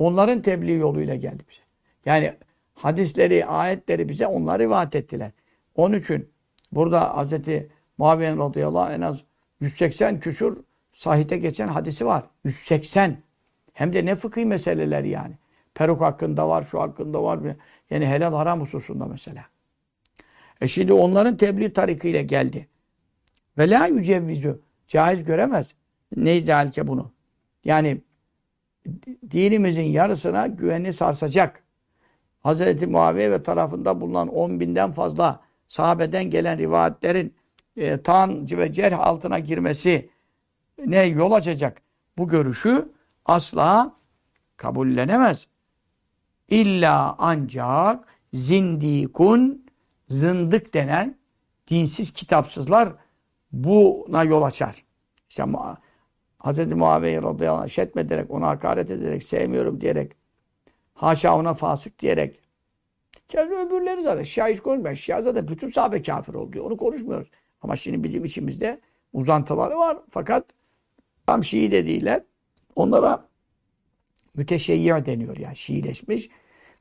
Onların 0.03 0.43
tebliğ 0.43 0.73
yoluyla 0.73 1.15
geldi 1.15 1.43
bize. 1.51 1.61
Yani 2.07 2.35
hadisleri, 2.75 3.47
ayetleri 3.47 4.09
bize 4.09 4.27
onlar 4.27 4.59
rivayet 4.59 4.95
ettiler. 4.95 5.31
Onun 5.75 5.99
için 5.99 6.31
burada 6.73 7.25
Hz. 7.25 7.33
Muaviye 7.99 8.37
radıyallahu 8.37 8.83
anh 8.83 8.95
en 8.95 9.01
az 9.01 9.21
180 9.61 10.21
küsur 10.21 10.57
sahite 10.93 11.39
geçen 11.39 11.69
hadisi 11.69 12.07
var. 12.07 12.25
180. 12.45 13.17
Hem 13.73 13.93
de 13.93 14.05
ne 14.05 14.15
fıkhi 14.15 14.47
meseleler 14.47 15.05
yani. 15.05 15.35
Peruk 15.75 16.01
hakkında 16.01 16.49
var, 16.49 16.65
şu 16.65 16.81
hakkında 16.81 17.23
var. 17.23 17.41
Yani 17.91 18.07
helal 18.07 18.35
haram 18.35 18.61
hususunda 18.61 19.07
mesela. 19.07 19.45
E 20.61 20.69
şimdi 20.69 20.93
onların 20.93 21.37
tebliğ 21.37 21.73
tarikiyle 21.73 22.23
geldi. 22.23 22.69
Ve 23.59 23.71
la 23.71 23.87
yücevvizu. 23.87 24.61
Caiz 24.89 25.25
göremez. 25.25 25.75
Neyse 26.17 26.53
halke 26.53 26.87
bunu. 26.87 27.13
Yani 27.65 28.01
dinimizin 29.31 29.83
yarısına 29.83 30.47
güveni 30.47 30.93
sarsacak. 30.93 31.63
Hazreti 32.41 32.87
Muaviye 32.87 33.31
ve 33.31 33.43
tarafında 33.43 34.01
bulunan 34.01 34.29
10 34.29 34.61
binden 34.61 34.93
fazla 34.93 35.41
sahabeden 35.69 36.31
gelen 36.31 36.59
rivayetlerin 36.59 37.35
e, 37.77 38.03
tan 38.03 38.47
ve 38.51 38.73
cerh 38.73 38.99
altına 38.99 39.39
girmesi 39.39 40.11
ne 40.87 41.03
yol 41.03 41.33
açacak? 41.33 41.83
Bu 42.19 42.29
görüşü 42.29 42.93
asla 43.25 43.97
kabullenemez. 44.57 45.47
İlla 46.49 47.15
ancak 47.19 48.05
zindikun 48.33 49.67
zındık 50.09 50.75
denen 50.75 51.19
dinsiz 51.71 52.13
kitapsızlar 52.13 52.93
buna 53.53 54.25
yol 54.25 54.43
açar. 54.43 54.85
İşte 55.29 55.45
Hz. 56.45 56.73
Muaviye 56.73 57.23
radıyallahu 57.23 57.63
anh 57.63 57.69
şetmederek, 57.69 58.31
ona 58.31 58.49
hakaret 58.49 58.91
ederek, 58.91 59.23
sevmiyorum 59.23 59.81
diyerek, 59.81 60.13
haşa 60.95 61.37
ona 61.37 61.55
fasık 61.55 61.99
diyerek. 61.99 62.41
Kendi 63.29 63.55
öbürleri 63.55 64.03
zaten 64.03 64.23
Şia 64.23 64.49
hiç 64.49 64.61
konuşmuyor. 64.61 64.97
Şia 64.97 65.23
zaten 65.23 65.49
bütün 65.49 65.71
sahabe 65.71 66.03
kafir 66.03 66.35
oldu 66.35 66.53
diyor. 66.53 66.65
Onu 66.65 66.77
konuşmuyoruz. 66.77 67.29
Ama 67.63 67.77
şimdi 67.77 68.05
bizim 68.05 68.25
içimizde 68.25 68.81
uzantıları 69.13 69.77
var. 69.77 69.99
Fakat 70.11 70.45
tam 71.27 71.45
Şii 71.45 71.73
de. 71.73 72.25
Onlara 72.77 73.29
müteşeyyir 74.37 75.07
deniyor 75.07 75.37
yani 75.37 75.57
Şiileşmiş. 75.57 76.29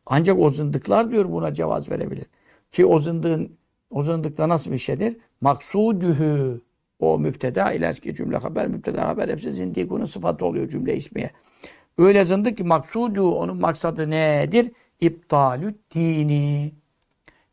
Ancak 0.05 0.39
o 0.39 0.49
zındıklar 0.49 1.11
diyor 1.11 1.31
buna 1.31 1.53
cevaz 1.53 1.89
verebilir. 1.89 2.25
Ki 2.71 2.85
o 2.85 2.99
zındığın 2.99 3.57
o 3.89 4.03
zındıkta 4.03 4.49
nasıl 4.49 4.71
bir 4.71 4.77
şeydir? 4.77 5.17
Maksudühü. 5.41 6.61
O 7.01 7.19
müpteda 7.19 7.71
ileriki 7.73 8.15
cümle 8.15 8.37
haber, 8.37 8.67
müpteda 8.67 9.07
haber 9.07 9.29
hepsi 9.29 9.51
zindikunun 9.51 10.05
sıfatı 10.05 10.45
oluyor 10.45 10.69
cümle 10.69 10.95
ismiye. 10.95 11.31
Öyle 11.97 12.25
zındık 12.25 12.57
ki 12.57 12.63
maksudu 12.63 13.31
onun 13.31 13.57
maksadı 13.57 14.09
nedir? 14.09 14.71
İptalü 14.99 15.75
dini. 15.95 16.73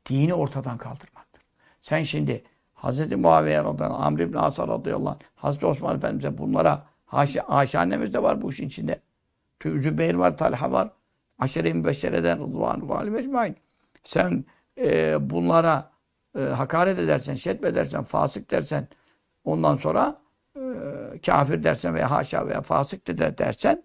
Dini 0.08 0.34
ortadan 0.34 0.78
kaldırmaktır. 0.78 1.42
Sen 1.80 2.02
şimdi 2.02 2.42
Hz. 2.74 3.12
Muaviye 3.12 3.58
radıyallahu 3.58 3.98
anh, 3.98 4.06
Amr 4.06 4.20
ibn 4.20 4.36
Asar 4.36 4.68
radıyallahu 4.68 5.08
anh, 5.08 5.18
Hazreti 5.36 5.66
Osman 5.66 5.96
Efendimiz'e 5.96 6.38
bunlara 6.38 6.86
Ayşe, 7.12 7.42
Ayşe 7.42 7.78
annemiz 7.78 8.14
de 8.14 8.22
var 8.22 8.42
bu 8.42 8.50
işin 8.50 8.66
içinde. 8.66 9.00
Zübeyir 9.64 10.14
var, 10.14 10.36
Talha 10.36 10.72
var. 10.72 10.90
Aşere-i 11.38 11.74
Mübeşşere'den 11.74 12.38
Rıdvan 12.38 13.10
Mecmain. 13.10 13.56
Sen 14.04 14.44
e, 14.78 15.16
bunlara 15.30 15.90
e, 16.38 16.40
hakaret 16.40 16.98
edersen, 16.98 17.34
şetmedersen, 17.34 18.02
fasık 18.02 18.50
dersen, 18.50 18.88
ondan 19.48 19.76
sonra 19.76 20.18
e, 20.56 20.60
kafir 21.26 21.62
dersen 21.62 21.94
veya 21.94 22.10
haşa 22.10 22.46
veya 22.46 22.62
fasık 22.62 23.06
de 23.06 23.38
dersen, 23.38 23.82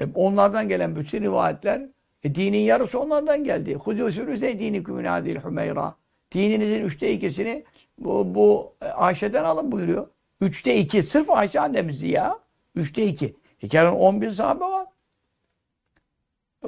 e, 0.00 0.04
onlardan 0.14 0.68
gelen 0.68 0.96
bütün 0.96 1.22
rivayetler, 1.22 1.82
e, 2.24 2.34
dinin 2.34 2.58
yarısı 2.58 3.00
onlardan 3.00 3.44
geldi. 3.44 3.72
Hudû 3.72 4.12
sürüze 4.12 4.58
dini 4.58 4.84
kümünâdil 4.84 5.36
hümeyra. 5.36 5.94
Dininizin 6.32 6.84
üçte 6.84 7.12
ikisini 7.12 7.64
bu, 7.98 8.34
bu 8.34 8.74
e, 8.82 8.86
Ayşe'den 8.86 9.44
alın 9.44 9.72
buyuruyor. 9.72 10.06
Üçte 10.40 10.76
iki. 10.76 11.02
Sırf 11.02 11.30
Ayşe 11.30 11.60
annemizi 11.60 12.08
ya. 12.08 12.38
Üçte 12.74 13.06
iki. 13.06 13.36
Hikayenin 13.62 13.92
on 13.92 14.20
bin 14.20 14.30
sahabe 14.30 14.64
var. 14.64 14.86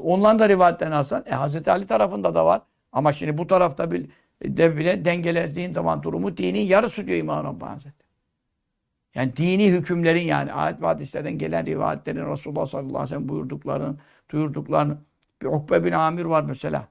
Ondan 0.02 0.38
da 0.38 0.48
rivayetten 0.48 0.90
alsan. 0.90 1.24
E, 1.26 1.30
Hazreti 1.34 1.70
Ali 1.70 1.86
tarafında 1.86 2.34
da 2.34 2.46
var. 2.46 2.62
Ama 2.92 3.12
şimdi 3.12 3.38
bu 3.38 3.46
tarafta 3.46 3.90
bir, 3.90 4.06
de 4.44 4.76
bile 4.76 5.04
dengelediğin 5.04 5.72
zaman 5.72 6.02
durumu 6.02 6.36
dinin 6.36 6.60
yarısı 6.60 7.06
diyor 7.06 7.18
İmam 7.18 7.44
Rabbani. 7.44 7.80
Yani 9.14 9.36
dini 9.36 9.70
hükümlerin 9.70 10.22
yani 10.22 10.52
ayet 10.52 10.82
ve 10.82 10.86
hadislerden 10.86 11.38
gelen 11.38 11.66
rivayetlerin 11.66 12.30
Resulullah 12.30 12.66
sallallahu 12.66 12.96
aleyhi 12.96 13.04
ve 13.04 13.08
sellem 13.08 13.28
buyurduklarını, 13.28 13.96
duyurduklarını. 14.30 14.98
Bir 15.42 15.46
Ukbe 15.46 15.84
bin 15.84 15.92
Amir 15.92 16.24
var 16.24 16.42
mesela. 16.42 16.88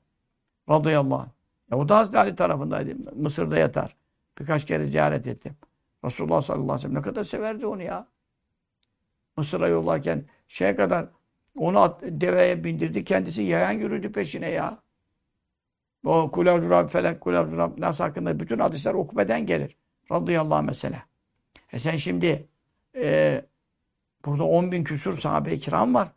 Radıyallahu 0.70 1.20
anh. 1.20 1.30
Ya 1.72 1.78
o 1.78 1.90
da 1.90 1.98
Hazreti 1.98 2.18
Ali 2.18 2.36
tarafındaydı. 2.36 3.16
Mısır'da 3.16 3.58
yatar. 3.58 3.96
Birkaç 4.40 4.66
kere 4.66 4.86
ziyaret 4.86 5.28
ettim. 5.28 5.56
Resulullah 6.06 6.42
sallallahu 6.42 6.64
aleyhi 6.64 6.78
ve 6.78 6.82
sellem 6.82 6.96
ne 6.96 7.02
kadar 7.02 7.24
severdi 7.24 7.66
onu 7.66 7.84
ya. 7.84 8.08
Mısır'a 9.38 9.68
yollarken 9.68 10.26
şeye 10.48 10.76
kadar 10.76 11.08
onu 11.56 11.80
at, 11.80 12.02
deveye 12.04 12.64
bindirdi. 12.64 13.04
Kendisi 13.04 13.44
yayan 13.44 13.72
yürüdü 13.72 14.12
peşine 14.12 14.50
ya. 14.50 14.78
O 16.06 16.32
Kulevdü 16.32 16.70
Rab, 16.70 16.90
Felek, 16.90 17.22
Kulevdü 17.22 17.58
Rab, 17.58 17.80
Nas 17.80 18.00
hakkında 18.00 18.40
bütün 18.40 18.60
hadisler 18.60 18.94
okubeden 18.94 19.46
gelir. 19.46 19.78
Radıyallahu 20.12 20.56
anh 20.56 20.66
mesela. 20.66 21.04
E 21.74 21.80
sen 21.80 21.98
şimdi 21.98 22.48
e, 22.96 23.42
burada 24.26 24.44
10 24.44 24.72
bin 24.72 24.84
küsur 24.84 25.18
sahabe-i 25.18 25.60
kiram 25.60 25.94
var. 25.94 26.08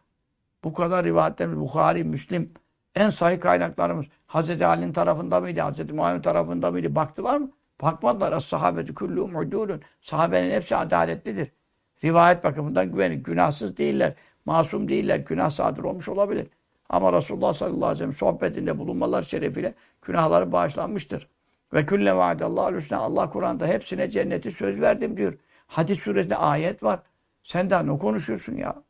Bu 0.65 0.73
kadar 0.75 1.05
rivayetlerimiz, 1.05 1.59
Bukhari, 1.61 2.05
Müslim, 2.05 2.53
en 2.95 3.09
sahih 3.09 3.41
kaynaklarımız 3.41 4.07
Hz. 4.29 4.63
Ali'nin 4.63 4.93
tarafında 4.93 5.41
mıydı, 5.41 5.61
Hz. 5.61 5.91
Muhammed 5.91 6.25
tarafında 6.25 6.71
mıydı? 6.71 6.95
Baktılar 6.95 7.37
mı? 7.37 7.51
Bakmadılar. 7.83 8.33
As-sahabeti 8.33 8.95
kullûhum 8.95 9.35
udûlun. 9.35 9.81
Sahabenin 10.01 10.51
hepsi 10.51 10.77
adaletlidir. 10.77 11.49
Rivayet 12.05 12.45
bakımından 12.45 12.93
güvenir. 12.93 13.15
Günahsız 13.15 13.77
değiller. 13.77 14.15
Masum 14.45 14.89
değiller. 14.89 15.17
Günah 15.17 15.51
sadır 15.51 15.85
olmuş 15.85 16.09
olabilir. 16.09 16.47
Ama 16.89 17.13
Resulullah 17.13 17.53
sallallahu 17.53 17.85
aleyhi 17.85 17.93
ve 17.93 17.99
sellem 17.99 18.13
sohbetinde 18.13 18.79
bulunmalar 18.79 19.23
şerefiyle 19.23 19.75
günahları 20.03 20.53
bağışlanmıştır. 20.53 21.29
Ve 21.73 21.87
külle 21.87 22.17
vaadallahu 22.17 22.77
hüsne 22.77 22.97
Allah 22.97 23.31
Kur'an'da 23.31 23.67
hepsine 23.67 24.11
cenneti 24.11 24.53
söz 24.53 24.81
verdim 24.81 25.17
diyor. 25.17 25.39
Hadis 25.67 26.01
suresinde 26.01 26.37
ayet 26.37 26.83
var. 26.83 27.03
Sen 27.45 27.71
daha 27.71 27.83
ne 27.83 27.99
konuşuyorsun 27.99 28.57
ya? 28.57 28.83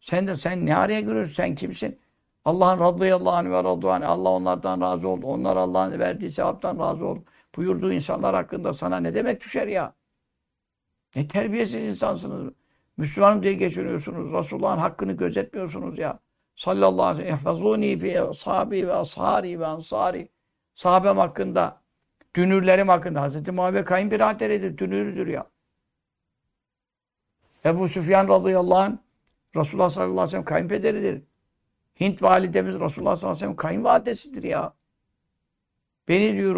Sen 0.00 0.26
de 0.26 0.36
sen 0.36 0.66
ne 0.66 0.76
araya 0.76 1.00
giriyorsun? 1.00 1.32
Sen 1.32 1.54
kimsin? 1.54 1.98
Allah'ın 2.44 2.80
radıyallahu 2.80 3.36
anh 3.36 3.50
ve 3.50 3.58
radıyallahu 3.58 3.90
anh. 3.90 4.10
Allah 4.10 4.28
onlardan 4.28 4.80
razı 4.80 5.08
oldu. 5.08 5.26
Onlar 5.26 5.56
Allah'ın 5.56 5.98
verdiği 5.98 6.30
sevaptan 6.30 6.78
razı 6.78 7.06
oldu. 7.06 7.24
Buyurduğu 7.56 7.92
insanlar 7.92 8.34
hakkında 8.34 8.72
sana 8.74 9.00
ne 9.00 9.14
demek 9.14 9.40
düşer 9.40 9.66
ya? 9.66 9.94
Ne 11.16 11.28
terbiyesiz 11.28 11.82
insansınız. 11.82 12.52
Müslümanım 12.96 13.42
diye 13.42 13.54
geçiniyorsunuz. 13.54 14.32
Resulullah'ın 14.32 14.78
hakkını 14.78 15.12
gözetmiyorsunuz 15.12 15.98
ya. 15.98 16.18
Sallallahu 16.54 17.06
aleyhi 17.06 17.34
ve 17.34 17.38
sellem. 17.38 17.98
Fi 17.98 18.20
ashabi 18.20 18.88
ve 18.88 18.94
ashari 18.94 19.60
ve 19.60 19.66
ansari. 19.66 20.28
Sahabem 20.75 21.17
hakkında, 21.17 21.81
dünürlerim 22.35 22.89
hakkında. 22.89 23.21
Hazreti 23.21 23.51
Muhammed 23.51 23.85
kayınbiraderidir, 23.85 24.77
dünürüdür 24.77 25.27
ya. 25.27 25.49
Ebu 27.65 27.87
Süfyan 27.87 28.27
radıyallahu 28.27 28.79
anh 28.79 28.97
Resulullah 29.55 29.89
sallallahu 29.89 30.11
aleyhi 30.11 30.27
ve 30.27 30.31
sellem 30.31 30.45
kayınpederidir. 30.45 31.23
Hint 31.99 32.23
validemiz 32.23 32.79
Resulullah 32.79 33.15
sallallahu 33.15 33.17
aleyhi 33.17 33.35
ve 33.35 33.39
sellem 33.39 33.55
kayınvalidesidir 33.55 34.43
ya. 34.43 34.73
Beni 36.07 36.33
diyor 36.33 36.55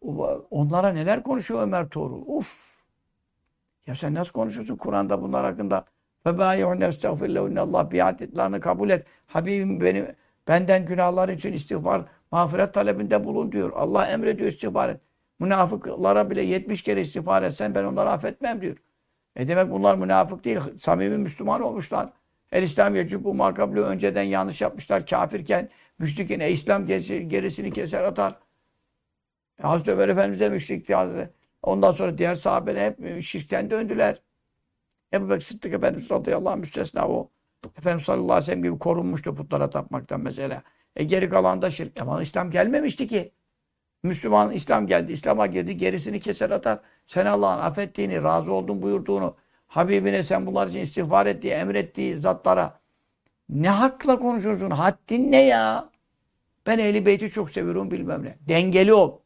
o, 0.00 0.46
onlara 0.50 0.92
neler 0.92 1.22
konuşuyor 1.22 1.62
Ömer 1.62 1.88
Toru. 1.88 2.14
Uf. 2.14 2.78
Ya 3.86 3.94
sen 3.94 4.14
nasıl 4.14 4.32
konuşuyorsun 4.32 4.76
Kur'an'da 4.76 5.22
bunlar 5.22 5.44
hakkında? 5.44 5.84
فَبَايُعْنَ 6.24 6.84
اسْتَغْفِرْ 6.84 7.60
Allah 7.60 7.90
biatletlerini 7.90 8.60
kabul 8.60 8.90
et. 8.90 9.06
Habibim 9.26 9.80
benim 9.80 10.14
benden 10.48 10.86
günahlar 10.86 11.28
için 11.28 11.52
istiğfar, 11.52 12.02
mağfiret 12.33 12.73
talebinde 12.73 13.23
bulun 13.23 13.51
diyor. 13.51 13.71
Allah 13.75 14.07
emrediyor 14.07 14.49
istiğfar 14.49 14.89
et. 14.89 15.01
Münafıklara 15.39 16.29
bile 16.29 16.41
70 16.41 16.81
kere 16.81 17.01
istiğfar 17.01 17.43
etsen 17.43 17.75
ben 17.75 17.83
onları 17.83 18.09
affetmem 18.09 18.61
diyor. 18.61 18.77
E 19.35 19.47
demek 19.47 19.71
bunlar 19.71 19.95
münafık 19.95 20.45
değil, 20.45 20.59
samimi 20.79 21.17
Müslüman 21.17 21.61
olmuşlar. 21.61 22.09
El 22.51 22.63
İslam 22.63 22.95
bu 22.95 23.33
makabli 23.33 23.81
önceden 23.81 24.23
yanlış 24.23 24.61
yapmışlar 24.61 25.05
kafirken, 25.05 25.69
müşrikin 25.99 26.39
e, 26.39 26.51
İslam 26.51 26.87
gerisini 26.87 27.71
keser 27.71 28.03
atar. 28.03 28.35
E, 29.59 29.63
Hazreti 29.63 29.91
Ömer 29.91 30.09
Efendimiz 30.09 30.39
de 30.39 30.49
müşrikti 30.49 30.95
Hazreti. 30.95 31.33
Ondan 31.63 31.91
sonra 31.91 32.17
diğer 32.17 32.35
sahabeler 32.35 32.85
hep 32.85 33.23
şirkten 33.23 33.69
döndüler. 33.69 34.21
Ebu 35.13 35.29
Bekir 35.29 35.41
Sıddık 35.41 35.73
Efendimiz 35.73 36.11
radıyallahu 36.11 36.53
anh 36.53 36.59
müstesna 36.59 37.07
o. 37.07 37.29
Efendimiz 37.77 38.03
sallallahu 38.03 38.31
aleyhi 38.31 38.41
ve 38.41 38.45
sellem 38.45 38.63
gibi 38.63 38.79
korunmuştu 38.79 39.35
putlara 39.35 39.69
tapmaktan 39.69 40.21
mesela. 40.21 40.63
E 40.95 41.03
geri 41.03 41.29
kalan 41.29 41.61
da 41.61 41.71
şirk. 41.71 42.01
Ama 42.01 42.21
İslam 42.21 42.51
gelmemişti 42.51 43.07
ki. 43.07 43.31
Müslüman 44.03 44.51
İslam 44.51 44.87
geldi, 44.87 45.11
İslam'a 45.11 45.47
girdi, 45.47 45.77
gerisini 45.77 46.19
keser 46.19 46.49
atar. 46.49 46.79
Sen 47.07 47.25
Allah'ın 47.25 47.61
affettiğini, 47.61 48.23
razı 48.23 48.53
oldun 48.53 48.81
buyurduğunu, 48.81 49.35
Habibine 49.67 50.23
sen 50.23 50.45
bunlar 50.45 50.67
için 50.67 50.79
istiğfar 50.79 51.25
et 51.25 51.41
diye 51.41 51.55
emrettiği 51.55 52.19
zatlara 52.19 52.79
ne 53.49 53.69
hakla 53.69 54.19
konuşuyorsun? 54.19 54.69
Haddin 54.69 55.31
ne 55.31 55.41
ya? 55.41 55.89
Ben 56.67 56.79
Ehl-i 56.79 57.05
Beyt'i 57.05 57.29
çok 57.29 57.49
seviyorum 57.49 57.91
bilmem 57.91 58.23
ne. 58.23 58.37
Dengeli 58.47 58.93
ol. 58.93 59.19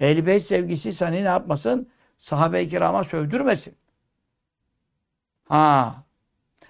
Ehl-i 0.00 0.26
Beyt 0.26 0.42
sevgisi 0.42 0.92
seni 0.92 1.16
ne 1.16 1.28
yapmasın? 1.28 1.90
Sahabe-i 2.18 2.68
kirama 2.68 3.04
sövdürmesin. 3.04 3.74
Ha. 5.48 5.94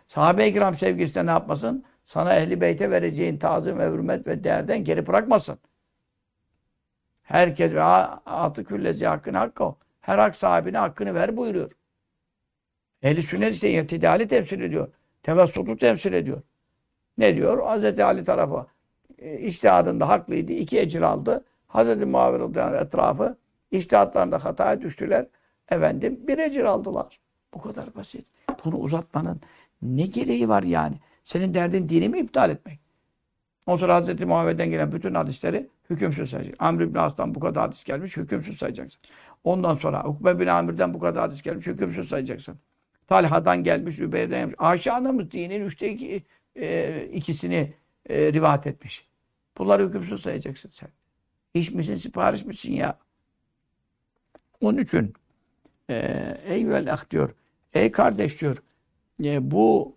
Sahabe-i 0.06 0.52
kiram 0.52 0.74
sevgisi 0.74 1.14
de 1.14 1.26
ne 1.26 1.30
yapmasın? 1.30 1.84
Sana 2.04 2.34
Ehl-i 2.34 2.60
Beyt'e 2.60 2.90
vereceğin 2.90 3.38
tazim 3.38 3.78
ve 3.78 3.86
hürmet 3.90 4.26
ve 4.26 4.44
değerden 4.44 4.84
geri 4.84 5.06
bırakmasın. 5.06 5.58
Herkes 7.22 7.72
ve 7.72 7.82
atı 7.82 8.64
küllezi 8.64 9.06
hakkını 9.06 9.38
hakkı 9.38 9.64
o. 9.64 9.76
Her 10.00 10.18
hak 10.18 10.36
sahibine 10.36 10.78
hakkını 10.78 11.14
ver 11.14 11.36
buyuruyor. 11.36 11.70
Ehli 13.02 13.22
sünnet 13.22 13.54
ise 13.54 13.70
irtidali 13.70 14.28
temsil 14.28 14.60
ediyor. 14.60 14.88
Tevassutu 15.22 15.76
temsil 15.76 16.12
ediyor. 16.12 16.42
Ne 17.18 17.36
diyor? 17.36 17.78
Hz. 17.78 17.98
Ali 18.00 18.24
tarafı 18.24 18.66
e, 19.18 19.38
iştihadında 19.38 20.08
haklıydı. 20.08 20.52
iki 20.52 20.80
ecir 20.80 21.02
aldı. 21.02 21.44
Hz. 21.68 22.02
Muaviye 22.06 22.80
etrafı 22.80 23.36
iştihatlarında 23.70 24.44
hataya 24.44 24.80
düştüler. 24.80 25.26
Efendim 25.68 26.20
bir 26.28 26.38
ecir 26.38 26.64
aldılar. 26.64 27.20
Bu 27.54 27.60
kadar 27.60 27.94
basit. 27.94 28.26
Bunu 28.64 28.76
uzatmanın 28.76 29.40
ne 29.82 30.06
gereği 30.06 30.48
var 30.48 30.62
yani? 30.62 30.96
Senin 31.24 31.54
derdin 31.54 31.88
dini 31.88 32.08
mi 32.08 32.20
iptal 32.20 32.50
etmek? 32.50 32.78
Ondan 33.66 33.76
sonra 33.76 34.02
Hz. 34.02 34.20
Muhammed'den 34.22 34.70
gelen 34.70 34.92
bütün 34.92 35.14
hadisleri 35.14 35.68
hükümsüz 35.90 36.30
sayacaksın. 36.30 36.64
Amr 36.64 36.80
ibn 36.80 36.98
As'tan 36.98 37.34
bu 37.34 37.40
kadar 37.40 37.62
hadis 37.62 37.84
gelmiş, 37.84 38.16
hükümsüz 38.16 38.58
sayacaksın. 38.58 39.02
Ondan 39.44 39.74
sonra 39.74 40.04
Ukbe 40.04 40.38
bin 40.38 40.46
Amir'den 40.46 40.94
bu 40.94 40.98
kadar 40.98 41.22
hadis 41.22 41.42
gelmiş, 41.42 41.66
hükümsüz 41.66 42.08
sayacaksın. 42.08 42.58
Talha'dan 43.06 43.64
gelmiş, 43.64 43.98
Übeyir'den 43.98 44.38
gelmiş. 44.38 44.54
Ayşe 44.58 44.92
anamız 44.92 45.30
dinin 45.30 45.66
üçte 45.66 45.92
iki, 45.92 46.22
e, 46.56 47.08
ikisini 47.12 47.74
e, 48.08 48.32
rivayet 48.32 48.66
etmiş. 48.66 49.06
Bunları 49.58 49.86
hükümsüz 49.88 50.22
sayacaksın 50.22 50.70
sen. 50.72 50.88
İş 51.54 51.70
misin, 51.70 51.94
sipariş 51.94 52.44
misin 52.44 52.72
ya? 52.72 52.98
Onun 54.60 54.78
için 54.78 55.12
e, 55.90 55.96
eyvel 56.46 56.92
ah 56.92 57.10
diyor, 57.10 57.34
ey 57.74 57.90
kardeş 57.90 58.40
diyor, 58.40 58.62
e, 59.24 59.50
bu 59.50 59.96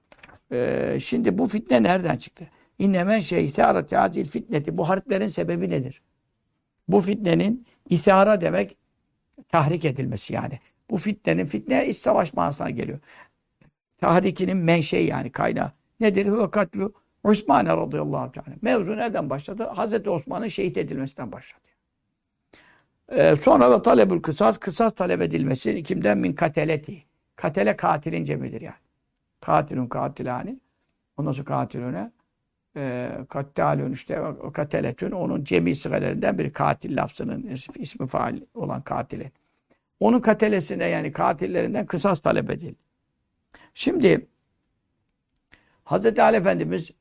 e, 0.56 1.00
şimdi 1.00 1.38
bu 1.38 1.48
fitne 1.48 1.84
nereden 1.84 2.18
çıktı? 2.18 2.48
İnnemen 2.80 3.20
şey 3.20 3.46
isarati 3.46 3.96
hazil 3.96 4.26
fitneti. 4.26 4.78
Bu 4.78 4.90
harplerin 4.90 5.28
sebebi 5.28 5.70
nedir? 5.70 6.02
Bu 6.88 7.02
fitnenin 7.02 7.66
isara 7.90 8.42
demek 8.42 8.78
tahrik 9.50 9.86
edilmesi 9.86 10.34
yani. 10.34 10.60
Bu 10.90 10.98
fitnenin 10.98 11.46
fitne 11.46 11.88
iç 11.88 11.98
savaş 11.98 12.34
manasına 12.34 12.70
geliyor. 12.70 13.00
Tahrikinin 13.98 14.58
menşei 14.58 15.06
yani 15.06 15.32
kaynağı. 15.32 15.72
Nedir? 16.00 16.26
Hüve 16.26 16.52
katlu 16.52 16.94
Osman 17.24 17.66
radıyallahu 17.66 18.32
teala. 18.32 18.58
Mevzu 18.62 18.98
nereden 18.98 19.30
başladı? 19.30 19.64
Hazreti 19.64 20.10
Osman'ın 20.10 20.48
şehit 20.48 20.78
edilmesinden 20.78 21.32
başladı. 21.32 21.70
Ee, 23.10 23.36
sonra 23.36 23.72
da 23.72 23.82
talebül 23.82 24.22
kısas, 24.22 24.58
kısas 24.58 24.96
talep 24.96 25.22
edilmesi 25.22 25.84
kimden? 25.84 26.18
Min 26.18 26.34
kateleti. 26.34 27.04
Katele 27.36 27.76
katilin 27.76 28.24
cemidir 28.24 28.62
yani. 28.62 28.85
Katilun 29.42 29.88
katilani. 29.88 30.60
Ondan 31.18 31.32
sonra 31.32 31.46
katilüne 31.46 32.12
e, 32.78 33.12
kattalun 33.30 33.92
işte 33.92 34.22
kateletün 34.54 35.12
onun 35.12 35.44
cemi 35.44 35.76
sigalerinden 35.76 36.38
bir 36.38 36.54
katil 36.54 36.98
lafzının 36.98 37.56
ismi 37.76 38.08
faal 38.08 38.40
olan 38.54 38.82
katilin. 38.82 39.32
Onun 40.00 40.20
katelesine 40.20 40.86
yani 40.86 41.12
katillerinden 41.12 41.86
kısas 41.86 42.20
talep 42.20 42.50
edildi. 42.50 42.76
Şimdi 43.74 44.28
Hazreti 45.84 46.22
Ali 46.22 46.38
Efendimiz 46.38 46.92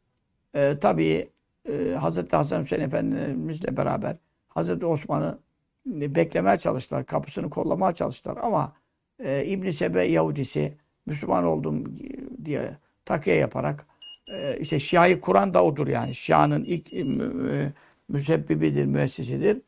e, 0.54 0.78
tabii 0.80 1.28
e, 1.68 1.94
Hazreti 1.94 2.36
Hasan 2.36 2.62
Hüseyin 2.62 2.82
Efendimizle 2.82 3.76
beraber 3.76 4.16
Hazreti 4.48 4.86
Osman'ı 4.86 5.38
beklemeye 5.86 6.58
çalıştılar. 6.58 7.06
Kapısını 7.06 7.50
kollamaya 7.50 7.92
çalıştılar. 7.94 8.36
Ama 8.36 8.72
e, 9.18 9.44
İbn-i 9.44 9.72
Sebe 9.72 10.04
Yahudisi 10.04 10.74
Müslüman 11.06 11.44
oldum 11.44 11.98
diye 12.44 12.76
takiye 13.04 13.36
yaparak 13.36 13.86
e, 14.28 14.56
işte 14.60 14.78
Şia'yı 14.78 15.20
kuran 15.20 15.54
da 15.54 15.64
odur 15.64 15.86
yani. 15.86 16.14
Şia'nın 16.14 16.64
ilk 16.64 16.92
e, 16.92 17.04
müsebbibidir, 18.08 18.84
müessisidir. 18.84 19.60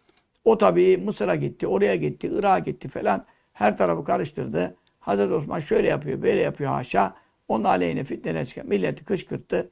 O 0.44 0.59
tabii 0.59 0.96
Mısır'a 0.96 1.35
gitti, 1.35 1.66
oraya 1.66 1.96
gitti, 1.96 2.31
Irak'a 2.33 2.59
gitti 2.59 2.88
falan. 2.88 3.25
Her 3.53 3.79
tarafı 3.79 4.05
karıştırdı. 4.05 4.77
Hazreti 5.01 5.33
Osman 5.35 5.61
şöyle 5.61 5.88
yapıyor, 5.88 6.22
böyle 6.22 6.40
yapıyor 6.40 6.70
haşa. 6.70 7.16
Onun 7.49 7.64
aleyhine 7.64 8.05
fitneler 8.05 8.44
çıkan 8.44 8.66
milleti 8.66 9.05
kışkırttı. 9.05 9.70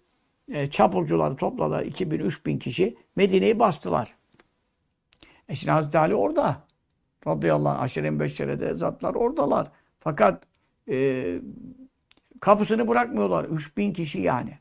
E, 0.53 0.71
çapulcuları 0.71 1.37
topladı 1.37 1.85
2000-3000 1.85 2.59
kişi. 2.59 2.97
Medine'yi 3.17 3.59
bastılar. 3.59 4.15
E 5.49 5.55
şimdi 5.55 5.73
Hazreti 5.73 5.99
Ali 5.99 6.15
orada. 6.15 6.57
Radıyallahu 7.27 7.75
anh 7.75 7.83
aşirin 7.83 8.21
beşerede 8.21 8.75
zatlar 8.75 9.15
oradalar. 9.15 9.71
Fakat 10.01 10.43
e, 10.91 11.27
kapısını 12.41 12.89
bırakmıyorlar. 12.89 13.45
3000 13.45 13.93
kişi 13.93 14.21
yani. 14.21 14.59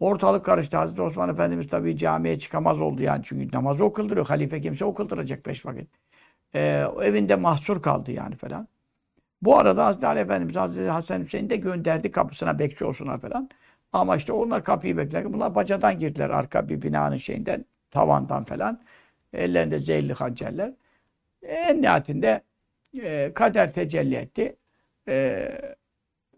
Ortalık 0.00 0.44
karıştı. 0.44 0.76
Hazreti 0.76 1.02
Osman 1.02 1.28
Efendimiz 1.28 1.68
tabii 1.68 1.96
camiye 1.96 2.38
çıkamaz 2.38 2.80
oldu 2.80 3.02
yani. 3.02 3.22
Çünkü 3.24 3.56
namazı 3.56 3.84
okul 3.84 4.24
Halife 4.24 4.60
kimse 4.60 4.84
okulduracak 4.84 5.46
beş 5.46 5.66
vakit. 5.66 5.88
Ee, 6.54 6.84
evinde 7.02 7.36
mahsur 7.36 7.82
kaldı 7.82 8.12
yani 8.12 8.36
falan. 8.36 8.68
Bu 9.42 9.58
arada 9.58 9.86
Hazreti 9.86 10.06
Ali 10.06 10.20
Efendimiz 10.20 10.56
Hazreti 10.56 10.90
Hasan 10.90 11.20
Hüseyin 11.20 11.50
de 11.50 11.56
gönderdi 11.56 12.10
kapısına 12.12 12.58
bekçi 12.58 12.84
olsunlar 12.84 13.20
falan. 13.20 13.50
Ama 13.92 14.16
işte 14.16 14.32
onlar 14.32 14.64
kapıyı 14.64 14.96
beklerken 14.96 15.32
bunlar 15.32 15.54
bacadan 15.54 15.98
girdiler 16.00 16.30
arka 16.30 16.68
bir 16.68 16.82
binanın 16.82 17.16
şeyinden, 17.16 17.64
tavandan 17.90 18.44
falan. 18.44 18.80
Ellerinde 19.32 19.78
zehirli 19.78 20.12
hançerler. 20.12 20.72
En 21.42 21.82
nihayetinde 21.82 22.42
e, 23.02 23.32
kader 23.34 23.72
tecelli 23.72 24.14
etti. 24.14 24.56
E, 25.08 25.48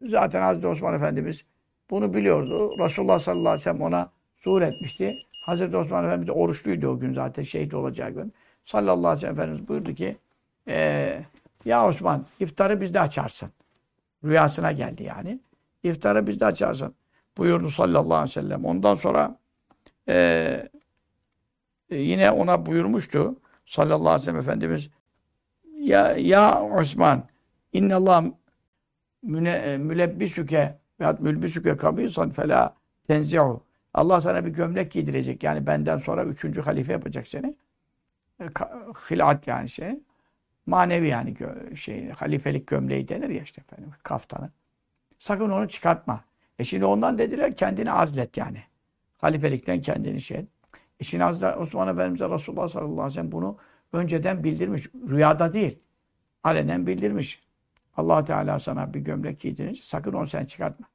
zaten 0.03 0.43
Hazreti 0.43 0.67
Osman 0.67 0.95
Efendimiz 0.95 1.45
bunu 1.91 2.15
biliyordu. 2.15 2.79
Resulullah 2.79 3.19
sallallahu 3.19 3.49
aleyhi 3.49 3.61
ve 3.61 3.63
sellem 3.63 3.83
ona 3.83 4.11
zuhur 4.45 4.63
etmişti. 4.63 5.17
Hazreti 5.41 5.77
Osman 5.77 6.05
Efendimiz 6.05 6.29
de 6.29 6.33
oruçluydu 6.33 6.89
o 6.89 6.99
gün 6.99 7.13
zaten 7.13 7.43
şehit 7.43 7.75
olacağı 7.75 8.11
gün. 8.11 8.33
Sallallahu 8.65 9.09
aleyhi 9.09 9.17
ve 9.17 9.21
sellem 9.21 9.33
Efendimiz 9.33 9.69
buyurdu 9.69 9.95
ki 9.95 10.17
e, 10.69 11.21
ya 11.65 11.89
Osman 11.89 12.27
iftarı 12.41 12.81
bizde 12.81 13.01
açarsın. 13.01 13.51
Rüyasına 14.25 14.73
geldi 14.73 15.03
yani. 15.03 15.41
İftarı 15.83 16.27
bizde 16.27 16.47
açarsın. 16.47 16.95
Buyurdu 17.39 17.71
sallallahu 17.71 18.15
aleyhi 18.15 18.31
ve 18.31 18.43
sellem. 18.43 18.65
Ondan 18.65 18.95
sonra 18.95 19.39
e, 20.09 20.15
e, 21.91 21.97
yine 21.97 22.31
ona 22.31 22.67
buyurmuştu 22.67 23.37
sallallahu 23.67 24.09
aleyhi 24.09 24.21
ve 24.21 24.25
sellem 24.25 24.41
Efendimiz 24.41 24.91
ya, 25.79 26.17
ya 26.17 26.63
Osman 26.63 27.25
innallah 27.73 28.25
müne, 29.23 29.51
e, 29.51 29.79
mülebbisüke 29.79 30.79
veyahut 31.01 31.21
mülbisüke 31.21 31.77
kamîsan 31.77 32.31
felâ 32.31 32.75
tenzi'u. 33.07 33.63
Allah 33.95 34.21
sana 34.21 34.47
bir 34.47 34.51
gömlek 34.51 34.93
giydirecek. 34.93 35.43
Yani 35.43 35.67
benden 35.67 35.99
sonra 35.99 36.25
üçüncü 36.25 36.63
halife 36.63 36.93
yapacak 36.93 37.29
seni. 37.29 37.57
E, 38.41 38.45
hilat 39.11 39.47
yani 39.47 39.69
şey. 39.69 40.01
Manevi 40.67 41.09
yani 41.09 41.37
şey 41.75 42.09
halifelik 42.09 42.67
gömleği 42.67 43.09
denir 43.09 43.29
ya 43.29 43.43
işte 43.43 43.61
efendim 43.61 43.91
kaftanı. 44.03 44.51
Sakın 45.19 45.51
onu 45.51 45.69
çıkartma. 45.69 46.25
E 46.59 46.65
şimdi 46.65 46.85
ondan 46.85 47.19
dediler 47.19 47.57
kendini 47.57 47.93
azlet 47.93 48.37
yani. 48.37 48.63
Halifelikten 49.19 49.81
kendini 49.81 50.21
şey. 50.21 50.47
E 51.01 51.05
şimdi 51.05 51.25
Osman 51.25 51.89
Efendimiz'e 51.89 52.29
Resulullah 52.29 52.69
sallallahu 52.69 52.93
aleyhi 52.93 53.09
ve 53.09 53.15
sellem 53.15 53.33
bunu 53.33 53.57
önceden 53.93 54.45
bildirmiş. 54.45 54.87
Rüyada 55.11 55.53
değil. 55.53 55.79
Alenen 56.45 56.87
bildirmiş. 56.87 57.50
Allah 57.97 58.25
Teala 58.25 58.59
sana 58.59 58.95
bir 58.95 59.01
gömlek 59.01 59.41
giydirince 59.41 59.83
sakın 59.83 60.13
onu 60.13 60.27
sen 60.27 60.45
çıkartma. 60.45 60.87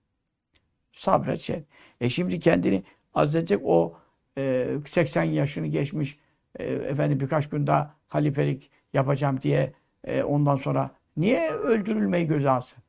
Sabret 0.93 1.39
şey. 1.39 1.63
E 2.01 2.09
şimdi 2.09 2.39
kendini 2.39 2.83
azledecek 3.13 3.61
o 3.63 3.97
e, 4.37 4.67
80 4.87 5.23
yaşını 5.23 5.67
geçmiş 5.67 6.17
e, 6.59 6.63
efendim 6.65 7.19
birkaç 7.19 7.49
gün 7.49 7.67
daha 7.67 7.95
halifelik 8.07 8.71
yapacağım 8.93 9.41
diye 9.41 9.73
e, 10.03 10.23
ondan 10.23 10.55
sonra 10.55 10.91
niye 11.17 11.51
öldürülmeyi 11.51 12.27
göze 12.27 12.49
alsın? 12.49 12.83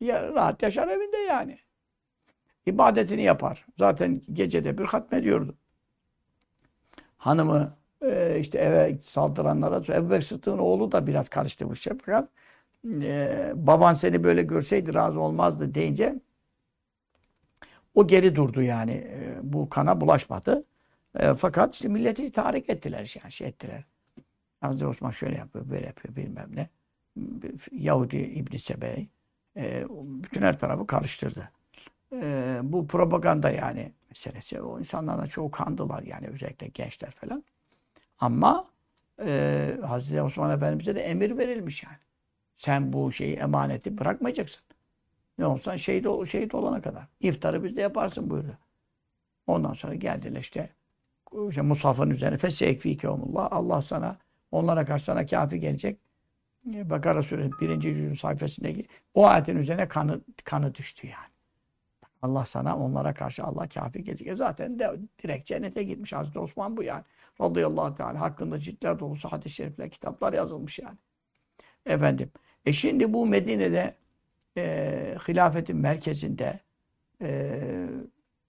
Ya, 0.00 0.32
rahat 0.34 0.62
yaşar 0.62 0.88
evinde 0.88 1.16
yani. 1.16 1.58
İbadetini 2.66 3.22
yapar. 3.22 3.66
Zaten 3.78 4.22
gecede 4.32 4.78
bir 4.78 4.84
hatmediyordu. 4.84 5.54
Hanımı 7.16 7.76
e, 8.02 8.38
işte 8.40 8.58
eve 8.58 8.98
saldıranlara 9.02 9.96
Ebu 9.96 10.10
Bekir 10.10 10.22
Sıddık'ın 10.22 10.58
oğlu 10.58 10.92
da 10.92 11.06
biraz 11.06 11.28
karıştı 11.28 11.70
bu 11.70 11.76
şey. 11.76 11.92
Fakat 12.04 12.28
e, 12.86 13.52
baban 13.54 13.94
seni 13.94 14.24
böyle 14.24 14.42
görseydi 14.42 14.94
razı 14.94 15.20
olmazdı 15.20 15.74
deyince 15.74 16.14
o 17.94 18.06
geri 18.06 18.36
durdu 18.36 18.62
yani. 18.62 18.92
E, 18.92 19.38
bu 19.42 19.68
kana 19.68 20.00
bulaşmadı. 20.00 20.64
E, 21.18 21.34
fakat 21.34 21.74
işte 21.74 21.88
milleti 21.88 22.32
tahrik 22.32 22.70
ettiler 22.70 23.16
yani 23.22 23.32
şey 23.32 23.48
ettiler. 23.48 23.84
Hazreti 24.60 24.86
Osman 24.86 25.10
şöyle 25.10 25.36
yapıyor, 25.36 25.70
böyle 25.70 25.86
yapıyor 25.86 26.16
bilmem 26.16 26.48
ne. 26.54 26.68
Yahudi 27.72 28.16
İbn 28.16 28.56
Sebey 28.56 29.08
e, 29.56 29.84
bütün 29.90 30.42
her 30.42 30.58
tarafı 30.58 30.86
karıştırdı. 30.86 31.50
E, 32.12 32.58
bu 32.62 32.86
propaganda 32.86 33.50
yani 33.50 33.92
meselesi. 34.08 34.60
O 34.60 34.78
insanlarla 34.78 35.26
çoğu 35.26 35.50
kandılar 35.50 36.02
yani 36.02 36.28
özellikle 36.28 36.66
gençler 36.66 37.10
falan. 37.10 37.44
Ama 38.18 38.64
e, 39.24 39.76
Hazreti 39.86 40.22
Osman 40.22 40.50
Efendimiz'e 40.56 40.94
de 40.94 41.00
emir 41.00 41.38
verilmiş 41.38 41.82
yani. 41.82 41.96
Sen 42.60 42.92
bu 42.92 43.12
şeyi 43.12 43.36
emaneti 43.36 43.98
bırakmayacaksın. 43.98 44.62
Ne 45.38 45.46
olsan 45.46 45.76
şehit, 45.76 46.06
şehit 46.28 46.54
olana 46.54 46.82
kadar. 46.82 47.06
İftarı 47.20 47.64
bizde 47.64 47.80
yaparsın 47.80 48.30
buyurdu. 48.30 48.58
Ondan 49.46 49.72
sonra 49.72 49.94
geldiler 49.94 50.40
işte, 50.40 50.70
işte 51.48 51.62
Musaf'ın 51.62 52.10
üzerine 52.10 52.36
feseyekfikehumullah. 52.36 53.48
Allah 53.50 53.82
sana 53.82 54.18
onlara 54.50 54.84
karşı 54.84 55.04
sana 55.04 55.26
kafi 55.26 55.60
gelecek. 55.60 55.98
Bakara 56.64 57.22
suresi 57.22 57.50
birinci 57.60 57.88
yüzün 57.88 58.14
sayfasındaki 58.14 58.86
o 59.14 59.26
ayetin 59.26 59.56
üzerine 59.56 59.88
kanı, 59.88 60.20
kanı 60.44 60.74
düştü 60.74 61.06
yani. 61.06 61.32
Allah 62.22 62.44
sana 62.44 62.78
onlara 62.78 63.14
karşı 63.14 63.44
Allah 63.44 63.68
kafi 63.68 64.04
gelecek. 64.04 64.28
E 64.28 64.36
zaten 64.36 64.78
de 64.78 64.90
direkt 65.22 65.46
cennete 65.46 65.82
gitmiş 65.82 66.12
Hazreti 66.12 66.38
Osman 66.38 66.76
bu 66.76 66.82
yani. 66.82 67.04
Radıyallahu 67.40 67.94
teala 67.94 68.20
hakkında 68.20 68.58
ciltler 68.58 68.98
dolusu 68.98 69.28
hadis-i 69.28 69.54
şerifler, 69.54 69.90
kitaplar 69.90 70.32
yazılmış 70.32 70.78
yani. 70.78 70.96
Efendim. 71.86 72.30
E 72.66 72.72
şimdi 72.72 73.12
bu 73.12 73.26
Medine'de 73.26 73.94
e, 74.56 75.16
hilafetin 75.28 75.76
merkezinde 75.76 76.60
e, 77.22 77.60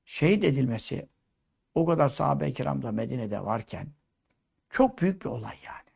şehit 0.05 0.43
edilmesi 0.43 1.07
o 1.75 1.85
kadar 1.85 2.09
sahabe-i 2.09 2.53
kiramda 2.53 2.91
Medine'de 2.91 3.45
varken 3.45 3.87
çok 4.69 5.01
büyük 5.01 5.21
bir 5.21 5.29
olay 5.29 5.55
yani. 5.65 5.89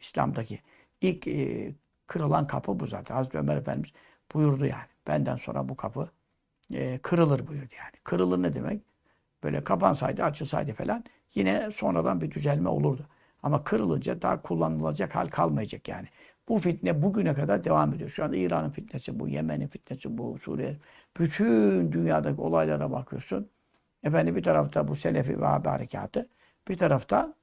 İslam'daki 0.00 0.60
ilk 1.00 1.28
e, 1.28 1.72
kırılan 2.06 2.46
kapı 2.46 2.80
bu 2.80 2.86
zaten. 2.86 3.14
Hazreti 3.14 3.38
Ömer 3.38 3.56
Efendimiz 3.56 3.90
buyurdu 4.34 4.66
yani. 4.66 4.88
Benden 5.06 5.36
sonra 5.36 5.68
bu 5.68 5.76
kapı 5.76 6.10
e, 6.72 6.98
kırılır 6.98 7.46
buyurdu 7.46 7.74
yani. 7.78 7.92
Kırılır 8.04 8.42
ne 8.42 8.54
demek? 8.54 8.82
Böyle 9.42 9.64
kapansaydı, 9.64 10.24
açılsaydı 10.24 10.72
falan 10.72 11.04
yine 11.34 11.70
sonradan 11.70 12.20
bir 12.20 12.30
düzelme 12.30 12.68
olurdu. 12.68 13.06
Ama 13.42 13.64
kırılınca 13.64 14.22
daha 14.22 14.42
kullanılacak 14.42 15.14
hal 15.14 15.28
kalmayacak 15.28 15.88
yani. 15.88 16.08
Bu 16.48 16.58
fitne 16.58 17.02
bugüne 17.02 17.34
kadar 17.34 17.64
devam 17.64 17.94
ediyor. 17.94 18.10
Şu 18.10 18.24
anda 18.24 18.36
İran'ın 18.36 18.70
fitnesi 18.70 19.20
bu, 19.20 19.28
Yemen'in 19.28 19.68
fitnesi 19.68 20.18
bu, 20.18 20.38
Suriye. 20.38 20.76
Bütün 21.18 21.92
dünyadaki 21.92 22.40
olaylara 22.40 22.90
bakıyorsun. 22.92 23.50
Efendim 24.02 24.36
bir 24.36 24.42
tarafta 24.42 24.88
bu 24.88 24.96
Selefi 24.96 25.40
ve 25.40 25.46
harekatı, 25.46 26.26
bir 26.68 26.76
tarafta 26.76 27.34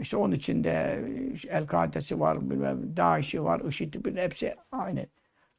işte 0.00 0.16
onun 0.16 0.32
içinde 0.32 0.70
El-Kaidesi 1.48 2.20
var, 2.20 2.50
bilmem, 2.50 2.96
DAEŞ'i 2.96 3.44
var, 3.44 3.60
IŞİD'i, 3.60 4.20
hepsi 4.20 4.56
aynı 4.72 5.06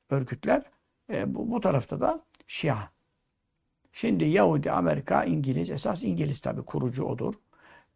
örgütler. 0.10 0.64
E, 1.10 1.36
bu, 1.36 1.52
bu 1.52 1.62
tarafta 1.62 2.00
da 2.00 2.24
Şia. 2.48 2.78
Şimdi 3.94 4.26
Yahudi, 4.26 4.72
Amerika, 4.72 5.24
İngiliz, 5.24 5.70
esas 5.70 6.04
İngiliz 6.04 6.42
tabi 6.42 6.62
kurucu 6.62 7.04
odur. 7.04 7.34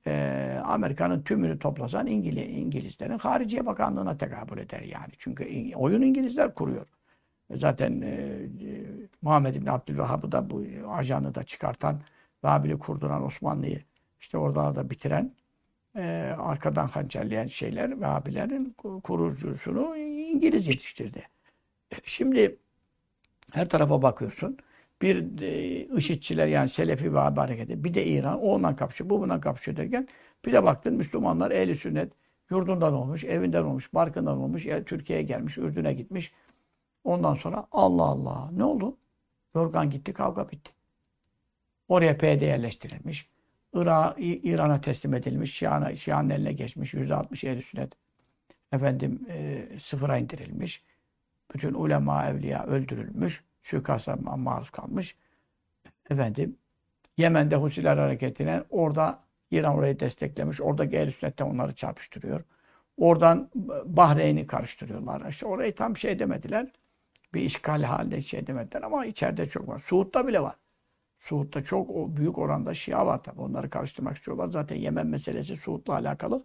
Ee, 0.08 0.62
Amerika'nın 0.64 1.22
tümünü 1.22 1.60
toplasan 1.60 2.08
İngiliz, 2.08 2.58
İngilizlerin 2.58 3.18
Hariciye 3.18 3.66
Bakanlığı'na 3.66 4.18
tekabül 4.18 4.58
eder 4.58 4.82
yani. 4.82 5.14
Çünkü 5.18 5.72
oyun 5.76 6.02
İngilizler 6.02 6.54
kuruyor. 6.54 6.86
Zaten 7.56 8.02
e, 8.02 8.08
e, 8.08 8.86
Muhammed 9.22 9.56
İbni 9.56 9.72
Abdülvehhab'ı 9.72 10.32
da 10.32 10.50
bu 10.50 10.66
ajanı 10.90 11.36
da 11.36 11.44
çıkartan, 11.44 12.02
Vahabilii 12.44 12.80
kurduran 12.80 13.26
Osmanlı'yı 13.26 13.84
işte 14.20 14.38
oralarda 14.38 14.90
bitiren, 14.90 15.32
e, 15.96 16.36
arkadan 16.38 16.88
hançerleyen 16.88 17.48
şeyler 17.48 18.02
Vahhabilerin 18.02 18.76
kurucusunu 19.04 19.98
İngiliz 19.98 20.68
yetiştirdi. 20.68 21.24
Şimdi 22.04 22.58
her 23.52 23.70
tarafa 23.70 24.02
bakıyorsun 24.02 24.58
bir 25.02 25.42
e, 25.42 25.86
IŞİD'çiler 25.98 26.48
yani 26.48 26.70
Selefi 26.70 27.14
ve 27.14 27.20
hareketi, 27.20 27.84
bir 27.84 27.94
de 27.94 28.06
İran, 28.06 28.40
o 28.40 28.48
ondan 28.48 28.76
kapışıyor, 28.76 29.10
bu 29.10 29.22
bundan 29.22 29.42
kapışıyor 29.42 29.78
derken 29.78 30.08
bir 30.46 30.54
de 30.54 30.64
baktın 30.64 30.94
Müslümanlar 30.94 31.52
ehli 31.52 31.76
sünnet 31.76 32.14
yurdundan 32.50 32.94
olmuş, 32.94 33.24
evinden 33.24 33.64
olmuş, 33.64 33.94
barkından 33.94 34.38
olmuş, 34.38 34.66
yani 34.66 34.86
Türkiye'ye 34.86 35.26
gelmiş, 35.26 35.58
Ürdün'e 35.58 35.94
gitmiş. 35.94 36.32
Ondan 37.04 37.34
sonra 37.36 37.68
Allah 37.72 38.04
Allah 38.04 38.50
ne 38.52 38.64
oldu? 38.64 38.98
Yorgan 39.56 39.90
gitti, 39.90 40.14
kavga 40.14 40.50
bitti. 40.50 40.72
Oraya 41.88 42.18
PD 42.18 42.42
yerleştirilmiş. 42.42 43.30
İran'a 44.18 44.82
teslim 44.82 45.14
edilmiş, 45.14 45.54
Şia'nın 45.54 45.94
Şia 45.94 46.22
eline 46.22 46.54
geçmiş, 46.54 46.94
yüzde 46.94 47.16
altmış 47.16 47.44
ehli 47.44 47.62
sünnet 47.62 47.94
efendim 48.72 49.28
e, 49.30 49.68
sıfıra 49.80 50.18
indirilmiş. 50.18 50.84
Bütün 51.54 51.74
ulema, 51.74 52.28
evliya 52.28 52.66
öldürülmüş 52.66 53.44
suikasta 53.68 54.16
maruz 54.16 54.70
kalmış. 54.70 55.16
Efendim 56.10 56.58
Yemen'de 57.18 57.56
Husiler 57.56 57.98
hareketine 57.98 58.64
orada 58.70 59.20
İran 59.52 59.76
orayı 59.76 60.00
desteklemiş. 60.00 60.62
Oradaki 60.62 60.98
ehl 60.98 61.12
sünnette 61.12 61.44
onları 61.44 61.76
çarpıştırıyor. 61.76 62.44
Oradan 62.98 63.50
Bahreyn'i 63.86 64.48
karıştırıyorlar. 64.48 65.30
İşte 65.30 65.46
orayı 65.46 65.76
tam 65.76 65.98
şey 65.98 66.20
demediler. 66.20 66.72
Bir 67.34 67.42
işgal 67.42 67.84
halinde 67.84 68.22
şey 68.22 68.48
demediler 68.48 68.82
ama 68.82 69.06
içeride 69.06 69.46
çok 69.46 69.68
var. 69.68 69.80
Suud'da 69.80 70.28
bile 70.28 70.42
var. 70.42 70.56
Suud'da 71.18 71.64
çok 71.64 71.90
o 71.90 72.18
büyük 72.18 72.38
oranda 72.38 72.74
Şia 72.74 73.06
var 73.06 73.24
tabi. 73.24 73.42
Onları 73.42 73.70
karıştırmak 73.70 74.18
istiyorlar. 74.18 74.48
Zaten 74.48 74.76
Yemen 74.76 75.08
meselesi 75.08 75.58
Suud'la 75.58 75.94
alakalı. 75.94 76.44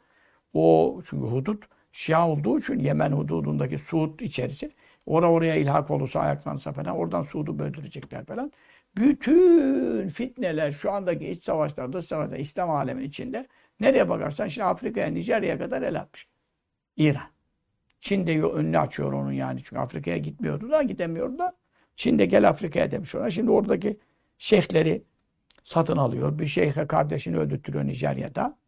O 0.55 1.01
çünkü 1.05 1.27
hudut 1.27 1.65
Şia 1.93 2.29
olduğu 2.29 2.59
için 2.59 2.79
Yemen 2.79 3.13
hududundaki 3.13 3.79
Suud 3.79 4.21
içerisi 4.21 4.73
Ora 5.07 5.31
oraya 5.31 5.57
ilhak 5.57 5.91
olursa, 5.91 6.21
ayaklansa 6.21 6.73
falan 6.73 6.97
oradan 6.97 7.23
Suud'u 7.23 7.59
böldürecekler 7.59 8.25
falan. 8.25 8.53
Bütün 8.97 10.09
fitneler 10.09 10.73
şu 10.73 10.93
andaki 10.93 11.29
iç 11.29 11.45
savaşlarda, 11.45 11.99
dış 11.99 12.07
savaşlarda, 12.07 12.37
İslam 12.37 12.71
alemin 12.71 13.05
içinde 13.05 13.49
nereye 13.81 14.09
bakarsan 14.09 14.49
şimdi 14.49 14.65
Afrika'ya, 14.65 15.07
Nijerya'ya 15.07 15.59
kadar 15.59 15.83
el 15.83 16.01
atmış. 16.01 16.29
İran. 16.97 17.23
Çin 18.01 18.27
de 18.27 18.43
önünü 18.43 18.79
açıyor 18.79 19.13
onun 19.13 19.33
yani. 19.33 19.61
Çünkü 19.63 19.81
Afrika'ya 19.83 20.17
gitmiyordu 20.17 20.71
da 20.71 20.83
gidemiyordu 20.83 21.39
da. 21.39 21.57
Çin 21.97 22.19
de 22.19 22.27
gel 22.27 22.49
Afrika'ya 22.49 22.91
demiş 22.91 23.15
ona. 23.15 23.31
Şimdi 23.31 23.51
oradaki 23.51 24.01
şeyhleri 24.39 25.05
satın 25.63 25.97
alıyor. 25.97 26.39
Bir 26.39 26.47
şeyhe 26.47 26.87
kardeşini 26.87 27.39
öldürtüyor 27.39 27.87
Nijerya'da. 27.87 28.59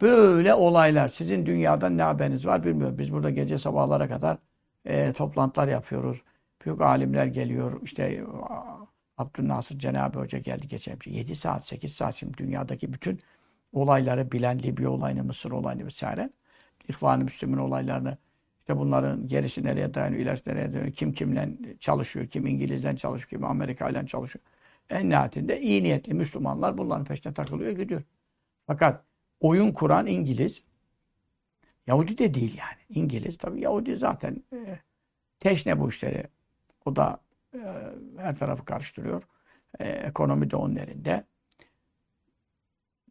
Böyle 0.00 0.54
olaylar. 0.54 1.08
Sizin 1.08 1.46
dünyadan 1.46 1.98
ne 1.98 2.02
haberiniz 2.02 2.46
var 2.46 2.64
bilmiyorum. 2.64 2.98
Biz 2.98 3.12
burada 3.12 3.30
gece 3.30 3.58
sabahlara 3.58 4.08
kadar 4.08 4.38
e, 4.84 5.12
toplantılar 5.12 5.68
yapıyoruz. 5.68 6.22
Büyük 6.64 6.80
alimler 6.80 7.26
geliyor. 7.26 7.80
İşte 7.82 8.24
Abdülnasır 9.16 9.78
Cenab-ı 9.78 10.18
Hoca 10.18 10.38
geldi 10.38 10.68
geçen 10.68 10.98
7 11.06 11.34
saat, 11.36 11.66
8 11.66 11.92
saat 11.92 12.14
şimdi 12.14 12.38
dünyadaki 12.38 12.92
bütün 12.92 13.20
olayları 13.72 14.32
bilen 14.32 14.58
Libya 14.58 14.90
olayını, 14.90 15.24
Mısır 15.24 15.50
olayını 15.50 15.86
vesaire. 15.86 16.30
İhvan-ı 16.88 17.24
Müslümin 17.24 17.58
olaylarını 17.58 18.18
İşte 18.60 18.78
bunların 18.78 19.28
gerisi 19.28 19.64
nereye 19.64 19.94
dayanıyor, 19.94 20.22
ilerisi 20.22 20.50
nereye 20.50 20.72
dayanıyor, 20.72 20.92
kim 20.92 21.12
kimle 21.12 21.50
çalışıyor, 21.80 22.26
kim 22.26 22.46
İngilizle 22.46 22.96
çalışıyor, 22.96 23.30
kim 23.30 23.44
Amerika 23.44 23.88
ile 23.90 24.06
çalışıyor. 24.06 24.44
En 24.90 25.10
nihayetinde 25.10 25.60
iyi 25.60 25.82
niyetli 25.82 26.14
Müslümanlar 26.14 26.78
bunların 26.78 27.04
peşine 27.04 27.34
takılıyor, 27.34 27.72
gidiyor. 27.72 28.02
Fakat 28.66 29.04
oyun 29.40 29.72
kuran 29.72 30.06
İngiliz, 30.06 30.62
Yahudi 31.86 32.18
de 32.18 32.34
değil 32.34 32.58
yani. 32.58 33.00
İngiliz 33.00 33.38
tabii 33.38 33.60
Yahudi 33.60 33.96
zaten 33.96 34.42
e, 34.52 34.78
teşne 35.40 35.80
bu 35.80 35.88
işleri. 35.88 36.24
O 36.84 36.96
da 36.96 37.20
e, 37.54 37.58
her 38.16 38.36
tarafı 38.36 38.64
karıştırıyor. 38.64 39.22
E, 39.78 39.88
ekonomi 39.88 40.50
de 40.50 40.56
onun 40.56 40.76
elinde. 40.76 41.24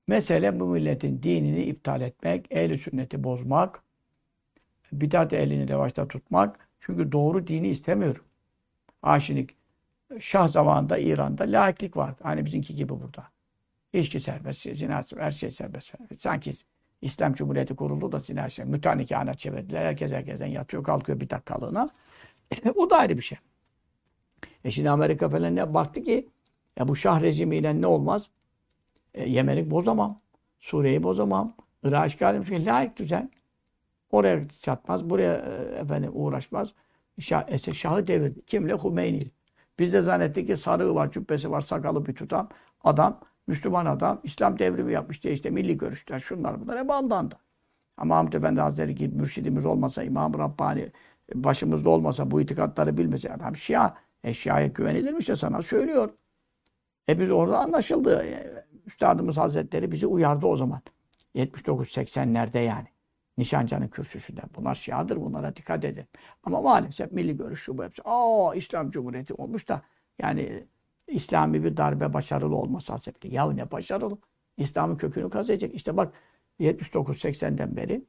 Mesele 0.07 0.59
bu 0.59 0.65
milletin 0.65 1.23
dinini 1.23 1.63
iptal 1.63 2.01
etmek, 2.01 2.51
ehli 2.51 2.78
sünneti 2.78 3.23
bozmak, 3.23 3.84
bidat 4.91 5.34
elini 5.34 5.67
revaçta 5.67 6.07
tutmak. 6.07 6.69
Çünkü 6.80 7.11
doğru 7.11 7.47
dini 7.47 7.67
istemiyorum. 7.67 8.23
Aşinik 9.01 9.57
Şah 10.19 10.47
zamanında 10.47 10.97
İran'da 10.97 11.43
laiklik 11.43 11.97
vardı. 11.97 12.19
Hani 12.23 12.45
bizimki 12.45 12.75
gibi 12.75 12.89
burada. 12.89 13.28
İçki 13.93 14.19
serbest, 14.19 14.61
zina 14.61 15.03
her 15.17 15.31
şey 15.31 15.51
serbest. 15.51 15.93
Sanki 16.19 16.51
İslam 17.01 17.33
Cumhuriyeti 17.33 17.75
kuruldu 17.75 18.11
da 18.11 18.19
zina 18.19 18.49
şey, 18.49 18.65
mütanikâne 18.65 19.33
çevirdiler. 19.33 19.85
Herkes 19.85 20.11
herkesten 20.11 20.47
yatıyor 20.47 20.83
kalkıyor 20.83 21.19
bir 21.19 21.29
dakikalığına. 21.29 21.89
o 22.75 22.89
da 22.89 22.97
ayrı 22.97 23.17
bir 23.17 23.21
şey. 23.21 23.38
E 24.63 24.71
şimdi 24.71 24.89
Amerika 24.89 25.29
falan 25.29 25.55
ne 25.55 25.73
baktı 25.73 26.01
ki 26.01 26.29
ya 26.77 26.88
bu 26.88 26.95
Şah 26.95 27.21
rejimiyle 27.21 27.81
ne 27.81 27.88
olmaz? 27.88 28.29
E, 29.13 29.29
Yemen'i 29.29 29.71
bozamam. 29.71 30.21
Suriye'yi 30.59 31.03
bozamam. 31.03 31.55
Irak'ı 31.83 32.07
işgal 32.07 32.35
etmiş. 32.35 32.65
Layık 32.65 32.97
düzen. 32.97 33.31
Oraya 34.11 34.47
çatmaz. 34.61 35.09
Buraya 35.09 35.33
e, 35.33 35.79
efendim 35.79 36.11
uğraşmaz. 36.13 36.73
Şah, 37.19 37.43
Esed 37.47 37.73
Şah'ı 37.73 38.07
devirdi. 38.07 38.45
Kimle? 38.45 38.73
Hümeyni. 38.73 39.31
Biz 39.79 39.93
de 39.93 40.01
zannettik 40.01 40.47
ki 40.47 40.57
sarığı 40.57 40.95
var, 40.95 41.11
cübbesi 41.11 41.51
var, 41.51 41.61
sakalı 41.61 42.05
bir 42.05 42.15
tutan 42.15 42.49
adam, 42.83 43.21
Müslüman 43.47 43.85
adam, 43.85 44.19
İslam 44.23 44.59
devrimi 44.59 44.93
yapmış 44.93 45.23
diye 45.23 45.33
işte 45.33 45.49
milli 45.49 45.77
görüşler, 45.77 46.19
şunlar 46.19 46.61
bunlar 46.61 46.79
hep 46.79 46.91
aldandı. 46.91 47.35
Ama 47.97 48.15
Mahmud 48.15 48.33
Efendi 48.33 48.61
Hazretleri 48.61 48.95
gibi 48.95 49.15
mürşidimiz 49.15 49.65
olmasa, 49.65 50.03
İmam 50.03 50.39
Rabbani 50.39 50.91
başımızda 51.35 51.89
olmasa, 51.89 52.31
bu 52.31 52.41
itikatları 52.41 52.97
bilmese 52.97 53.33
adam 53.33 53.55
Şia, 53.55 53.93
e 54.23 54.33
Şia'ya 54.33 54.67
güvenilir 54.67 55.13
mi 55.13 55.19
işte 55.19 55.35
sana 55.35 55.61
söylüyor. 55.61 56.09
E 57.09 57.19
biz 57.19 57.31
orada 57.31 57.59
anlaşıldı. 57.59 58.23
E, 58.23 58.65
Üstadımız 58.85 59.37
Hazretleri 59.37 59.91
bizi 59.91 60.07
uyardı 60.07 60.47
o 60.47 60.57
zaman. 60.57 60.81
79-80'lerde 61.35 62.59
yani. 62.59 62.87
Nişancı'nın 63.37 63.87
kürsüsünde. 63.87 64.41
Bunlar 64.55 64.75
Şiadır, 64.75 65.21
bunlara 65.21 65.55
dikkat 65.55 65.85
edin. 65.85 66.05
Ama 66.43 66.61
maalesef 66.61 67.11
milli 67.11 67.37
görüş 67.37 67.61
şu 67.61 67.77
bu 67.77 67.83
hepsi. 67.83 68.01
Aa 68.05 68.55
İslam 68.55 68.89
Cumhuriyeti 68.89 69.33
olmuş 69.33 69.67
da 69.67 69.81
yani 70.21 70.67
İslami 71.07 71.63
bir 71.63 71.77
darbe 71.77 72.13
başarılı 72.13 72.55
olması 72.55 72.93
hasebiyle. 72.93 73.35
Ya 73.35 73.51
ne 73.51 73.71
başarılı? 73.71 74.17
İslam'ın 74.57 74.95
kökünü 74.95 75.29
kazıyacak. 75.29 75.73
İşte 75.73 75.97
bak 75.97 76.13
79-80'den 76.59 77.77
beri 77.77 78.05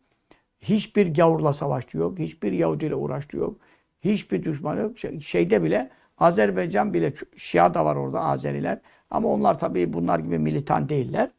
hiçbir 0.61 1.15
gavurla 1.15 1.53
savaştı 1.53 1.99
yok. 1.99 2.19
Hiçbir 2.19 2.53
Yahudi 2.53 2.85
ile 2.85 2.95
uğraştı 2.95 3.37
yok. 3.37 3.61
Hiçbir 4.01 4.43
düşman 4.43 4.77
yok. 4.77 4.99
Şey, 4.99 5.21
şeyde 5.21 5.63
bile 5.63 5.91
Azerbaycan 6.19 6.95
bile 6.95 7.13
Şia 7.37 7.75
da 7.75 7.85
var 7.85 7.97
orada 7.97 8.21
Azeriler. 8.21 8.81
Ama 9.11 9.29
onlar 9.29 9.59
tabii 9.59 9.93
bunlar 9.93 10.19
gibi 10.19 10.39
militan 10.39 10.89
değiller. 10.89 11.31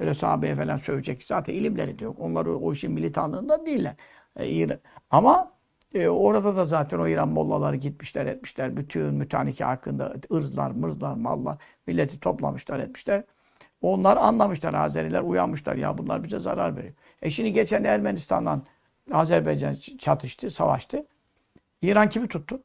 Öyle 0.00 0.14
sahabeye 0.14 0.54
falan 0.54 0.76
sövecek. 0.76 1.22
Zaten 1.22 1.54
ilimleri 1.54 1.98
de 1.98 2.04
yok. 2.04 2.16
Onlar 2.20 2.46
o 2.46 2.72
işin 2.72 2.92
militanlığında 2.92 3.66
değiller. 3.66 3.96
E, 4.40 4.68
ama 5.10 5.52
e, 5.94 6.08
orada 6.08 6.56
da 6.56 6.64
zaten 6.64 6.98
o 6.98 7.08
İran 7.08 7.28
mollaları 7.28 7.76
gitmişler 7.76 8.26
etmişler. 8.26 8.76
Bütün 8.76 9.14
mütaniki 9.14 9.64
hakkında 9.64 10.14
ırzlar, 10.32 10.70
mırzlar, 10.70 11.14
mallar 11.14 11.56
milleti 11.86 12.20
toplamışlar 12.20 12.78
etmişler. 12.78 13.24
Onlar 13.82 14.16
anlamışlar 14.16 14.74
Azeriler, 14.74 15.20
uyanmışlar. 15.22 15.76
Ya 15.76 15.98
bunlar 15.98 16.24
bize 16.24 16.38
zarar 16.38 16.76
veriyor. 16.76 16.94
E 17.22 17.30
şimdi 17.30 17.52
geçen 17.52 17.84
Ermenistan'dan 17.84 18.62
Azerbaycan 19.12 19.74
çatıştı, 19.98 20.50
savaştı. 20.50 21.06
İran 21.82 22.08
kimi 22.08 22.28
tuttu? 22.28 22.62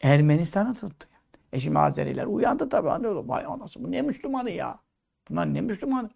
Ermenistan'ı 0.00 0.74
tuttu. 0.74 1.08
E 1.52 1.60
şimdi 1.60 1.78
Azeriler 1.78 2.26
uyandı 2.26 2.68
tabii. 2.68 2.88
Hani 2.88 3.06
öyle, 3.06 3.28
vay 3.28 3.44
anası 3.44 3.84
bu 3.84 3.92
ne 3.92 4.02
Müslümanı 4.02 4.50
ya. 4.50 4.78
Bunlar 5.30 5.54
ne 5.54 5.60
Müslüman? 5.60 6.10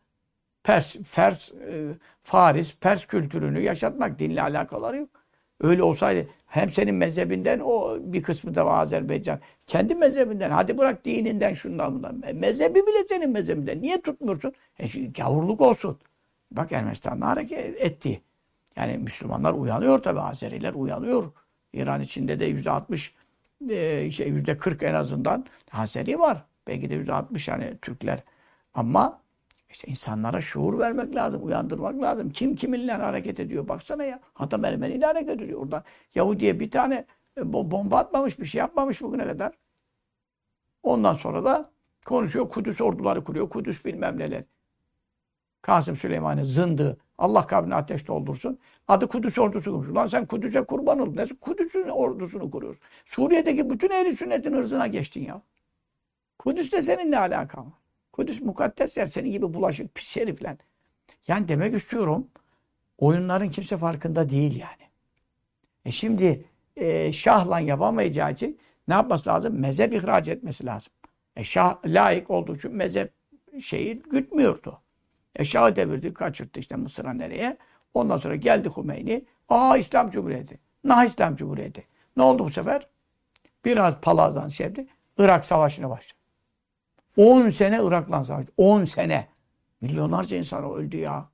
Pers, 0.62 0.96
Fers, 1.04 1.52
e, 1.52 1.94
Faris, 2.22 2.76
Pers 2.78 3.06
kültürünü 3.06 3.60
yaşatmak 3.60 4.18
dinle 4.18 4.42
alakaları 4.42 4.96
yok. 4.96 5.21
Öyle 5.62 5.82
olsaydı 5.82 6.28
hem 6.46 6.70
senin 6.70 6.94
mezhebinden 6.94 7.60
o 7.64 7.98
bir 8.00 8.22
kısmı 8.22 8.54
da 8.54 8.64
Azerbaycan. 8.64 9.40
Kendi 9.66 9.94
mezhebinden. 9.94 10.50
Hadi 10.50 10.78
bırak 10.78 11.04
dininden 11.04 11.54
şundan 11.54 11.94
bundan. 11.94 12.22
E, 12.26 12.32
mezhebi 12.32 12.74
bile 12.74 13.08
senin 13.08 13.30
mezhebinden. 13.30 13.82
Niye 13.82 14.02
tutmuyorsun? 14.02 14.52
E 14.78 14.88
çünkü 14.88 15.12
gavurluk 15.12 15.60
olsun. 15.60 15.98
Bak 16.50 16.72
Ermenistan'da 16.72 17.26
hareket 17.26 17.80
etti. 17.80 18.22
Yani 18.76 18.98
Müslümanlar 18.98 19.52
uyanıyor 19.52 20.02
tabi. 20.02 20.20
Azeriler 20.20 20.74
uyanıyor. 20.74 21.32
İran 21.72 22.00
içinde 22.00 22.40
de 22.40 22.44
yüzde 22.44 22.70
altmış, 22.70 23.14
e, 23.70 24.10
şey 24.10 24.28
yüzde 24.28 24.58
kırk 24.58 24.82
en 24.82 24.94
azından 24.94 25.46
Azeri 25.72 26.18
var. 26.18 26.44
Belki 26.66 26.90
de 26.90 26.94
yüzde 26.94 27.12
altmış 27.12 27.48
yani 27.48 27.78
Türkler 27.82 28.22
ama 28.74 29.21
işte 29.72 29.88
insanlara 29.88 30.40
şuur 30.40 30.78
vermek 30.78 31.14
lazım, 31.14 31.46
uyandırmak 31.46 32.02
lazım. 32.02 32.30
Kim 32.30 32.56
kiminle 32.56 32.92
hareket 32.92 33.40
ediyor 33.40 33.68
baksana 33.68 34.04
ya. 34.04 34.20
Adam 34.36 34.64
Ermeniyle 34.64 35.06
hareket 35.06 35.42
ediyor. 35.42 35.60
Orada 35.62 35.84
Yahudi'ye 36.14 36.60
bir 36.60 36.70
tane 36.70 37.04
e, 37.38 37.52
bomba 37.52 37.98
atmamış, 37.98 38.40
bir 38.40 38.44
şey 38.44 38.58
yapmamış 38.58 39.02
bugüne 39.02 39.26
kadar. 39.26 39.52
Ondan 40.82 41.14
sonra 41.14 41.44
da 41.44 41.70
konuşuyor, 42.06 42.48
Kudüs 42.48 42.80
orduları 42.80 43.24
kuruyor, 43.24 43.50
Kudüs 43.50 43.84
bilmem 43.84 44.18
neler. 44.18 44.44
Kasım 45.62 45.96
Süleyman'ın 45.96 46.42
zındığı, 46.42 46.96
Allah 47.18 47.46
kabrini 47.46 47.74
ateş 47.74 48.08
doldursun. 48.08 48.58
Adı 48.88 49.08
Kudüs 49.08 49.38
ordusu 49.38 49.70
kurmuş. 49.72 49.96
Lan 49.96 50.06
sen 50.06 50.26
Kudüs'e 50.26 50.64
kurban 50.64 50.98
oldun. 50.98 51.16
Nasıl 51.16 51.36
Kudüs'ün 51.36 51.88
ordusunu 51.88 52.50
kuruyorsun? 52.50 52.82
Suriye'deki 53.04 53.70
bütün 53.70 53.90
ehli 53.90 54.16
sünnetin 54.16 54.52
hırzına 54.52 54.86
geçtin 54.86 55.24
ya. 55.24 55.42
Kudüs'te 56.38 56.82
senin 56.82 57.10
ne 57.10 57.18
alakan? 57.18 57.72
Kudüs 58.12 58.42
mukaddes 58.42 58.96
yer. 58.96 59.06
Senin 59.06 59.30
gibi 59.30 59.54
bulaşık 59.54 59.94
pis 59.94 60.16
herifler. 60.16 60.56
Yani 61.26 61.48
demek 61.48 61.74
istiyorum 61.74 62.28
oyunların 62.98 63.50
kimse 63.50 63.76
farkında 63.76 64.30
değil 64.30 64.58
yani. 64.60 64.90
E 65.84 65.90
şimdi 65.90 66.44
e, 66.76 67.12
şahla 67.12 67.60
yapamayacağı 67.60 68.32
için 68.32 68.58
ne 68.88 68.94
yapması 68.94 69.30
lazım? 69.30 69.60
Mezhep 69.60 69.94
ihraç 69.94 70.28
etmesi 70.28 70.66
lazım. 70.66 70.92
E 71.36 71.44
şah 71.44 71.76
layık 71.86 72.30
olduğu 72.30 72.56
için 72.56 72.76
mezhep 72.76 73.12
şeyi 73.60 74.02
gütmüyordu. 74.02 74.80
E 75.36 75.44
şahı 75.44 75.76
devirdi, 75.76 76.14
kaçırttı 76.14 76.60
işte 76.60 76.76
Mısır'a 76.76 77.12
nereye. 77.12 77.56
Ondan 77.94 78.16
sonra 78.16 78.36
geldi 78.36 78.68
Hümeyni. 78.76 79.24
Aa 79.48 79.76
İslam 79.76 80.10
Cumhuriyeti. 80.10 80.58
Nah 80.84 81.04
İslam 81.04 81.36
Cumhuriyeti. 81.36 81.84
Ne 82.16 82.22
oldu 82.22 82.44
bu 82.44 82.50
sefer? 82.50 82.88
Biraz 83.64 84.00
palazdan 84.00 84.48
şeydi. 84.48 84.86
Irak 85.18 85.44
Savaşı'na 85.44 85.90
başladı. 85.90 86.21
10 87.16 87.50
sene 87.50 87.80
Irak'la 87.82 88.24
savaştı. 88.24 88.52
10 88.56 88.84
sene. 88.84 89.28
Milyonlarca 89.80 90.36
insan 90.36 90.64
öldü 90.64 90.96
ya. 90.96 91.28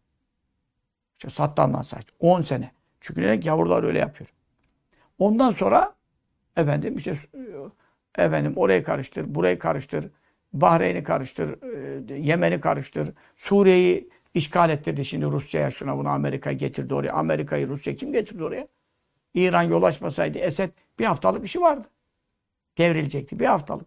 İşte 1.19 1.31
Saddam'la 1.31 1.83
savaştı. 1.83 2.13
10 2.19 2.43
sene. 2.43 2.73
Çünkü 3.01 3.41
gavurlar 3.41 3.83
öyle 3.83 3.99
yapıyor. 3.99 4.31
Ondan 5.19 5.51
sonra 5.51 5.95
efendim 6.57 6.97
işte 6.97 7.15
efendim 8.19 8.53
orayı 8.57 8.85
karıştır, 8.85 9.35
burayı 9.35 9.59
karıştır, 9.59 10.11
Bahreyn'i 10.53 11.05
karıştır, 11.05 11.63
e, 12.11 12.19
Yemen'i 12.19 12.61
karıştır, 12.61 13.11
Suriye'yi 13.37 14.11
işgal 14.35 14.71
ettirdi 14.71 15.05
şimdi 15.05 15.27
Rusya'ya 15.27 15.71
şuna 15.71 15.99
bunu 15.99 16.09
Amerika 16.09 16.53
getirdi 16.53 16.95
oraya. 16.95 17.13
Amerika'yı 17.13 17.69
Rusya 17.69 17.97
kim 17.97 18.13
getirdi 18.13 18.45
oraya? 18.45 18.69
İran 19.35 19.63
yol 19.63 19.83
açmasaydı 19.83 20.39
Esed 20.39 20.71
bir 20.99 21.05
haftalık 21.05 21.45
işi 21.45 21.61
vardı. 21.61 21.87
Devrilecekti 22.79 23.39
bir 23.39 23.47
haftalık. 23.47 23.87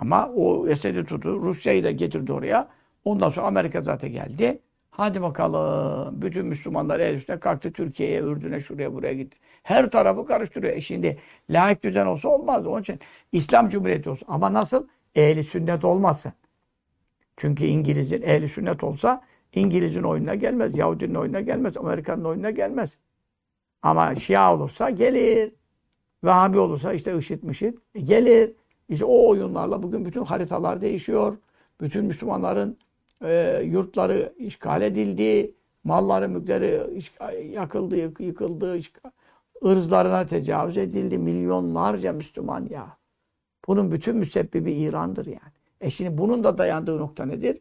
Ama 0.00 0.32
o 0.36 0.68
Esed'i 0.68 1.04
tuttu. 1.04 1.40
Rusya'yı 1.40 1.84
da 1.84 1.90
getirdi 1.90 2.32
oraya. 2.32 2.68
Ondan 3.04 3.28
sonra 3.28 3.46
Amerika 3.46 3.82
zaten 3.82 4.12
geldi. 4.12 4.58
Hadi 4.90 5.22
bakalım. 5.22 6.22
Bütün 6.22 6.46
Müslümanlar 6.46 7.00
el 7.00 7.14
üstüne 7.14 7.40
kalktı. 7.40 7.72
Türkiye'ye, 7.72 8.20
Ürdün'e, 8.20 8.60
şuraya, 8.60 8.94
buraya 8.94 9.14
gitti. 9.14 9.38
Her 9.62 9.90
tarafı 9.90 10.26
karıştırıyor. 10.26 10.76
E 10.76 10.80
şimdi 10.80 11.18
layık 11.50 11.84
düzen 11.84 12.06
olsa 12.06 12.28
olmaz. 12.28 12.66
Onun 12.66 12.80
için 12.80 13.00
İslam 13.32 13.68
Cumhuriyeti 13.68 14.10
olsun. 14.10 14.26
Ama 14.30 14.52
nasıl? 14.52 14.86
Ehli 15.14 15.44
sünnet 15.44 15.84
olmasın. 15.84 16.32
Çünkü 17.36 17.64
İngiliz'in 17.64 18.22
ehli 18.22 18.48
sünnet 18.48 18.84
olsa 18.84 19.22
İngiliz'in 19.54 20.02
oyununa 20.02 20.34
gelmez. 20.34 20.76
Yahudinin 20.76 21.14
oyununa 21.14 21.40
gelmez. 21.40 21.76
Amerikan'ın 21.76 22.24
oyununa 22.24 22.50
gelmez. 22.50 22.98
Ama 23.82 24.14
Şia 24.14 24.54
olursa 24.54 24.90
gelir. 24.90 25.52
Vehhabi 26.24 26.58
olursa 26.58 26.92
işte 26.92 27.16
IŞİD 27.16 27.42
mışit 27.42 27.78
e 27.94 28.00
gelir. 28.00 28.52
İşte 28.88 29.04
o 29.04 29.28
oyunlarla 29.28 29.82
bugün 29.82 30.04
bütün 30.04 30.24
haritalar 30.24 30.80
değişiyor. 30.80 31.36
Bütün 31.80 32.04
Müslümanların 32.04 32.78
e, 33.24 33.62
yurtları 33.64 34.34
işgal 34.38 34.82
edildi. 34.82 35.54
Malları, 35.84 36.28
mülkleri 36.28 37.02
yakıldı, 37.52 37.96
yıkıldı, 38.22 38.78
ırzlarına 39.64 40.26
tecavüz 40.26 40.76
edildi. 40.76 41.18
Milyonlarca 41.18 42.12
Müslüman 42.12 42.68
ya. 42.70 42.96
Bunun 43.66 43.92
bütün 43.92 44.16
müsebbibi 44.16 44.72
İran'dır 44.72 45.26
yani. 45.26 45.52
E 45.80 45.90
şimdi 45.90 46.18
bunun 46.18 46.44
da 46.44 46.58
dayandığı 46.58 46.98
nokta 46.98 47.24
nedir? 47.24 47.60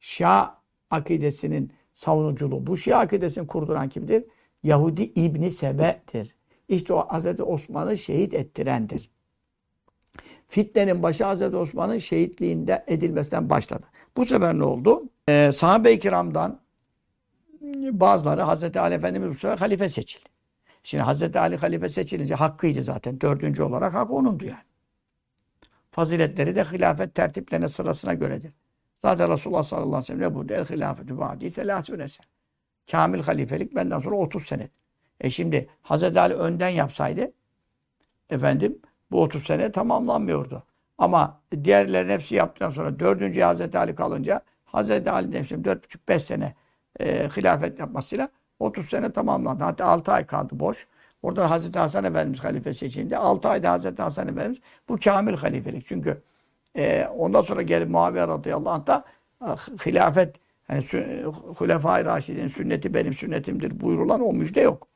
Şia 0.00 0.54
akidesinin 0.90 1.72
savunuculuğu. 1.92 2.66
Bu 2.66 2.76
Şia 2.76 2.98
akidesini 2.98 3.46
kurduran 3.46 3.88
kimdir? 3.88 4.24
Yahudi 4.62 5.02
İbni 5.02 5.50
Sebe'dir. 5.50 6.34
İşte 6.68 6.94
o 6.94 7.08
Hz. 7.08 7.40
Osman'ı 7.40 7.96
şehit 7.96 8.34
ettirendir. 8.34 9.10
Fitnenin 10.48 11.02
başı 11.02 11.24
Hz. 11.24 11.54
Osman'ın 11.54 11.98
şehitliğinde 11.98 12.84
edilmesinden 12.86 13.50
başladı. 13.50 13.86
Bu 14.16 14.24
sefer 14.24 14.58
ne 14.58 14.64
oldu? 14.64 15.02
Ee, 15.28 15.50
Sahabe-i 15.52 15.98
kiramdan 15.98 16.60
bazıları 17.90 18.44
Hz. 18.44 18.76
Ali 18.76 18.94
Efendimiz 18.94 19.30
bu 19.30 19.34
sefer 19.34 19.58
halife 19.58 19.88
seçildi. 19.88 20.28
Şimdi 20.82 21.04
Hz. 21.04 21.36
Ali 21.36 21.56
halife 21.56 21.88
seçilince 21.88 22.34
hakkıydı 22.34 22.82
zaten. 22.82 23.20
Dördüncü 23.20 23.62
olarak 23.62 23.94
hak 23.94 24.10
onundu 24.10 24.44
yani. 24.44 24.64
Faziletleri 25.90 26.56
de 26.56 26.64
hilafet 26.64 27.14
tertiplerine 27.14 27.68
sırasına 27.68 28.14
göredir. 28.14 28.52
Zaten 29.02 29.32
Resulullah 29.32 29.62
sallallahu 29.62 29.88
aleyhi 29.88 30.02
ve 30.02 30.06
sellem 30.06 30.20
ne 30.20 30.34
buyurdu? 30.34 30.52
El 30.52 30.64
hilafetü 30.64 31.18
ba'di 31.18 31.46
selâsûne 31.46 32.08
sen. 32.08 32.26
Kamil 32.90 33.22
halifelik 33.22 33.74
benden 33.74 33.98
sonra 33.98 34.16
30 34.16 34.46
sene. 34.46 34.68
E 35.20 35.30
şimdi 35.30 35.68
Hazreti 35.82 36.20
Ali 36.20 36.34
önden 36.34 36.68
yapsaydı 36.68 37.32
efendim 38.30 38.78
bu 39.10 39.22
30 39.22 39.42
sene 39.44 39.72
tamamlanmıyordu. 39.72 40.62
Ama 40.98 41.40
diğerlerin 41.64 42.10
hepsi 42.10 42.34
yaptıktan 42.34 42.70
sonra 42.70 42.98
dördüncü 42.98 43.40
Hazreti 43.40 43.78
Ali 43.78 43.94
kalınca 43.94 44.40
Hazreti 44.64 45.64
dört 45.64 45.84
buçuk 45.84 46.08
beş 46.08 46.22
sene 46.22 46.54
e, 47.00 47.28
hilafet 47.36 47.78
yapmasıyla 47.78 48.28
30 48.58 48.86
sene 48.86 49.12
tamamlandı. 49.12 49.64
Hatta 49.64 49.86
6 49.86 50.12
ay 50.12 50.26
kaldı 50.26 50.60
boş. 50.60 50.86
Orada 51.22 51.50
Hazreti 51.50 51.78
Hasan 51.78 52.04
Efendimiz 52.04 52.44
halife 52.44 52.74
seçildi. 52.74 53.16
6 53.16 53.48
ayda 53.48 53.70
Hazreti 53.72 54.02
Hasan 54.02 54.28
Efendimiz 54.28 54.58
bu 54.88 54.98
kamil 55.04 55.36
halifelik. 55.36 55.86
Çünkü 55.86 56.22
e, 56.76 57.06
ondan 57.06 57.40
sonra 57.40 57.62
gelip 57.62 57.90
Muaviye 57.90 58.28
radıyallahu 58.28 58.70
anh 58.70 58.86
da 58.86 59.04
hilafet 59.86 60.36
yani 60.68 60.82
Hulefai 61.58 62.04
Raşidin 62.04 62.46
sünneti 62.46 62.94
benim 62.94 63.14
sünnetimdir 63.14 63.80
buyurulan 63.80 64.20
o 64.20 64.32
müjde 64.32 64.60
yok. 64.60 64.88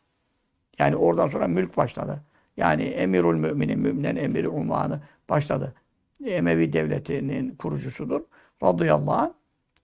Yani 0.78 0.96
oradan 0.96 1.28
sonra 1.28 1.48
mülk 1.48 1.76
başladı. 1.76 2.20
Yani 2.58 2.82
Emirül 2.82 3.36
Müminin, 3.36 3.78
Müminen 3.78 4.16
Emiri 4.16 4.48
Unvanı 4.48 5.00
başladı. 5.28 5.74
Emevi 6.24 6.72
devletinin 6.72 7.54
kurucusudur. 7.54 8.20
Radıyallahu 8.62 9.12
anh. 9.12 9.32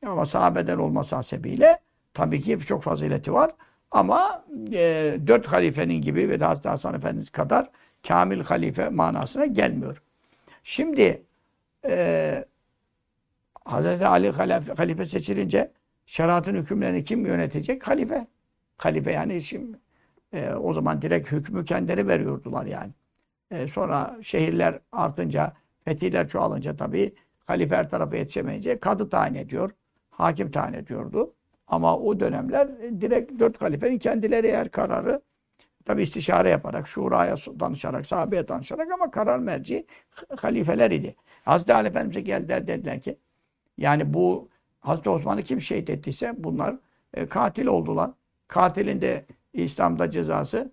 Ama 0.06 0.26
sahabeden 0.26 0.78
olması 0.78 1.16
hasebiyle 1.16 1.78
tabii 2.14 2.40
ki 2.40 2.58
çok 2.58 2.82
fazileti 2.82 3.32
var. 3.32 3.50
Ama 3.90 4.44
e, 4.72 5.16
dört 5.26 5.46
halifenin 5.46 6.00
gibi 6.00 6.28
ve 6.28 6.38
Hazreti 6.38 6.68
Hasan 6.68 6.94
Efendimiz 6.94 7.30
kadar 7.30 7.70
kamil 8.08 8.44
halife 8.44 8.88
manasına 8.88 9.46
gelmiyor. 9.46 10.02
Şimdi 10.62 11.22
e, 11.86 12.44
Hz. 13.66 14.02
Ali 14.02 14.30
halife, 14.30 14.72
halife 14.72 15.04
seçilince 15.04 15.72
şeriatın 16.06 16.54
hükümlerini 16.54 17.04
kim 17.04 17.26
yönetecek? 17.26 17.88
Halife. 17.88 18.26
Halife 18.76 19.12
yani 19.12 19.42
şimdi 19.42 19.78
e, 20.34 20.54
o 20.54 20.72
zaman 20.72 21.02
direkt 21.02 21.32
hükmü 21.32 21.64
kendileri 21.64 22.08
veriyordular 22.08 22.66
yani. 22.66 22.92
E, 23.50 23.68
sonra 23.68 24.16
şehirler 24.22 24.78
artınca, 24.92 25.52
fetihler 25.84 26.28
çoğalınca 26.28 26.76
tabii 26.76 27.14
halife 27.44 27.76
her 27.76 27.90
tarafa 27.90 28.16
yetişemeyince 28.16 28.78
kadı 28.78 29.08
tayin 29.08 29.34
ediyor. 29.34 29.70
Hakim 30.10 30.50
tayin 30.50 30.74
ediyordu. 30.74 31.34
Ama 31.68 31.98
o 31.98 32.20
dönemler 32.20 32.66
e, 32.66 33.00
direkt 33.00 33.38
dört 33.38 33.62
halifenin 33.62 33.98
kendileri 33.98 34.46
eğer 34.46 34.70
kararı 34.70 35.20
tabi 35.84 36.02
istişare 36.02 36.50
yaparak, 36.50 36.88
şuraya 36.88 37.36
danışarak, 37.36 38.06
sahabeye 38.06 38.48
danışarak 38.48 38.92
ama 38.92 39.10
karar 39.10 39.38
merci 39.38 39.86
halifeler 40.40 40.90
idi. 40.90 41.16
Hazreti 41.44 41.74
Ali 41.74 41.88
Efendimiz'e 41.88 42.20
geldiler 42.20 42.66
dediler 42.66 43.00
ki 43.00 43.18
yani 43.78 44.14
bu 44.14 44.48
Hazreti 44.80 45.10
Osman'ı 45.10 45.42
kim 45.42 45.60
şehit 45.60 45.90
ettiyse 45.90 46.34
bunlar 46.36 46.76
e, 47.14 47.26
katil 47.26 47.66
oldular. 47.66 48.10
Katilin 48.48 49.00
de 49.00 49.24
İslam'da 49.54 50.10
cezası 50.10 50.72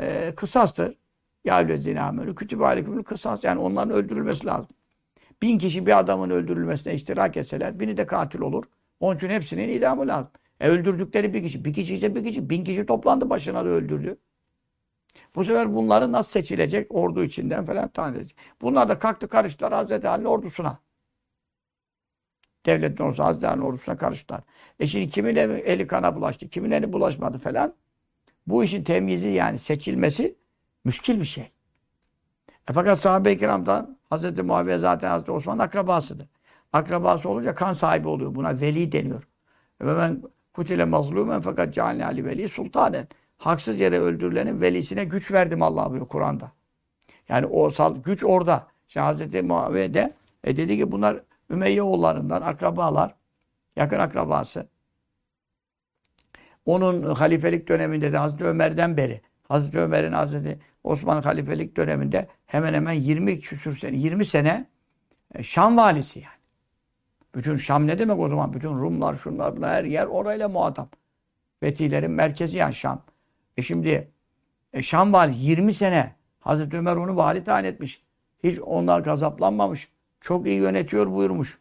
e, 0.00 0.34
kısastır. 0.34 0.98
Ya 1.44 1.60
evlezine 1.60 2.00
amelü 2.00 2.34
kütübe 2.34 2.66
aleykümül 2.66 3.04
kısas. 3.04 3.44
Yani 3.44 3.60
onların 3.60 3.90
öldürülmesi 3.94 4.46
lazım. 4.46 4.68
Bin 5.42 5.58
kişi 5.58 5.86
bir 5.86 5.98
adamın 5.98 6.30
öldürülmesine 6.30 6.94
iştirak 6.94 7.36
etseler 7.36 7.80
bini 7.80 7.96
de 7.96 8.06
katil 8.06 8.40
olur. 8.40 8.64
Onun 9.00 9.16
için 9.16 9.28
hepsinin 9.28 9.68
idamı 9.68 10.08
lazım. 10.08 10.30
E 10.60 10.68
öldürdükleri 10.68 11.34
bir 11.34 11.42
kişi. 11.42 11.64
Bir 11.64 11.74
kişi 11.74 11.94
işte 11.94 12.14
bir 12.14 12.24
kişi. 12.24 12.50
Bin 12.50 12.64
kişi 12.64 12.86
toplandı 12.86 13.30
başına 13.30 13.64
da 13.64 13.68
öldürdü. 13.68 14.18
Bu 15.34 15.44
sefer 15.44 15.74
bunları 15.74 16.12
nasıl 16.12 16.30
seçilecek? 16.30 16.94
Ordu 16.94 17.24
içinden 17.24 17.64
falan 17.64 17.88
tayin 17.88 18.14
edecek. 18.14 18.36
Bunlar 18.62 18.88
da 18.88 18.98
kalktı 18.98 19.28
karıştılar 19.28 19.72
Hazreti 19.72 20.08
Ali'nin 20.08 20.24
ordusuna. 20.24 20.78
Devletin 22.66 23.04
ordusu 23.04 23.24
Hazreti 23.24 23.48
Ali'nin 23.48 23.64
ordusuna 23.64 23.96
karıştılar. 23.96 24.40
E 24.80 24.86
şimdi 24.86 25.10
kimin 25.10 25.36
eli 25.36 25.86
kana 25.86 26.16
bulaştı, 26.16 26.48
kimin 26.48 26.70
eli 26.70 26.92
bulaşmadı 26.92 27.38
falan. 27.38 27.74
Bu 28.46 28.64
işin 28.64 28.84
temyizi 28.84 29.28
yani 29.28 29.58
seçilmesi 29.58 30.34
müşkil 30.84 31.20
bir 31.20 31.24
şey. 31.24 31.44
E 32.68 32.72
fakat 32.72 32.98
sahabe-i 32.98 33.38
kiramdan 33.38 33.98
Hazreti 34.10 34.42
Muaviye 34.42 34.78
zaten 34.78 35.10
Hazreti 35.10 35.32
Osman'ın 35.32 35.58
akrabasıdır. 35.58 36.26
Akrabası 36.72 37.28
olunca 37.28 37.54
kan 37.54 37.72
sahibi 37.72 38.08
oluyor. 38.08 38.34
Buna 38.34 38.60
veli 38.60 38.92
deniyor. 38.92 39.28
Ve 39.80 39.96
ben 39.96 40.22
kutile 40.52 40.84
mazlumen 40.84 41.40
fakat 41.40 41.74
cealni 41.74 42.04
ali 42.04 42.24
veli 42.24 42.48
sultanen. 42.48 43.08
Haksız 43.38 43.80
yere 43.80 43.98
öldürülenin 44.00 44.60
velisine 44.60 45.04
güç 45.04 45.32
verdim 45.32 45.62
Allah 45.62 45.84
buyuruyor 45.84 46.08
Kur'an'da. 46.08 46.52
Yani 47.28 47.46
o 47.46 47.70
güç 48.04 48.24
orada. 48.24 48.66
İşte 48.88 49.00
Hazreti 49.00 49.42
Muaviye 49.42 49.94
de 49.94 50.14
e 50.44 50.56
dedi 50.56 50.78
ki 50.78 50.92
bunlar 50.92 51.22
Ümeyye 51.50 51.82
oğullarından 51.82 52.42
akrabalar, 52.42 53.14
yakın 53.76 53.98
akrabası. 53.98 54.68
Onun 56.66 57.14
halifelik 57.14 57.68
döneminde 57.68 58.12
de 58.12 58.16
Hazreti 58.16 58.44
Ömer'den 58.44 58.96
beri, 58.96 59.20
Hazreti 59.48 59.78
Ömer'in 59.78 60.12
Hazreti 60.12 60.58
Osman 60.84 61.22
halifelik 61.22 61.76
döneminde 61.76 62.28
hemen 62.46 62.74
hemen 62.74 62.92
20 62.92 63.40
küsür 63.40 63.76
sene, 63.76 63.96
20 63.96 64.24
sene 64.24 64.66
e, 65.34 65.42
Şam 65.42 65.76
valisi 65.76 66.18
yani. 66.18 66.42
Bütün 67.34 67.56
Şam 67.56 67.86
ne 67.86 67.98
demek 67.98 68.18
o 68.18 68.28
zaman? 68.28 68.52
Bütün 68.52 68.68
Rumlar, 68.68 69.14
şunlar, 69.14 69.56
bunlar, 69.56 69.70
her 69.70 69.84
yer 69.84 70.06
orayla 70.06 70.48
muhatap. 70.48 70.96
Fetihlerin 71.60 72.10
merkezi 72.10 72.58
yani 72.58 72.74
Şam. 72.74 73.02
E 73.56 73.62
şimdi 73.62 74.08
e 74.72 74.82
Şam 74.82 75.12
vali 75.12 75.36
20 75.36 75.72
sene 75.72 76.14
Hazreti 76.40 76.76
Ömer 76.76 76.96
onu 76.96 77.16
vali 77.16 77.44
tayin 77.44 77.64
etmiş. 77.64 78.02
Hiç 78.44 78.58
onlar 78.60 79.00
gazaplanmamış. 79.00 79.88
Çok 80.20 80.46
iyi 80.46 80.56
yönetiyor 80.56 81.12
buyurmuş. 81.12 81.58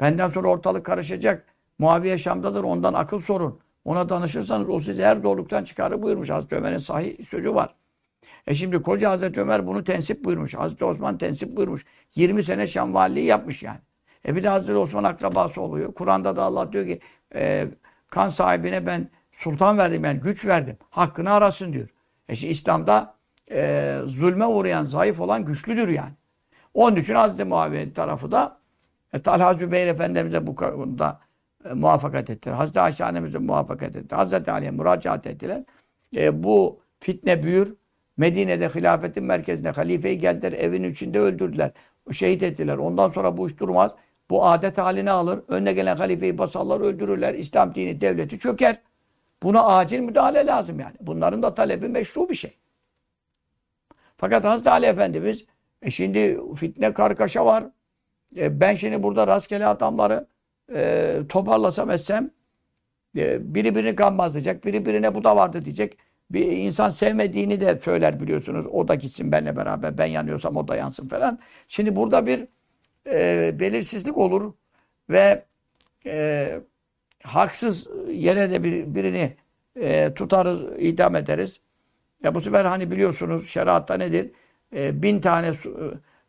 Benden 0.00 0.28
sonra 0.28 0.48
ortalık 0.48 0.86
karışacak. 0.86 1.46
Muaviye 1.78 2.18
Şam'dadır 2.18 2.64
ondan 2.64 2.94
akıl 2.94 3.20
sorun. 3.20 3.60
Ona 3.86 4.08
danışırsanız 4.08 4.68
o 4.68 4.80
sizi 4.80 5.04
her 5.04 5.16
zorluktan 5.16 5.64
çıkarır 5.64 6.02
buyurmuş. 6.02 6.30
Hazreti 6.30 6.56
Ömer'in 6.56 6.78
sahih 6.78 7.24
sözü 7.24 7.54
var. 7.54 7.74
E 8.46 8.54
şimdi 8.54 8.82
koca 8.82 9.10
Hazreti 9.10 9.40
Ömer 9.40 9.66
bunu 9.66 9.84
tensip 9.84 10.24
buyurmuş. 10.24 10.54
Hazreti 10.54 10.84
Osman 10.84 11.18
tensip 11.18 11.56
buyurmuş. 11.56 11.84
20 12.14 12.42
sene 12.42 12.66
Şam 12.66 12.94
valiliği 12.94 13.26
yapmış 13.26 13.62
yani. 13.62 13.78
E 14.28 14.36
bir 14.36 14.42
de 14.42 14.48
Hazreti 14.48 14.78
Osman 14.78 15.04
akrabası 15.04 15.60
oluyor. 15.60 15.94
Kur'an'da 15.94 16.36
da 16.36 16.42
Allah 16.42 16.72
diyor 16.72 16.86
ki 16.86 17.00
e, 17.34 17.68
kan 18.10 18.28
sahibine 18.28 18.86
ben 18.86 19.10
sultan 19.32 19.78
verdim 19.78 20.04
yani 20.04 20.20
güç 20.20 20.46
verdim. 20.46 20.76
Hakkını 20.90 21.32
arasın 21.32 21.72
diyor. 21.72 21.88
E 22.28 22.36
şimdi 22.36 22.52
İslam'da 22.52 23.14
e, 23.50 23.98
zulme 24.04 24.46
uğrayan, 24.46 24.84
zayıf 24.84 25.20
olan 25.20 25.44
güçlüdür 25.44 25.88
yani. 25.88 26.12
Onun 26.74 26.96
için 26.96 27.14
Hazreti 27.14 27.44
Muaviye 27.44 27.92
tarafı 27.92 28.30
da 28.30 28.58
e, 29.12 29.22
Talha 29.22 29.54
Zübeyir 29.54 29.86
Efendimiz'e 29.86 30.46
bu 30.46 30.54
konuda 30.54 31.25
e, 31.70 31.72
muvaffakat 31.74 32.30
ettiler. 32.30 32.54
Hazreti 32.54 32.80
Ayşe 32.80 33.04
annemize 33.04 33.38
muvaffakat 33.38 33.96
etti. 33.96 34.14
Hazreti 34.14 34.50
Ali'ye 34.50 34.70
müracaat 34.70 35.26
ettiler. 35.26 35.62
E, 36.16 36.42
bu 36.42 36.80
fitne 37.00 37.42
büyür. 37.42 37.74
Medine'de 38.16 38.68
hilafetin 38.68 39.24
merkezine 39.24 39.70
halifeyi 39.70 40.18
geldiler. 40.18 40.52
Evin 40.52 40.84
içinde 40.84 41.20
öldürdüler. 41.20 41.70
Şehit 42.12 42.42
ettiler. 42.42 42.76
Ondan 42.76 43.08
sonra 43.08 43.36
bu 43.36 43.46
iş 43.46 43.60
durmaz. 43.60 43.92
Bu 44.30 44.46
adet 44.46 44.78
haline 44.78 45.10
alır. 45.10 45.40
Önüne 45.48 45.72
gelen 45.72 45.96
halifeyi 45.96 46.38
basarlar, 46.38 46.80
öldürürler. 46.80 47.34
İslam 47.34 47.74
dini, 47.74 48.00
devleti 48.00 48.38
çöker. 48.38 48.80
Buna 49.42 49.66
acil 49.66 50.00
müdahale 50.00 50.46
lazım 50.46 50.80
yani. 50.80 50.94
Bunların 51.00 51.42
da 51.42 51.54
talebi 51.54 51.88
meşru 51.88 52.28
bir 52.28 52.34
şey. 52.34 52.56
Fakat 54.16 54.44
Hazreti 54.44 54.70
Ali 54.70 54.86
Efendimiz 54.86 55.44
e 55.82 55.90
şimdi 55.90 56.40
fitne 56.56 56.92
kargaşa 56.92 57.46
var. 57.46 57.64
E 58.36 58.60
ben 58.60 58.74
şimdi 58.74 59.02
burada 59.02 59.26
rastgele 59.26 59.66
adamları 59.66 60.26
e, 60.74 61.16
toparlasam 61.28 61.90
etsem 61.90 62.30
e, 63.16 63.54
biri 63.54 63.74
birini 63.74 63.92
gammazlayacak, 63.92 64.64
biri 64.64 64.86
birine 64.86 65.14
bu 65.14 65.24
da 65.24 65.36
vardı 65.36 65.64
diyecek. 65.64 65.98
Bir 66.30 66.46
insan 66.52 66.88
sevmediğini 66.88 67.60
de 67.60 67.78
söyler 67.80 68.20
biliyorsunuz. 68.20 68.66
O 68.66 68.88
da 68.88 68.94
gitsin 68.94 69.32
benimle 69.32 69.56
beraber. 69.56 69.98
Ben 69.98 70.06
yanıyorsam 70.06 70.56
o 70.56 70.68
da 70.68 70.76
yansın 70.76 71.08
falan. 71.08 71.38
Şimdi 71.66 71.96
burada 71.96 72.26
bir 72.26 72.46
e, 73.06 73.60
belirsizlik 73.60 74.18
olur 74.18 74.52
ve 75.10 75.44
e, 76.06 76.60
haksız 77.22 77.88
yere 78.10 78.50
de 78.50 78.64
bir, 78.64 78.94
birini 78.94 79.36
e, 79.80 80.14
tutarız, 80.14 80.60
idam 80.78 81.16
ederiz. 81.16 81.60
Ya 82.24 82.34
bu 82.34 82.40
sefer 82.40 82.64
hani 82.64 82.90
biliyorsunuz 82.90 83.48
şeriatta 83.48 83.94
nedir? 83.94 84.30
E, 84.74 85.02
bin 85.02 85.20
tane 85.20 85.52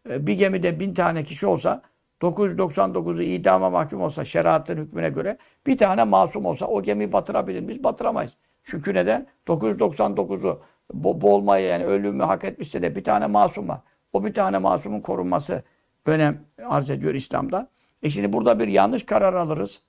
e, 0.10 0.28
bir 0.28 0.34
gemide 0.34 0.80
bin 0.80 0.94
tane 0.94 1.24
kişi 1.24 1.48
olsa 1.48 1.82
999'u 2.22 3.22
idama 3.22 3.70
mahkum 3.70 4.01
olsa 4.01 4.26
şeriatın 4.26 4.78
hükmüne 4.78 5.09
göre 5.09 5.38
bir 5.68 5.78
tane 5.78 6.03
masum 6.03 6.45
olsa 6.45 6.65
o 6.65 6.84
gemiyi 6.84 7.13
batırabilir 7.13 7.61
miyiz? 7.61 7.84
Batıramayız. 7.84 8.38
Çünkü 8.63 8.93
neden? 8.93 9.28
999'u 9.47 10.61
bo 10.93 11.22
boğulmayı 11.22 11.65
yani 11.65 11.86
ölümü 11.86 12.24
hak 12.24 12.43
etmişse 12.43 12.82
de 12.82 12.95
bir 12.95 13.03
tane 13.03 13.28
masum 13.28 13.68
var. 13.70 13.80
O 14.13 14.26
bir 14.26 14.34
tane 14.34 14.57
masumun 14.57 15.01
korunması 15.01 15.63
önem 16.05 16.38
arz 16.65 16.89
ediyor 16.89 17.13
İslam'da. 17.13 17.70
E 18.03 18.09
şimdi 18.09 18.34
burada 18.34 18.59
bir 18.59 18.68
yanlış 18.68 19.05
karar 19.05 19.34
alırız. 19.34 19.82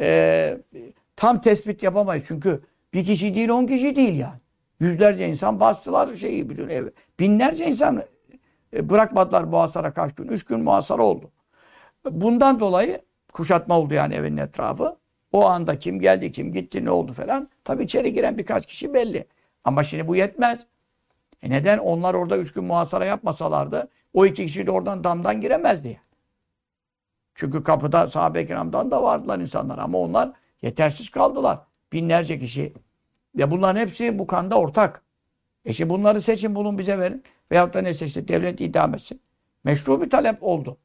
E, 0.00 0.58
tam 1.16 1.40
tespit 1.40 1.82
yapamayız. 1.82 2.24
Çünkü 2.26 2.60
bir 2.94 3.04
kişi 3.04 3.34
değil, 3.34 3.48
on 3.48 3.66
kişi 3.66 3.96
değil 3.96 4.18
yani. 4.18 4.40
Yüzlerce 4.80 5.28
insan 5.28 5.60
bastılar 5.60 6.14
şeyi 6.14 6.48
bütün 6.48 6.68
ev. 6.68 6.88
Binlerce 7.20 7.66
insan 7.66 8.02
e, 8.72 8.90
bırakmadılar 8.90 9.44
muhasara 9.44 9.94
kaç 9.94 10.14
gün. 10.14 10.28
Üç 10.28 10.44
gün 10.44 10.60
muhasara 10.60 11.02
oldu. 11.02 11.30
Bundan 12.10 12.60
dolayı 12.60 13.02
kuşatma 13.32 13.78
oldu 13.78 13.94
yani 13.94 14.14
evin 14.14 14.36
etrafı. 14.36 14.96
O 15.32 15.46
anda 15.46 15.78
kim 15.78 16.00
geldi, 16.00 16.32
kim 16.32 16.52
gitti, 16.52 16.84
ne 16.84 16.90
oldu 16.90 17.12
falan. 17.12 17.48
Tabii 17.64 17.84
içeri 17.84 18.12
giren 18.12 18.38
birkaç 18.38 18.66
kişi 18.66 18.94
belli. 18.94 19.26
Ama 19.64 19.84
şimdi 19.84 20.08
bu 20.08 20.16
yetmez. 20.16 20.66
E 21.42 21.50
neden? 21.50 21.78
Onlar 21.78 22.14
orada 22.14 22.36
üç 22.36 22.52
gün 22.52 22.64
muhasara 22.64 23.04
yapmasalardı 23.04 23.88
o 24.16 24.26
iki 24.26 24.46
kişi 24.46 24.66
de 24.66 24.70
oradan 24.70 25.04
damdan 25.04 25.40
giremezdi. 25.40 26.00
Çünkü 27.34 27.62
kapıda 27.62 28.06
sahabe-i 28.06 28.46
kiramdan 28.46 28.90
da 28.90 29.02
vardılar 29.02 29.38
insanlar 29.38 29.78
ama 29.78 29.98
onlar 29.98 30.32
yetersiz 30.62 31.10
kaldılar. 31.10 31.58
Binlerce 31.92 32.38
kişi. 32.38 32.72
Ve 33.38 33.50
bunların 33.50 33.80
hepsi 33.80 34.18
bu 34.18 34.26
kanda 34.26 34.58
ortak. 34.58 35.02
E 35.64 35.72
şimdi 35.72 35.90
bunları 35.90 36.20
seçin 36.20 36.54
bulun 36.54 36.78
bize 36.78 36.98
verin. 36.98 37.24
Veyahut 37.52 37.74
da 37.74 37.80
ne 37.80 37.94
seçti? 37.94 38.28
Devlet 38.28 38.60
idam 38.60 38.94
etsin. 38.94 39.20
Meşru 39.64 40.02
bir 40.02 40.10
talep 40.10 40.42
oldu. 40.42 40.78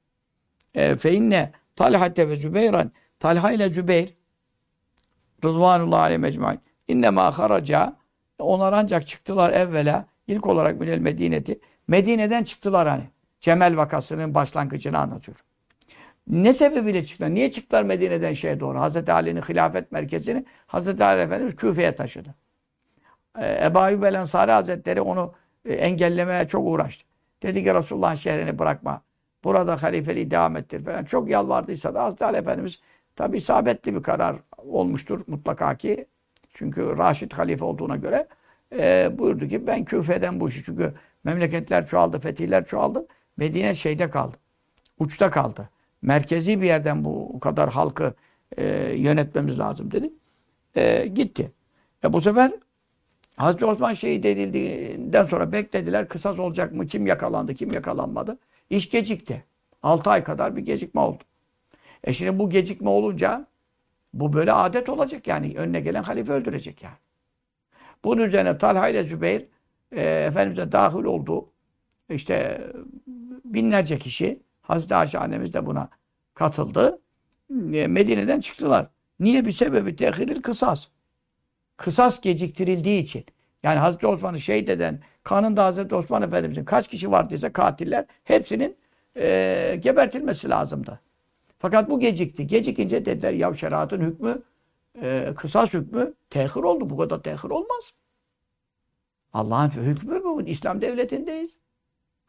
E, 0.76 0.96
fe 0.96 1.14
inne 1.14 1.52
Talhate 1.76 2.30
ve 2.30 2.36
Zübeyran 2.36 2.92
Talha 3.20 3.52
ile 3.52 3.70
Zübeyr 3.70 4.10
Rızvanullah 5.46 6.02
aleyhi 6.02 6.20
mecmuain 6.20 6.60
innema 6.88 7.40
haraca 7.40 7.96
onlar 8.40 8.74
ancak 8.74 9.08
çıktılar 9.08 9.54
evvela 9.54 10.06
ilk 10.28 10.48
olarak 10.48 10.80
minel 10.80 11.00
Medine'ti. 11.00 11.60
Medine'den 11.88 12.44
çıktılar 12.44 12.88
hani. 12.88 13.04
Cemel 13.40 13.78
vakasının 13.78 14.36
başlangıcını 14.36 14.98
anlatıyorum. 14.98 15.46
Ne 16.28 16.54
sebebiyle 16.54 17.06
çıktılar? 17.06 17.34
Niye 17.34 17.52
çıktılar 17.52 17.84
Medine'den 17.84 18.34
şeye 18.34 18.60
doğru? 18.60 18.80
Hazreti 18.80 19.12
Ali'nin 19.12 19.42
hilafet 19.42 19.92
merkezini 19.92 20.46
Hazreti 20.68 21.04
Ali 21.04 21.22
Efendimiz 21.22 21.56
Küfe'ye 21.56 21.96
taşıdı. 21.96 22.36
Ee, 23.40 23.66
Ebu 23.66 23.80
Ayyub 23.80 24.04
el 24.04 24.14
Ensari 24.14 24.52
Hazretleri 24.52 25.02
onu 25.02 25.34
e, 25.66 25.74
engellemeye 25.74 26.48
çok 26.48 26.68
uğraştı. 26.68 27.06
Dedi 27.44 27.64
ki 27.64 27.74
Resulullah'ın 27.74 28.16
şehrini 28.16 28.60
bırakma. 28.60 29.02
Burada 29.44 29.84
halifeliği 29.84 30.32
devam 30.32 30.58
ettir 30.58 30.86
falan. 30.86 31.04
Çok 31.04 31.30
yalvardıysa 31.30 31.94
da 31.94 32.04
Hazreti 32.04 32.26
Ali 32.26 32.38
Efendimiz 32.38 32.80
tabi 33.16 33.38
isabetli 33.38 33.96
bir 33.96 34.04
karar 34.04 34.36
olmuştur 34.58 35.22
mutlaka 35.28 35.76
ki. 35.76 36.06
Çünkü 36.54 36.98
Raşid 36.98 37.32
halife 37.32 37.66
olduğuna 37.66 37.96
göre 37.96 38.28
e, 38.74 39.12
buyurdu 39.18 39.48
ki 39.48 39.68
ben 39.68 39.86
Küfe'den 39.86 40.40
bu 40.40 40.50
işi. 40.50 40.64
Çünkü 40.64 40.94
memleketler 41.24 41.88
çoğaldı, 41.88 42.20
fetihler 42.20 42.66
çoğaldı. 42.66 43.08
Medine 43.38 43.74
şeyde 43.74 44.10
kaldı. 44.10 44.36
Uçta 45.00 45.32
kaldı. 45.32 45.70
Merkezi 46.02 46.62
bir 46.62 46.66
yerden 46.66 47.06
bu 47.06 47.40
kadar 47.40 47.70
halkı 47.70 48.14
e, 48.58 48.66
yönetmemiz 48.98 49.60
lazım 49.60 49.92
dedi. 49.92 50.14
E, 50.76 51.08
gitti. 51.08 51.52
E, 52.04 52.14
bu 52.14 52.22
sefer 52.22 52.52
Hazreti 53.38 53.66
Osman 53.66 53.94
şehit 53.94 54.26
edildiğinden 54.26 55.24
sonra 55.24 55.52
beklediler. 55.52 56.08
Kısas 56.08 56.40
olacak 56.40 56.74
mı? 56.74 56.88
Kim 56.88 57.08
yakalandı, 57.08 57.54
kim 57.54 57.72
yakalanmadı? 57.72 58.38
İş 58.72 58.90
gecikti. 58.90 59.46
6 59.84 60.10
ay 60.10 60.24
kadar 60.24 60.56
bir 60.56 60.62
gecikme 60.62 61.02
oldu. 61.02 61.24
E 62.04 62.14
şimdi 62.14 62.40
bu 62.40 62.50
gecikme 62.50 62.90
olunca 62.90 63.48
bu 64.14 64.34
böyle 64.34 64.54
adet 64.54 64.90
olacak 64.90 65.28
yani. 65.28 65.54
Önüne 65.58 65.80
gelen 65.80 66.04
halife 66.04 66.34
öldürecek 66.34 66.84
yani. 66.84 66.96
Bunun 68.04 68.22
üzerine 68.22 68.58
Talha 68.58 68.90
ile 68.90 69.04
Zübeyir 69.04 69.48
e, 69.92 70.02
Efendimiz'e 70.02 70.72
dahil 70.72 71.04
oldu. 71.04 71.50
İşte 72.10 72.68
binlerce 73.46 73.98
kişi 73.98 74.42
Hazreti 74.62 74.96
Ayşe 74.96 75.20
annemiz 75.20 75.54
de 75.54 75.66
buna 75.66 75.90
katıldı. 76.34 77.02
E, 77.74 77.88
Medine'den 77.88 78.40
çıktılar. 78.40 78.88
Niye? 79.20 79.46
Bir 79.46 79.52
sebebi 79.52 79.96
tehiril 79.96 80.42
kısas. 80.42 80.88
Kısas 81.78 82.22
geciktirildiği 82.22 83.02
için. 83.02 83.26
Yani 83.64 83.80
Hazreti 83.80 84.08
Osman'ı 84.08 84.40
şehit 84.40 84.70
eden, 84.70 85.02
kanında 85.24 85.66
Hazreti 85.66 85.96
Osman 85.96 86.22
Efendimiz'in 86.22 86.66
kaç 86.66 86.88
kişi 86.88 87.12
vardıysa 87.12 87.54
katiller 87.54 88.06
hepsinin 88.24 88.78
e, 89.18 89.78
gebertilmesi 89.82 90.50
lazımdı. 90.50 91.00
Fakat 91.60 91.90
bu 91.90 92.00
gecikti. 92.00 92.48
Gecikince 92.48 93.06
dediler 93.06 93.32
ya 93.32 93.54
şeriatın 93.54 94.02
hükmü 94.02 94.42
e, 95.02 95.34
kısas 95.36 95.74
hükmü 95.74 96.14
tehir 96.30 96.64
oldu. 96.64 96.90
Bu 96.90 96.98
kadar 96.98 97.24
tehir 97.24 97.50
olmaz. 97.50 97.94
Allah'ın 99.34 99.70
hükmü 99.70 100.24
bu. 100.24 100.42
İslam 100.42 100.82
devletindeyiz. 100.82 101.58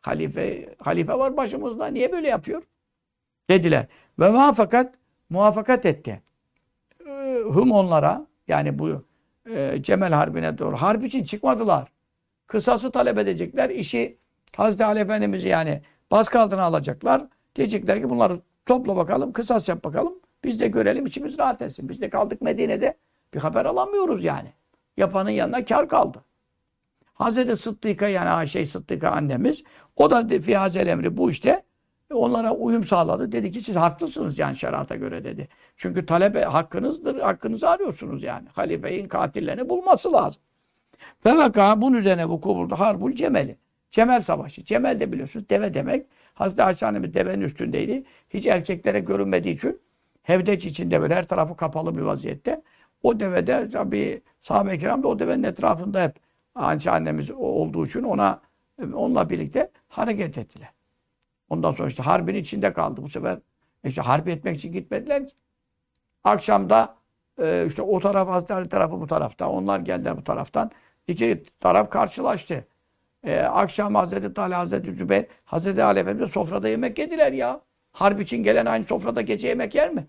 Halife, 0.01 0.75
halife 0.79 1.13
var 1.13 1.37
başımızda. 1.37 1.87
Niye 1.87 2.13
böyle 2.13 2.29
yapıyor? 2.29 2.63
Dediler. 3.51 3.87
Ve 4.19 4.31
muvaffakat 4.31 4.95
muvaffakat 5.31 5.87
etti. 5.87 6.23
E, 7.07 7.39
hım 7.53 7.73
onlara 7.73 8.27
yani 8.49 8.79
bu 8.79 9.05
e, 9.51 9.83
Cemel 9.83 10.13
Harbi'ne 10.13 10.59
doğru. 10.59 10.77
Harp 10.77 11.05
için 11.05 11.25
çıkmadılar. 11.25 11.92
Kısası 12.53 12.91
talep 12.91 13.19
edecekler. 13.19 13.71
İşi 13.71 14.19
Hazreti 14.57 14.85
Ali 14.85 14.99
Efendimiz'i 14.99 15.49
yani 15.49 15.83
baskı 16.11 16.41
altına 16.41 16.63
alacaklar. 16.63 17.27
Diyecekler 17.55 18.01
ki 18.01 18.11
bunları 18.11 18.41
topla 18.67 18.97
bakalım, 18.97 19.33
kısas 19.33 19.69
yap 19.69 19.85
bakalım. 19.85 20.15
Biz 20.45 20.61
de 20.61 20.69
görelim, 20.69 21.07
içimiz 21.07 21.39
rahat 21.39 21.63
etsin. 21.63 21.89
Biz 21.89 22.01
de 22.01 22.11
kaldık 22.11 22.43
Medine'de. 22.43 22.99
Bir 23.35 23.41
haber 23.41 23.65
alamıyoruz 23.65 24.25
yani. 24.25 24.53
Yapanın 24.97 25.31
yanına 25.31 25.65
kar 25.65 25.89
kaldı. 25.89 26.25
Hazreti 27.15 27.57
Sıddık'a 27.57 28.09
yani 28.09 28.49
şey 28.49 28.67
Sıddık'a 28.67 29.11
annemiz 29.11 29.63
o 29.97 30.11
da 30.11 30.29
fihazel 30.41 30.87
emri 30.87 31.17
bu 31.17 31.31
işte 31.31 31.63
onlara 32.15 32.55
uyum 32.55 32.85
sağladı. 32.85 33.33
Dedi 33.33 33.53
ki 33.53 33.61
siz 33.61 33.77
haklısınız 33.77 34.39
yani 34.39 34.57
şerata 34.57 34.97
göre 34.97 35.25
dedi. 35.25 35.49
Çünkü 35.77 36.07
talep 36.07 36.37
hakkınızdır. 36.37 37.21
Hakkınızı 37.21 37.69
arıyorsunuz 37.69 38.23
yani. 38.23 38.49
Halifeyin 38.49 39.09
katillerini 39.09 39.69
bulması 39.69 40.13
lazım. 40.13 40.43
Ve 41.27 41.37
vaka 41.37 41.83
bunun 41.83 41.97
üzerine 41.97 42.27
vuku 42.27 42.49
buldu. 42.49 42.75
Harbul 42.75 43.13
Cemeli. 43.13 43.57
Cemel 43.91 44.21
Savaşı. 44.21 44.65
Cemel 44.65 45.01
de 45.01 45.13
biliyorsunuz 45.13 45.49
deve 45.49 45.75
demek. 45.75 46.07
Hazreti 46.35 46.63
Ayşe 46.63 46.87
annemiz 46.87 47.15
devenin 47.15 47.43
üstündeydi. 47.43 48.05
Hiç 48.31 48.47
erkeklere 48.47 49.01
görünmediği 49.01 49.55
için 49.55 49.81
hevdeç 50.23 50.67
içinde 50.67 51.01
böyle 51.01 51.15
her 51.15 51.29
tarafı 51.29 51.57
kapalı 51.57 51.95
bir 51.95 52.01
vaziyette. 52.01 52.63
O 53.03 53.21
devede 53.21 53.69
tabi 53.69 54.23
sahabe-i 54.41 54.79
kiram 54.79 55.03
da 55.03 55.09
o 55.09 55.19
devenin 55.19 55.43
etrafında 55.43 56.03
hep 56.03 56.17
Ayşe 56.55 57.35
olduğu 57.35 57.87
için 57.87 58.03
ona 58.03 58.41
onunla 58.81 59.31
birlikte 59.31 59.71
hareket 59.89 60.39
ettiler. 60.39 60.69
Ondan 61.49 61.71
sonra 61.71 61.89
işte 61.89 62.03
harbin 62.03 62.35
içinde 62.35 62.73
kaldı 62.73 63.03
bu 63.03 63.09
sefer. 63.09 63.39
İşte 63.85 64.03
harp 64.03 64.29
etmek 64.29 64.57
için 64.57 64.73
gitmediler 64.73 65.27
ki. 65.27 65.35
Akşamda 66.25 66.95
e, 67.39 67.67
işte 67.69 67.83
o 67.83 68.01
taraf 68.01 68.29
Hazreti 68.29 68.55
Ali 68.55 68.69
tarafı 68.69 69.01
bu 69.01 69.07
tarafta. 69.07 69.49
Onlar 69.49 69.81
geldiler 69.81 70.17
bu 70.17 70.25
taraftan. 70.25 70.71
İki 71.09 71.43
taraf 71.61 71.91
karşılaştı. 71.91 72.65
E, 73.25 73.41
akşam 73.41 73.95
Hazreti 73.95 74.35
Talha, 74.35 74.59
Hazreti 74.59 74.93
Zübeyir, 74.95 75.27
Hazreti 75.45 75.83
Ali 75.83 75.99
Efendimiz 75.99 76.31
sofrada 76.31 76.69
yemek 76.69 76.99
yediler 76.99 77.33
ya. 77.33 77.61
Harp 77.93 78.21
için 78.21 78.43
gelen 78.43 78.67
aynı 78.67 78.85
sofrada 78.85 79.21
gece 79.23 79.49
yemek 79.49 79.75
yer 79.75 79.91
mi? 79.95 80.07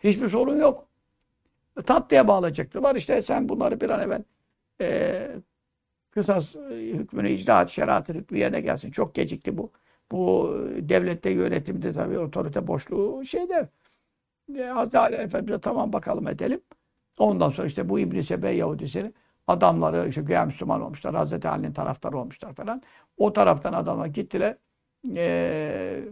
Hiçbir 0.00 0.28
sorun 0.28 0.56
yok. 0.56 0.86
Tatlıya 1.86 2.28
bağlayacaktılar. 2.28 2.96
İşte 2.96 3.22
sen 3.22 3.48
bunları 3.48 3.80
bir 3.80 3.90
an 3.90 4.00
evvel 4.00 4.22
e, 4.80 5.28
kısas 6.10 6.56
hükmünü 6.70 7.30
icraat, 7.30 7.70
şeriatın 7.70 8.14
hükmü 8.14 8.38
yerine 8.38 8.60
gelsin. 8.60 8.90
Çok 8.90 9.14
gecikti 9.14 9.58
bu. 9.58 9.70
Bu 10.12 10.56
devlette 10.78 11.30
yönetimde 11.30 11.92
tabii 11.92 12.18
otorite 12.18 12.66
boşluğu 12.66 13.24
şeyde. 13.24 13.68
E, 14.58 14.62
Hazreti 14.62 14.98
Ali 14.98 15.16
Efendimiz'e 15.16 15.60
tamam 15.60 15.92
bakalım 15.92 16.28
edelim. 16.28 16.60
Ondan 17.18 17.50
sonra 17.50 17.66
işte 17.66 17.88
bu 17.88 17.98
İbn-i 17.98 18.22
Sebe 18.22 18.50
Yahudisi 18.50 19.12
adamları 19.46 20.08
işte 20.08 20.22
güya 20.22 20.44
Müslüman 20.44 20.80
olmuşlar. 20.82 21.14
Hazreti 21.14 21.48
Ali'nin 21.48 21.72
taraftarı 21.72 22.18
olmuşlar 22.18 22.54
falan. 22.54 22.82
O 23.16 23.32
taraftan 23.32 23.72
adamlar 23.72 24.06
gittiler. 24.06 24.56
Ee, 25.16 26.04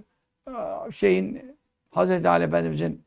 şeyin 0.93 1.57
Hazreti 1.91 2.29
Ali 2.29 2.45
Efendimiz'in 2.45 3.05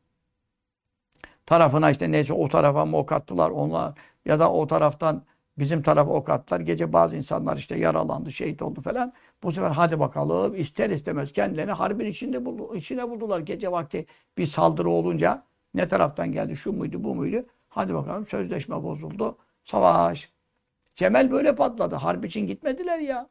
tarafına 1.46 1.90
işte 1.90 2.12
neyse 2.12 2.32
o 2.32 2.48
tarafa 2.48 2.84
mı 2.84 2.96
ok 2.96 3.12
attılar 3.12 3.50
onlar 3.50 3.94
ya 4.24 4.40
da 4.40 4.52
o 4.52 4.66
taraftan 4.66 5.22
bizim 5.58 5.82
tarafa 5.82 6.10
ok 6.12 6.28
attılar. 6.30 6.60
Gece 6.60 6.92
bazı 6.92 7.16
insanlar 7.16 7.56
işte 7.56 7.76
yaralandı, 7.76 8.32
şehit 8.32 8.62
oldu 8.62 8.80
falan. 8.80 9.12
Bu 9.42 9.52
sefer 9.52 9.70
hadi 9.70 10.00
bakalım 10.00 10.54
ister 10.54 10.90
istemez 10.90 11.32
kendilerini 11.32 11.72
harbin 11.72 12.06
içinde 12.06 12.44
buldu, 12.44 12.76
içine 12.76 13.10
buldular. 13.10 13.40
Gece 13.40 13.72
vakti 13.72 14.06
bir 14.38 14.46
saldırı 14.46 14.90
olunca 14.90 15.44
Ne 15.74 15.88
taraftan 15.88 16.32
geldi? 16.32 16.56
Şu 16.56 16.72
muydu, 16.72 17.04
bu 17.04 17.14
muydu? 17.14 17.46
Hadi 17.68 17.94
bakalım 17.94 18.26
sözleşme 18.26 18.82
bozuldu. 18.82 19.38
Savaş. 19.64 20.30
Cemel 20.94 21.30
böyle 21.30 21.54
patladı. 21.54 21.94
Harp 21.94 22.24
için 22.24 22.46
gitmediler 22.46 22.98
ya. 22.98 23.28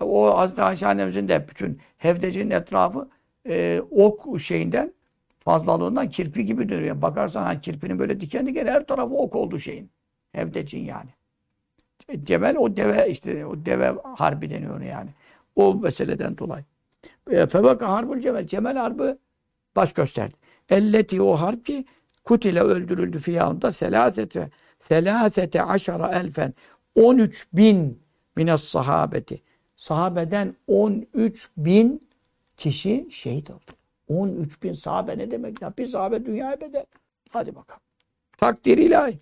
O 0.00 0.38
Hazreti 0.38 0.62
Ayşe 0.62 0.86
annemizin 0.86 1.28
de 1.28 1.48
bütün 1.48 1.80
Hevdeci'nin 1.96 2.50
etrafı 2.50 3.08
e, 3.48 3.82
ok 3.90 4.40
şeyinden 4.40 4.92
fazlalığından 5.38 6.08
kirpi 6.08 6.44
gibi 6.44 6.68
duruyor. 6.68 7.02
Bakarsan 7.02 7.42
hani 7.42 7.60
kirpinin 7.60 7.98
böyle 7.98 8.20
diken 8.20 8.46
diken 8.46 8.66
her 8.66 8.86
tarafı 8.86 9.14
ok 9.14 9.34
oldu 9.34 9.58
şeyin. 9.58 9.90
Hevdecin 10.32 10.84
yani. 10.84 11.10
Cemel 12.24 12.56
o 12.56 12.76
deve 12.76 13.10
işte 13.10 13.46
o 13.46 13.64
deve 13.66 13.94
harbi 14.02 14.50
deniyor 14.50 14.80
yani. 14.80 15.10
O 15.56 15.74
meseleden 15.74 16.38
dolayı. 16.38 16.64
E, 17.30 17.46
Febeka 17.46 17.92
harbul 17.92 18.20
cemel. 18.20 18.46
Cemel 18.46 18.76
harbi 18.76 19.16
baş 19.76 19.92
gösterdi. 19.92 20.34
Elleti 20.68 21.22
o 21.22 21.36
harp 21.36 21.66
ki 21.66 21.84
kutile 22.24 22.60
öldürüldü 22.60 23.18
fiyahında 23.18 23.72
selasete 23.72 24.50
selasete 24.78 25.62
aşara 25.62 26.08
elfen 26.08 26.54
13 26.94 27.48
bin 27.52 28.02
mines 28.36 28.64
sahabeti. 28.64 29.42
Sahabeden 29.76 30.54
13 30.66 31.50
bin 31.56 32.08
kişi 32.56 33.08
şehit 33.10 33.50
oldu. 33.50 33.70
13 34.08 34.62
bin 34.62 34.72
sahabe 34.72 35.18
ne 35.18 35.30
demek 35.30 35.62
ya? 35.62 35.72
Bir 35.78 35.86
sahabe 35.86 36.26
dünyaya 36.26 36.60
bedel. 36.60 36.84
Hadi 37.30 37.54
bakalım. 37.54 37.80
Takdir 38.38 38.78
ilahi. 38.78 39.20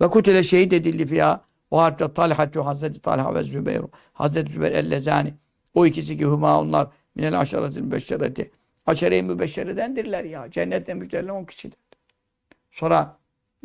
Ve 0.00 0.08
kutile 0.08 0.42
şehit 0.42 0.72
edildi 0.72 1.06
fiyah. 1.06 1.40
O 1.70 1.78
harpte 1.78 2.12
Talhatü 2.12 2.60
Hazreti 2.60 3.00
Talha 3.00 3.34
ve 3.34 3.42
Zübeyir. 3.42 3.82
Hazreti 4.12 4.52
Zübeyir 4.52 4.72
el-Lezani. 4.72 5.34
O 5.74 5.86
ikisi 5.86 6.18
ki 6.18 6.24
huma 6.24 6.60
onlar 6.60 6.88
minel 7.14 7.40
aşaratil 7.40 7.80
mübeşşereti. 7.80 8.50
Aşere-i 8.86 9.22
mübeşşeredendirler 9.22 10.24
ya. 10.24 10.50
Cennetle 10.50 10.94
müjdelen 10.94 11.28
on 11.28 11.44
kişidir. 11.44 11.78
Sonra 12.70 13.18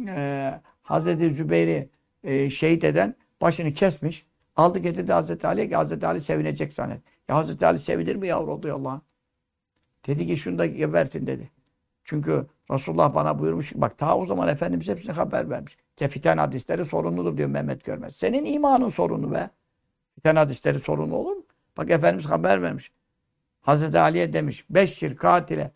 e, 0.08 0.62
Hazreti 0.82 1.34
Zübeyir'i 1.34 1.90
e, 2.24 2.50
şehit 2.50 2.84
eden 2.84 3.16
başını 3.42 3.72
kesmiş. 3.72 4.26
Aldı 4.56 4.80
getirdi 4.80 5.14
Hazreti 5.14 5.48
Ali'ye 5.48 5.70
ki 5.70 5.76
Hazreti 5.76 6.08
Ali 6.08 6.22
sevinecek 6.22 6.74
zannet. 6.74 7.02
Ya 7.30 7.36
Hazreti 7.36 7.66
Ali 7.66 7.80
sevinir 7.80 8.16
mi 8.16 8.28
yavru 8.28 8.54
oldu 8.54 8.74
Allah? 8.74 9.02
Dedi 10.08 10.28
ki 10.28 10.38
şunu 10.38 10.58
da 10.58 10.66
gebertin 10.66 11.28
dedi. 11.28 11.50
Çünkü 12.04 12.46
Resulullah 12.72 13.16
bana 13.16 13.40
buyurmuş 13.40 13.72
ki 13.72 13.82
bak 13.82 13.98
ta 13.98 14.18
o 14.18 14.26
zaman 14.26 14.48
Efendimiz 14.48 14.88
hepsine 14.88 15.14
haber 15.14 15.50
vermiş. 15.50 15.78
Ki 15.96 16.08
fiten 16.08 16.38
hadisleri 16.38 16.86
sorunludur 16.86 17.38
diyor 17.38 17.50
Mehmet 17.50 17.84
Görmez. 17.84 18.16
Senin 18.16 18.46
imanın 18.46 18.90
sorunu 18.90 19.32
be. 19.32 19.50
Fiten 20.16 20.36
hadisleri 20.36 20.80
sorunu 20.80 21.16
olur 21.16 21.36
mu? 21.36 21.44
Bak 21.78 21.90
Efendimiz 21.90 22.26
haber 22.26 22.62
vermiş. 22.62 22.92
Hazreti 23.62 23.99
Ali'ye 23.99 24.34
demiş. 24.34 24.66
Beşşir 24.70 25.16
katile 25.16 25.72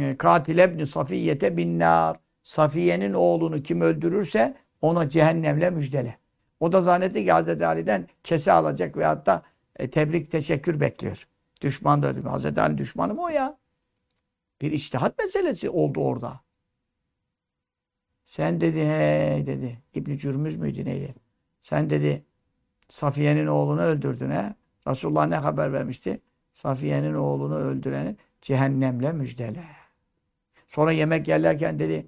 e, 0.00 0.16
katile 0.16 0.62
ebni 0.62 0.86
Safiyyete 0.86 1.56
bin 1.56 1.78
nar. 1.78 2.16
Safiye'nin 2.42 3.12
oğlunu 3.12 3.62
kim 3.62 3.80
öldürürse 3.80 4.56
ona 4.80 5.08
cehennemle 5.08 5.70
müjdele. 5.70 6.18
O 6.60 6.72
da 6.72 6.80
zannetti 6.80 7.24
ki 7.24 7.32
Hazreti 7.32 7.66
Ali'den 7.66 8.08
kese 8.22 8.52
alacak 8.52 8.96
veyahut 8.96 9.26
da 9.26 9.42
e, 9.76 9.90
tebrik, 9.90 10.30
teşekkür 10.30 10.80
bekliyor. 10.80 11.28
Düşman 11.60 12.02
da 12.02 12.08
öyle. 12.08 12.20
Hazreti 12.20 12.60
Ali 12.60 12.78
düşmanı 12.78 13.14
mı 13.14 13.22
o 13.22 13.28
ya? 13.28 13.58
Bir 14.60 14.72
iştihat 14.72 15.18
meselesi 15.18 15.70
oldu 15.70 16.00
orada. 16.00 16.40
Sen 18.24 18.60
dedi 18.60 18.80
he 18.80 19.42
dedi. 19.46 19.82
İbn 19.94 20.16
Cürmüz 20.16 20.56
müydü 20.56 20.84
neydi? 20.84 21.14
Sen 21.60 21.90
dedi 21.90 22.24
Safiye'nin 22.88 23.46
oğlunu 23.46 23.80
öldürdün 23.80 24.30
he. 24.30 24.54
Resulullah 24.88 25.26
ne 25.26 25.36
haber 25.36 25.72
vermişti? 25.72 26.20
Safiye'nin 26.56 27.14
oğlunu 27.14 27.56
öldüreni 27.56 28.16
cehennemle 28.42 29.12
müjdele. 29.12 29.64
Sonra 30.66 30.92
yemek 30.92 31.28
yerlerken 31.28 31.78
dedi 31.78 32.06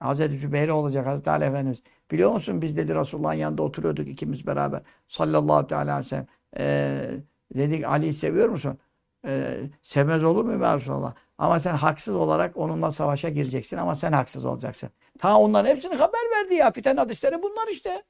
Hazreti 0.00 0.38
Zübeyir 0.38 0.68
olacak 0.68 1.06
Hazreti 1.06 1.30
Ali 1.30 1.44
Efendimiz. 1.44 1.82
Biliyor 2.10 2.32
musun 2.32 2.62
biz 2.62 2.76
dedi 2.76 2.94
Resulullah'ın 2.94 3.34
yanında 3.34 3.62
oturuyorduk 3.62 4.08
ikimiz 4.08 4.46
beraber. 4.46 4.82
Sallallahu 5.08 5.76
aleyhi 5.76 5.98
ve 5.98 6.02
sellem. 6.02 6.26
Ee, 6.58 7.10
dedik 7.54 7.84
Ali'yi 7.84 8.12
seviyor 8.12 8.48
musun? 8.48 8.78
Ee, 9.26 9.60
sevmez 9.82 10.24
olur 10.24 10.44
mu 10.44 10.64
ya? 10.64 11.14
Ama 11.38 11.58
sen 11.58 11.74
haksız 11.74 12.14
olarak 12.14 12.56
onunla 12.56 12.90
savaşa 12.90 13.28
gireceksin 13.28 13.76
ama 13.76 13.94
sen 13.94 14.12
haksız 14.12 14.44
olacaksın. 14.44 14.90
Ta 15.18 15.38
onların 15.38 15.70
hepsini 15.70 15.94
haber 15.94 16.20
verdi 16.36 16.54
ya. 16.54 16.70
Fiten 16.70 16.96
hadisleri 16.96 17.42
bunlar 17.42 17.68
işte. 17.72 18.02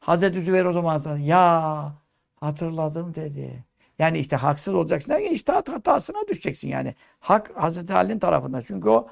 Hazreti 0.00 0.40
Zübeyir 0.40 0.64
o 0.64 0.72
zaman 0.72 1.18
ya 1.18 1.92
hatırladım 2.40 3.14
dedi. 3.14 3.67
Yani 3.98 4.18
işte 4.18 4.36
haksız 4.36 4.74
olacaksın 4.74 5.12
derken 5.12 5.30
iştahat 5.30 5.68
hatasına 5.68 6.28
düşeceksin 6.28 6.68
yani. 6.68 6.94
Hak 7.20 7.50
Hazreti 7.54 7.94
Ali'nin 7.94 8.18
tarafında. 8.18 8.62
Çünkü 8.62 8.88
o 8.88 9.08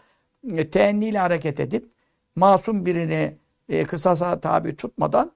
e, 0.53 0.71
teenniyle 0.71 1.19
hareket 1.19 1.61
edip 1.61 1.89
masum 2.37 2.87
birini 2.87 3.37
e, 3.69 3.85
kısasa 3.85 4.41
tabi 4.41 4.77
tutmadan 4.77 5.33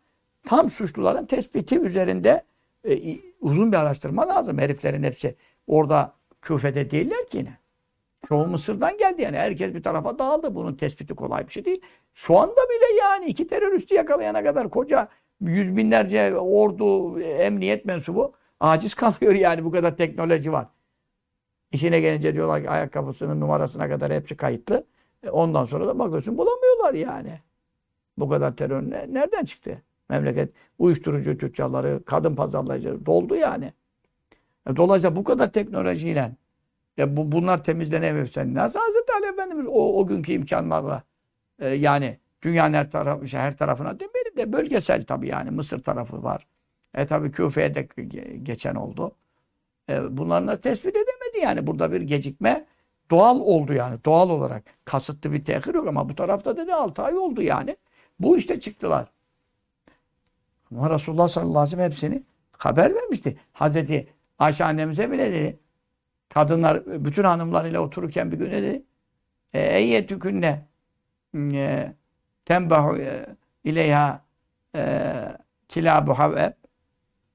tam 0.46 0.68
suçluların 0.68 1.26
tespiti 1.26 1.78
üzerinde 1.78 2.44
e, 2.88 3.16
uzun 3.40 3.72
bir 3.72 3.76
araştırma 3.76 4.28
lazım. 4.28 4.58
Heriflerin 4.58 5.02
hepsi 5.02 5.34
orada 5.66 6.12
küfede 6.42 6.90
değiller 6.90 7.26
ki 7.26 7.38
yine. 7.38 7.58
Çoğu 8.28 8.46
Mısır'dan 8.46 8.98
geldi 8.98 9.22
yani. 9.22 9.36
Herkes 9.36 9.74
bir 9.74 9.82
tarafa 9.82 10.18
dağıldı. 10.18 10.54
Bunun 10.54 10.74
tespiti 10.74 11.14
kolay 11.14 11.46
bir 11.46 11.52
şey 11.52 11.64
değil. 11.64 11.80
Şu 12.14 12.38
anda 12.38 12.52
bile 12.54 12.98
yani 13.00 13.26
iki 13.26 13.46
teröristi 13.46 13.94
yakalayana 13.94 14.42
kadar 14.42 14.70
koca 14.70 15.08
yüz 15.40 15.76
binlerce 15.76 16.36
ordu, 16.36 17.20
emniyet 17.20 17.84
mensubu 17.84 18.32
aciz 18.60 18.94
kalıyor 18.94 19.32
yani. 19.32 19.64
Bu 19.64 19.70
kadar 19.70 19.96
teknoloji 19.96 20.52
var. 20.52 20.66
İşine 21.72 22.00
gelince 22.00 22.34
diyorlar 22.34 22.62
ki 22.62 22.70
ayakkabısının 22.70 23.40
numarasına 23.40 23.88
kadar 23.88 24.12
hepsi 24.12 24.36
kayıtlı. 24.36 24.84
E 25.22 25.30
ondan 25.30 25.64
sonra 25.64 25.86
da 25.86 25.98
bakıyorsun 25.98 26.38
bulamıyorlar 26.38 26.94
yani. 26.94 27.40
Bu 28.18 28.28
kadar 28.28 28.56
terör 28.56 28.82
nereden 28.90 29.44
çıktı? 29.44 29.82
Memleket 30.08 30.52
uyuşturucu 30.78 31.38
tüccarları, 31.38 32.02
kadın 32.04 32.34
pazarlayıcıları 32.34 33.06
doldu 33.06 33.34
yani. 33.34 33.72
E 34.70 34.76
dolayısıyla 34.76 35.16
bu 35.16 35.24
kadar 35.24 35.52
teknolojiyle 35.52 36.32
e 36.98 37.16
bu, 37.16 37.32
bunlar 37.32 37.64
temizlenemiyorsa 37.64 38.54
nasıl 38.54 38.80
Hazreti 38.80 39.12
Ali 39.12 39.26
Efendimiz 39.26 39.66
o, 39.66 40.00
o 40.00 40.06
günkü 40.06 40.32
imkanlarla 40.32 41.02
e, 41.58 41.68
yani 41.68 42.18
dünyanın 42.42 42.74
her, 42.74 42.90
tarafı, 42.90 43.36
her 43.36 43.56
tarafına 43.56 44.00
demeyelim 44.00 44.36
de 44.36 44.52
bölgesel 44.52 45.04
tabii 45.04 45.28
yani 45.28 45.50
Mısır 45.50 45.82
tarafı 45.82 46.22
var. 46.22 46.46
E 46.94 47.06
tabii 47.06 47.30
Küfe'ye 47.32 47.74
de 47.74 47.88
geçen 48.42 48.74
oldu. 48.74 49.12
E, 49.90 50.16
bunları 50.16 50.60
tespit 50.60 50.96
edemedi 50.96 51.38
yani. 51.42 51.66
Burada 51.66 51.92
bir 51.92 52.00
gecikme 52.00 52.66
doğal 53.10 53.40
oldu 53.40 53.72
yani. 53.72 53.98
Doğal 54.04 54.30
olarak. 54.30 54.64
Kasıtlı 54.84 55.32
bir 55.32 55.44
tehir 55.44 55.74
yok 55.74 55.88
ama 55.88 56.08
bu 56.08 56.14
tarafta 56.14 56.56
dedi 56.56 56.74
6 56.74 57.02
ay 57.02 57.18
oldu 57.18 57.42
yani. 57.42 57.76
Bu 58.20 58.36
işte 58.36 58.60
çıktılar. 58.60 59.08
Ama 60.70 60.90
Resulullah 60.90 61.28
sallallahu 61.28 61.58
aleyhi 61.58 61.66
ve 61.66 61.70
sellem 61.70 61.90
hepsini 61.90 62.22
haber 62.52 62.94
vermişti. 62.94 63.38
Hazreti 63.52 64.08
Ayşe 64.38 64.64
annemize 64.64 65.10
bile 65.10 65.32
dedi. 65.32 65.58
Kadınlar 66.28 67.04
bütün 67.04 67.24
hanımlarıyla 67.24 67.80
otururken 67.80 68.32
bir 68.32 68.38
gün 68.38 68.50
dedi. 68.50 68.82
E, 69.52 69.60
Eyyetükünne 69.78 70.66
e, 71.34 71.92
tembahu 72.44 72.96
e, 72.96 73.26
ileyha 73.64 74.24
kilabu 75.68 76.18
haveb. 76.18 76.59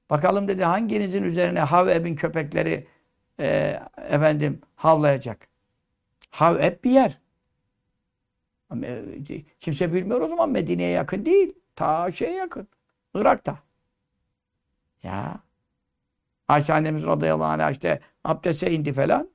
Bakalım 0.09 0.47
dedi 0.47 0.63
hanginizin 0.63 1.23
üzerine 1.23 1.59
Haveb'in 1.59 2.15
köpekleri 2.15 2.87
e, 3.39 3.79
efendim 3.97 4.61
havlayacak. 4.75 5.47
Haveb 6.29 6.83
bir 6.83 6.91
yer. 6.91 7.19
Kimse 9.59 9.93
bilmiyor 9.93 10.21
o 10.21 10.27
zaman 10.27 10.49
Medine'ye 10.49 10.89
yakın 10.89 11.25
değil. 11.25 11.53
Ta 11.75 12.11
şeye 12.11 12.33
yakın. 12.33 12.67
Irak'ta. 13.13 13.59
Ya. 15.03 15.39
Ayşe 16.47 16.73
annemiz 16.73 17.03
radıyallahu 17.03 17.63
anh 17.63 17.71
işte 17.71 17.99
abdeste 18.23 18.71
indi 18.71 18.93
falan. 18.93 19.29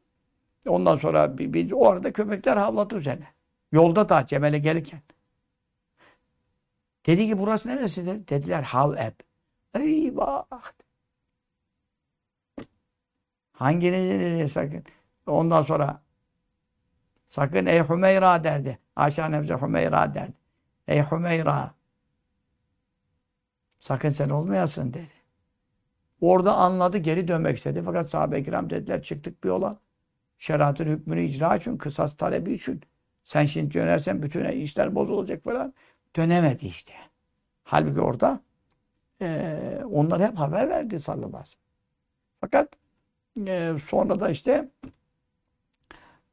Ondan 0.66 0.96
sonra 0.96 1.38
bir, 1.38 1.52
bir, 1.52 1.72
o 1.72 1.88
arada 1.88 2.12
köpekler 2.12 2.56
havladı 2.56 2.96
üzerine. 2.96 3.26
Yolda 3.72 4.08
da 4.08 4.26
Cemal'e 4.26 4.58
gelirken. 4.58 5.00
Dedi 7.06 7.26
ki 7.26 7.38
burası 7.38 7.68
neresidir? 7.68 8.28
Dediler 8.28 8.62
Haveb. 8.62 9.12
Eyvah! 9.74 10.44
Hanginizi 13.52 14.20
dedi 14.20 14.48
sakın. 14.48 14.84
Ondan 15.26 15.62
sonra 15.62 16.02
sakın 17.26 17.66
ey 17.66 17.82
Hümeyra 17.88 18.44
derdi. 18.44 18.78
Ayşe 18.96 19.22
annemize 19.22 19.54
Hümeyra 19.54 20.14
derdi. 20.14 20.34
Ey 20.88 21.02
Hümeyra 21.02 21.74
sakın 23.78 24.08
sen 24.08 24.28
olmayasın 24.28 24.94
dedi. 24.94 25.10
Orada 26.20 26.54
anladı, 26.56 26.98
geri 26.98 27.28
dönmek 27.28 27.56
istedi. 27.56 27.82
Fakat 27.84 28.10
sahabe-i 28.10 28.44
kiram 28.44 28.70
dediler, 28.70 29.02
çıktık 29.02 29.44
bir 29.44 29.48
yola. 29.48 29.78
Şeriatın 30.38 30.86
hükmünü 30.86 31.22
icra 31.24 31.56
için, 31.56 31.76
kısas 31.76 32.16
talebi 32.16 32.52
için. 32.52 32.80
Sen 33.24 33.44
şimdi 33.44 33.74
dönersen 33.74 34.22
bütün 34.22 34.44
işler 34.44 34.94
bozulacak 34.94 35.44
falan. 35.44 35.74
Dönemedi 36.16 36.66
işte. 36.66 36.92
Halbuki 37.64 38.00
orada 38.00 38.40
e, 39.22 39.82
onlar 39.92 40.22
hep 40.22 40.38
haber 40.38 40.68
verdi 40.68 40.98
sallallahu 40.98 41.26
aleyhi 41.26 41.42
ve 41.42 41.44
sellem. 41.44 41.70
Fakat 42.40 42.68
e, 43.46 43.78
sonra 43.80 44.20
da 44.20 44.30
işte 44.30 44.68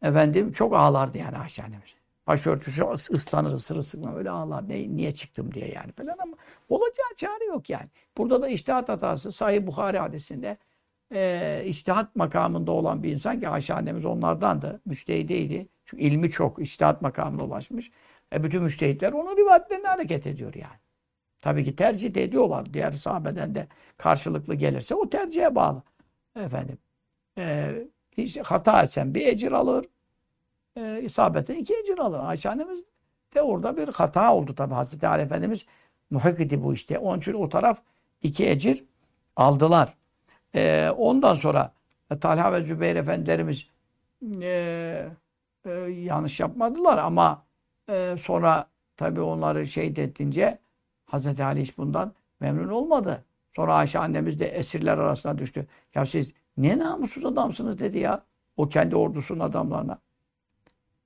efendim 0.02 0.52
çok 0.52 0.76
ağlardı 0.76 1.18
yani 1.18 1.38
Ayşe 1.38 1.64
annemiz. 1.64 1.96
Başörtüsü 2.28 2.84
ıslanır, 3.14 3.54
ısırır, 3.54 3.80
ısırır. 3.80 4.16
Öyle 4.18 4.30
ağlar. 4.30 4.70
Ne, 4.70 4.96
niye 4.96 5.12
çıktım 5.12 5.54
diye 5.54 5.68
yani 5.72 5.92
falan 5.92 6.16
ama 6.20 6.38
olacağı 6.70 7.16
çare 7.18 7.46
yok 7.46 7.70
yani. 7.70 7.88
Burada 8.18 8.42
da 8.42 8.48
iştihat 8.48 8.90
hatası 8.90 9.32
Sahih 9.32 9.68
Bukhari 9.68 10.00
hadisinde 10.00 10.58
e, 11.14 11.64
iştihat 11.66 12.16
makamında 12.16 12.72
olan 12.72 13.04
bir 13.04 13.12
insan 13.12 13.40
ki 13.40 13.50
Ayşe 13.50 13.74
annemiz 13.74 14.06
onlardandı. 14.06 14.82
Müçtehideydi. 14.86 15.68
Çünkü 15.86 16.04
ilmi 16.04 16.32
çok. 16.32 16.62
iştihat 16.62 17.02
makamına 17.02 17.44
ulaşmış. 17.44 17.92
E, 18.34 18.44
bütün 18.44 18.64
müştehitler 18.64 19.14
onun 19.14 19.38
rivayetlerine 19.38 19.88
hareket 19.88 20.28
ediyor 20.28 20.54
yani. 20.54 20.87
Tabii 21.48 21.64
ki 21.64 21.76
tercih 21.76 22.14
de 22.14 22.24
ediyorlar. 22.24 22.74
Diğer 22.74 22.92
sahabeden 22.92 23.56
de 23.56 23.68
karşılıklı 23.98 24.56
gelirse 24.56 24.96
o 24.96 25.10
tercihe 25.10 25.56
bağlı. 25.56 25.82
Efendim. 26.40 26.78
E, 27.38 27.74
hiç 28.12 28.38
hata 28.38 28.82
etsen 28.84 29.14
bir 29.14 29.28
ecir 29.28 29.52
alır. 29.52 29.86
E, 30.78 31.02
isabeten 31.02 31.56
iki 31.56 31.76
ecir 31.76 31.98
alır. 31.98 32.20
Ayşe 32.20 32.50
annemiz 32.50 32.80
de 33.36 33.42
orada 33.42 33.78
bir 33.78 33.88
hata 33.88 34.34
oldu 34.36 34.56
tabii. 34.56 34.74
Hazreti 34.74 35.08
Ali 35.08 35.22
Efendimiz 35.22 35.66
muhak 36.10 36.40
idi 36.40 36.64
bu 36.64 36.74
işte. 36.74 37.00
Onun 37.00 37.18
için 37.18 37.34
o 37.34 37.50
taraf 37.50 37.82
iki 38.22 38.50
ecir 38.50 38.84
aldılar. 39.36 39.94
E, 40.56 40.90
ondan 40.98 41.34
sonra 41.34 41.74
Talha 42.22 42.54
ve 42.54 42.62
Zübeyir 42.62 42.96
efendilerimiz 42.96 43.68
e, 44.42 45.10
e, 45.66 45.72
yanlış 45.90 46.40
yapmadılar 46.40 46.98
ama 46.98 47.46
e, 47.90 48.16
sonra 48.20 48.70
tabii 48.98 49.22
onları 49.22 49.68
şey 49.68 49.88
edince 49.88 50.60
Hazreti 51.08 51.44
Ali 51.44 51.62
hiç 51.62 51.78
bundan 51.78 52.14
memnun 52.40 52.70
olmadı. 52.70 53.26
Sonra 53.56 53.76
Ayşe 53.76 54.00
annemiz 54.00 54.40
de 54.40 54.48
esirler 54.48 54.98
arasına 54.98 55.38
düştü. 55.38 55.68
Ya 55.96 56.06
siz 56.06 56.34
ne 56.58 56.80
namussuz 56.80 57.26
adamsınız 57.26 57.80
dedi 57.80 57.98
ya. 58.00 58.24
O 58.58 58.70
kendi 58.70 58.96
ordusunun 58.96 59.40
adamlarına. 59.40 60.00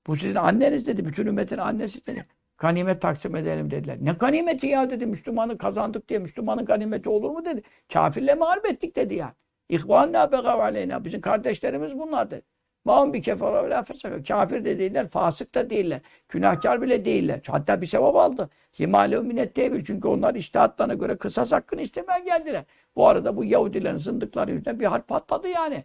Bu 0.06 0.16
sizin 0.16 0.34
anneniz 0.34 0.86
dedi. 0.86 1.04
Bütün 1.04 1.26
ümmetin 1.26 1.58
annesi 1.58 2.06
dedi. 2.06 2.26
Ganimet 2.58 3.02
taksim 3.02 3.36
edelim 3.36 3.70
dediler. 3.70 3.98
Ne 4.00 4.12
ganimeti 4.12 4.66
ya 4.66 4.90
dedi. 4.90 5.06
Müslümanı 5.06 5.58
kazandık 5.58 6.08
diye 6.08 6.18
Müslümanın 6.18 6.64
ganimeti 6.64 7.08
olur 7.08 7.30
mu 7.30 7.44
dedi. 7.44 7.62
Kafirle 7.92 8.34
mağlup 8.34 8.66
ettik 8.66 8.96
dedi 8.96 9.14
yani. 9.14 9.32
İhvanna 9.68 10.32
begav 10.32 10.58
aleyna. 10.58 11.04
Bizim 11.04 11.20
kardeşlerimiz 11.20 11.98
bunlar 11.98 12.30
dedi. 12.30 12.42
Mahum 12.84 13.12
bir 13.12 13.22
kefara 13.22 13.70
ve 13.70 13.82
fesaka. 13.82 14.22
Kafir 14.22 14.64
de 14.64 14.78
değiller, 14.78 15.08
fasık 15.08 15.54
da 15.54 15.70
değiller. 15.70 16.00
Günahkar 16.28 16.82
bile 16.82 17.04
değiller. 17.04 17.40
Hatta 17.46 17.80
bir 17.80 17.86
sevap 17.86 18.16
aldı. 18.16 18.50
Limalev 18.80 19.22
minnet 19.22 19.54
tevil. 19.54 19.84
Çünkü 19.84 20.08
onlar 20.08 20.34
iştihatlarına 20.34 20.94
göre 20.94 21.16
kısas 21.16 21.52
hakkını 21.52 21.82
istemeye 21.82 22.20
geldiler. 22.20 22.64
Bu 22.96 23.08
arada 23.08 23.36
bu 23.36 23.44
Yahudilerin 23.44 23.96
zındıkları 23.96 24.50
yüzünden 24.50 24.80
bir 24.80 24.86
harp 24.86 25.08
patladı 25.08 25.48
yani. 25.48 25.84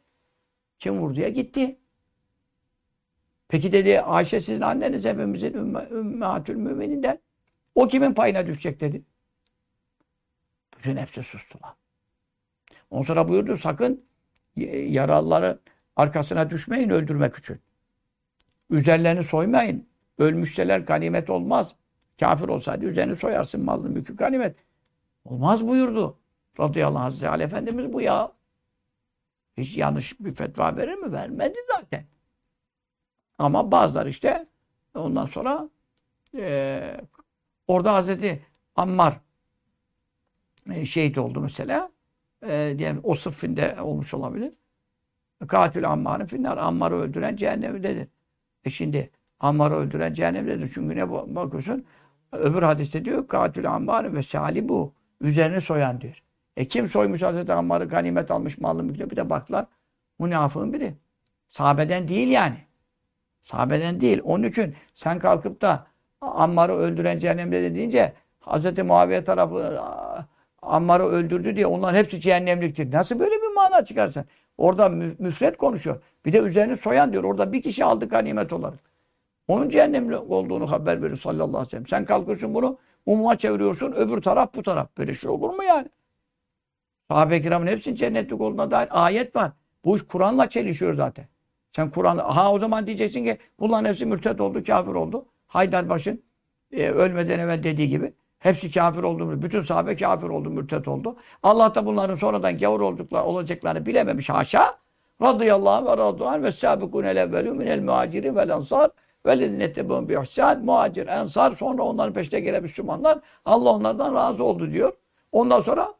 Kim 0.80 1.00
vurduya 1.00 1.30
gitti. 1.30 1.78
Peki 3.48 3.72
dedi 3.72 4.02
Ayşe 4.02 4.40
sizin 4.40 4.62
anneniz 4.62 5.06
hepimizin 5.06 5.54
ümme, 5.54 5.88
ümmetül 5.92 6.56
mümininden. 6.56 7.20
O 7.76 7.88
kimin 7.88 8.14
payına 8.14 8.48
düşecek 8.48 8.80
dedi. 8.80 9.04
Bütün 10.78 10.98
hepsi 10.98 11.24
sustular. 11.24 11.74
Ondan 12.90 13.04
sonra 13.04 13.30
buyurdu 13.30 13.58
sakın 13.58 14.06
yaralıları 14.56 15.60
arkasına 15.98 16.50
düşmeyin 16.50 16.90
öldürmek 16.90 17.36
için. 17.36 17.60
Üzerlerini 18.70 19.24
soymayın. 19.24 19.88
Ölmüşseler 20.18 20.80
ganimet 20.80 21.30
olmaz. 21.30 21.76
Kafir 22.20 22.48
olsaydı 22.48 22.86
üzerini 22.86 23.16
soyarsın 23.16 23.66
malını 23.66 23.90
mülkü 23.90 24.16
ganimet. 24.16 24.56
Olmaz 25.26 25.68
buyurdu. 25.68 26.20
Radıyallahu 26.60 27.00
anh 27.00 27.04
Hazreti 27.04 27.30
Ali 27.30 27.44
Efendimiz 27.44 27.94
bu 27.94 28.02
ya. 28.02 28.32
Hiç 29.58 29.78
yanlış 29.78 30.20
bir 30.20 30.32
fetva 30.32 30.76
verir 30.76 30.94
mi? 30.94 31.12
Vermedi 31.12 31.60
zaten. 31.68 32.06
Ama 33.38 33.72
bazıları 33.72 34.10
işte 34.10 34.48
ondan 34.96 35.26
sonra 35.26 35.70
e, 36.36 36.98
orada 37.68 37.94
Hazreti 37.94 38.46
Ammar 38.76 39.20
e, 40.72 40.86
şehit 40.86 41.18
oldu 41.18 41.42
mesela. 41.42 41.92
E, 42.44 42.76
diyelim 42.78 43.00
o 43.04 43.16
sıffinde 43.16 43.82
olmuş 43.82 44.14
olabilir. 44.14 44.54
Katil 45.48 45.90
Ammar'ın 45.90 46.26
finnar. 46.26 46.58
Ammar'ı 46.58 46.96
öldüren 46.96 47.36
cehennemdedir. 47.36 48.08
E 48.64 48.70
şimdi 48.70 49.12
Ammar'ı 49.40 49.76
öldüren 49.76 50.14
cehennemdedir. 50.14 50.72
Çünkü 50.74 50.96
ne 50.96 51.10
bakıyorsun? 51.12 51.86
Öbür 52.32 52.64
hadiste 52.64 53.06
diyor 53.06 53.28
katil 53.28 53.72
Ammar'ın 53.76 54.16
ve 54.16 54.24
sali 54.24 54.70
bu. 54.70 54.94
Üzerine 55.22 55.62
soyan 55.62 56.02
diyor. 56.02 56.24
E 56.58 56.66
kim 56.66 56.88
soymuş 56.88 57.22
Hazreti 57.22 57.54
Ammar'ı 57.54 57.88
ganimet 57.88 58.32
almış 58.32 58.58
mallı 58.58 58.84
mülkle 58.84 59.10
bir 59.10 59.16
de 59.16 59.30
baklar. 59.30 59.66
Münafığın 60.20 60.74
biri. 60.74 60.94
Sahabeden 61.50 62.08
değil 62.08 62.28
yani. 62.28 62.58
Sahabeden 63.42 64.02
değil. 64.02 64.22
Onun 64.24 64.44
için 64.44 64.76
sen 64.94 65.20
kalkıp 65.20 65.62
da 65.62 65.88
Ammar'ı 66.22 66.74
öldüren 66.74 67.20
cehennemde 67.20 67.76
deyince 67.76 68.14
Hazreti 68.40 68.84
Muaviye 68.84 69.24
tarafı 69.24 69.82
Ammar'ı 70.62 71.04
öldürdü 71.04 71.56
diye 71.56 71.68
onların 71.68 71.98
hepsi 71.98 72.22
cehennemliktir. 72.22 72.92
Nasıl 72.92 73.20
böyle 73.20 73.36
bir 73.36 73.56
mana 73.56 73.86
çıkarsın? 73.86 74.26
Orada 74.58 74.90
müfret 75.20 75.58
konuşuyor. 75.58 76.02
Bir 76.26 76.34
de 76.34 76.40
üzerini 76.40 76.78
soyan 76.78 77.12
diyor. 77.12 77.24
Orada 77.24 77.54
bir 77.54 77.62
kişi 77.62 77.86
aldı 77.86 78.10
ganimet 78.10 78.54
olarak. 78.54 78.80
Onun 79.48 79.70
cehennemli 79.70 80.18
olduğunu 80.18 80.72
haber 80.72 81.02
veriyor 81.02 81.18
sallallahu 81.18 81.48
aleyhi 81.48 81.66
ve 81.66 81.70
sellem. 81.70 81.88
Sen 81.88 82.06
kalkıyorsun 82.06 82.54
bunu 82.54 82.78
umuma 83.06 83.38
çeviriyorsun. 83.38 83.92
Öbür 83.92 84.22
taraf 84.22 84.56
bu 84.56 84.64
taraf. 84.64 84.98
Böyle 84.98 85.14
şey 85.14 85.30
olur 85.30 85.50
mu 85.50 85.64
yani? 85.64 85.88
Sahabe-i 87.08 87.42
kiramın 87.42 87.68
hepsinin 87.68 87.96
cennetlik 87.96 88.42
olduğuna 88.42 88.72
dair 88.72 88.88
ayet 88.92 89.36
var. 89.36 89.52
Bu 89.86 89.96
iş 89.96 90.02
Kur'an'la 90.02 90.50
çelişiyor 90.50 90.94
zaten. 90.94 91.26
Sen 91.72 91.90
Kur'an'la... 91.90 92.36
Ha 92.36 92.54
o 92.54 92.60
zaman 92.60 92.88
diyeceksin 92.88 93.24
ki 93.24 93.38
bunların 93.60 93.90
hepsi 93.90 94.06
mürtet 94.06 94.42
oldu, 94.42 94.64
kafir 94.64 94.92
oldu. 94.92 95.26
Haydarbaş'ın 95.48 96.24
e, 96.72 96.90
ölmeden 96.90 97.40
evvel 97.40 97.64
dediği 97.64 97.90
gibi. 97.90 98.14
Hepsi 98.48 98.72
kafir 98.72 99.04
oldu. 99.04 99.42
Bütün 99.42 99.62
sahabe 99.62 99.96
kafir 99.96 100.28
oldu, 100.28 100.50
mürtet 100.50 100.88
oldu. 100.88 101.16
Allah 101.44 101.76
da 101.76 101.86
bunların 101.86 102.16
sonradan 102.16 102.58
gavur 102.58 102.82
olduklar, 102.82 103.24
olacaklarını 103.24 103.86
bilememiş 103.86 104.30
haşa. 104.30 104.78
Radıyallahu 105.22 105.86
ve 105.86 105.98
radıyallahu 105.98 106.44
ve 106.44 106.52
sâbikûne 106.52 107.08
levvelû 107.08 107.52
minel 107.52 107.82
muhacirin 107.82 108.36
vel 108.36 108.56
ansar 108.56 108.92
ve 109.26 109.40
lezinettebûn 109.40 110.10
bi 110.10 110.18
ihsân 110.22 110.66
muhacir, 110.66 111.08
ensar 111.08 111.52
sonra 111.52 111.84
onların 111.84 112.14
peşine 112.14 112.40
gelen 112.40 112.62
Müslümanlar 112.62 113.20
Allah 113.46 113.70
onlardan 113.70 114.16
razı 114.16 114.44
oldu 114.44 114.72
diyor. 114.72 114.94
Ondan 115.32 115.60
sonra 115.60 115.94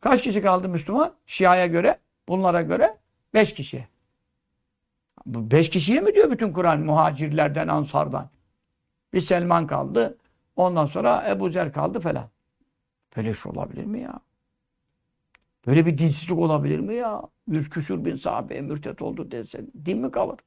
kaç 0.00 0.22
kişi 0.22 0.42
kaldı 0.42 0.68
Müslüman? 0.68 1.12
Şia'ya 1.26 1.66
göre, 1.66 1.98
bunlara 2.28 2.62
göre 2.62 2.98
beş 3.34 3.54
kişi. 3.54 3.86
Bu 5.26 5.50
beş 5.50 5.68
kişiye 5.68 6.00
mi 6.00 6.14
diyor 6.14 6.30
bütün 6.30 6.52
Kur'an 6.52 6.80
muhacirlerden, 6.80 7.68
ansardan? 7.68 8.28
Bir 9.12 9.20
Selman 9.20 9.66
kaldı. 9.66 10.18
Ondan 10.56 10.86
sonra 10.86 11.24
Ebu 11.28 11.50
Zer 11.50 11.72
kaldı 11.72 12.00
falan. 12.00 12.30
Böyle 13.16 13.34
şey 13.34 13.52
olabilir 13.52 13.84
mi 13.84 14.00
ya? 14.00 14.20
Böyle 15.66 15.86
bir 15.86 15.98
dinsizlik 15.98 16.38
olabilir 16.38 16.78
mi 16.78 16.94
ya? 16.94 17.22
Yüz 17.48 17.70
küsür 17.70 18.04
bin 18.04 18.16
sahabe 18.16 18.60
mürtet 18.60 19.02
oldu 19.02 19.30
dese 19.30 19.60
din 19.84 19.98
mi 19.98 20.10
kalır? 20.10 20.38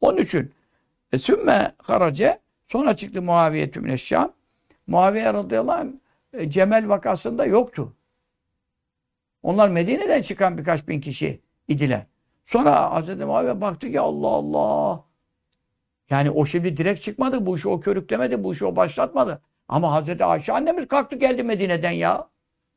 Onun 0.00 0.18
için 0.18 0.52
e, 1.12 1.18
sümme 1.18 1.74
harace 1.78 2.40
sonra 2.66 2.96
çıktı 2.96 3.22
Muaviye 3.22 3.70
tümüne. 3.70 3.96
Muaviye 4.86 5.34
radıyallahu 5.34 5.76
anh 5.76 5.92
e, 6.32 6.50
Cemel 6.50 6.88
vakasında 6.88 7.44
yoktu. 7.44 7.92
Onlar 9.42 9.68
Medine'den 9.68 10.22
çıkan 10.22 10.58
birkaç 10.58 10.88
bin 10.88 11.00
kişi 11.00 11.40
idiler. 11.68 12.06
Sonra 12.44 13.00
Hz. 13.02 13.08
Muaviye 13.08 13.60
baktı 13.60 13.90
ki 13.90 14.00
Allah 14.00 14.28
Allah 14.28 15.04
yani 16.10 16.30
o 16.30 16.44
şimdi 16.46 16.76
direkt 16.76 17.02
çıkmadı. 17.02 17.46
Bu 17.46 17.56
işi 17.56 17.68
o 17.68 17.80
körüklemedi. 17.80 18.44
Bu 18.44 18.52
işi 18.52 18.66
o 18.66 18.76
başlatmadı. 18.76 19.42
Ama 19.68 19.92
Hazreti 19.92 20.24
Ayşe 20.24 20.52
annemiz 20.52 20.88
kalktı 20.88 21.16
geldi 21.16 21.42
Medine'den 21.42 21.90
ya. 21.90 22.28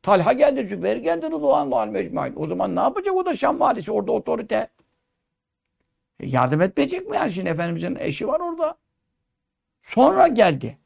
Talha 0.03 0.33
geldi, 0.33 0.67
Zübeyir 0.67 0.97
geldi 0.97 1.25
Rıdvanlı 1.25 1.91
mecmain. 1.91 2.33
O 2.37 2.47
zaman 2.47 2.75
ne 2.75 2.79
yapacak 2.79 3.15
o 3.15 3.25
da 3.25 3.33
Şam 3.33 3.59
valisi 3.59 3.91
orada 3.91 4.11
otorite. 4.11 4.69
E 6.19 6.27
yardım 6.27 6.61
etmeyecek 6.61 7.09
mi 7.09 7.15
yani 7.15 7.31
şimdi 7.31 7.49
Efendimizin 7.49 7.97
eşi 7.99 8.27
var 8.27 8.39
orada. 8.39 8.77
Sonra 9.81 10.27
geldi. 10.27 10.77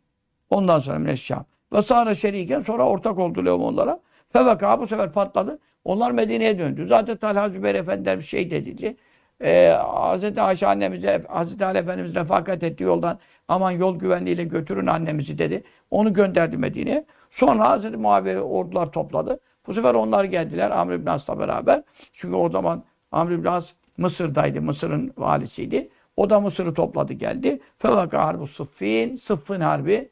Ondan 0.50 0.80
sonra 0.80 1.00
Mineşşam. 1.00 1.46
Ve 1.74 1.82
sonra 1.82 2.16
şeriken 2.16 2.60
sonra 2.62 2.88
ortak 2.88 3.20
oldu 3.20 3.46
Levm 3.46 3.62
onlara. 3.62 4.00
Feveka 4.34 4.80
bu 4.80 4.88
sefer 4.88 5.14
patladı. 5.14 5.60
Onlar 5.84 6.12
Medine'ye 6.12 6.60
döndü. 6.60 6.88
Zaten 6.90 7.18
Talha 7.18 7.50
Zübeyir 7.50 7.76
Efendiler 7.76 8.22
şey 8.22 8.50
dedildi 8.50 8.98
e, 9.44 9.78
Hz. 10.16 10.38
Ayşe 10.38 10.68
annemize, 10.68 11.24
Hz. 11.30 11.62
Ali 11.62 11.78
Efendimiz 11.78 12.16
refakat 12.16 12.64
etti 12.64 12.84
yoldan. 12.84 13.20
Aman 13.48 13.72
yol 13.72 14.00
güvenliğiyle 14.00 14.44
götürün 14.44 14.88
annemizi 14.88 15.38
dedi. 15.38 15.64
Onu 15.92 16.14
gönderdi 16.14 16.58
Medine'ye. 16.58 17.06
Sonra 17.30 17.78
Hz. 17.78 17.86
Muaviye 17.86 18.42
ordular 18.42 18.92
topladı. 18.92 19.40
Bu 19.68 19.74
sefer 19.74 19.94
onlar 19.94 20.24
geldiler 20.24 20.72
Amr 20.72 20.94
ibn 20.94 21.08
As'la 21.08 21.40
beraber. 21.40 21.84
Çünkü 22.14 22.36
o 22.36 22.50
zaman 22.50 22.84
Amr 23.12 23.32
ibn 23.32 23.48
As 23.48 23.74
Mısır'daydı. 23.98 24.62
Mısır'ın 24.62 25.14
valisiydi. 25.18 25.90
O 26.18 26.30
da 26.30 26.40
Mısır'ı 26.40 26.74
topladı 26.74 27.14
geldi. 27.14 27.60
Fevaka 27.78 28.26
harbu 28.26 28.48
sıffin. 28.48 29.16
Sıffın 29.16 29.62
harbi. 29.62 30.10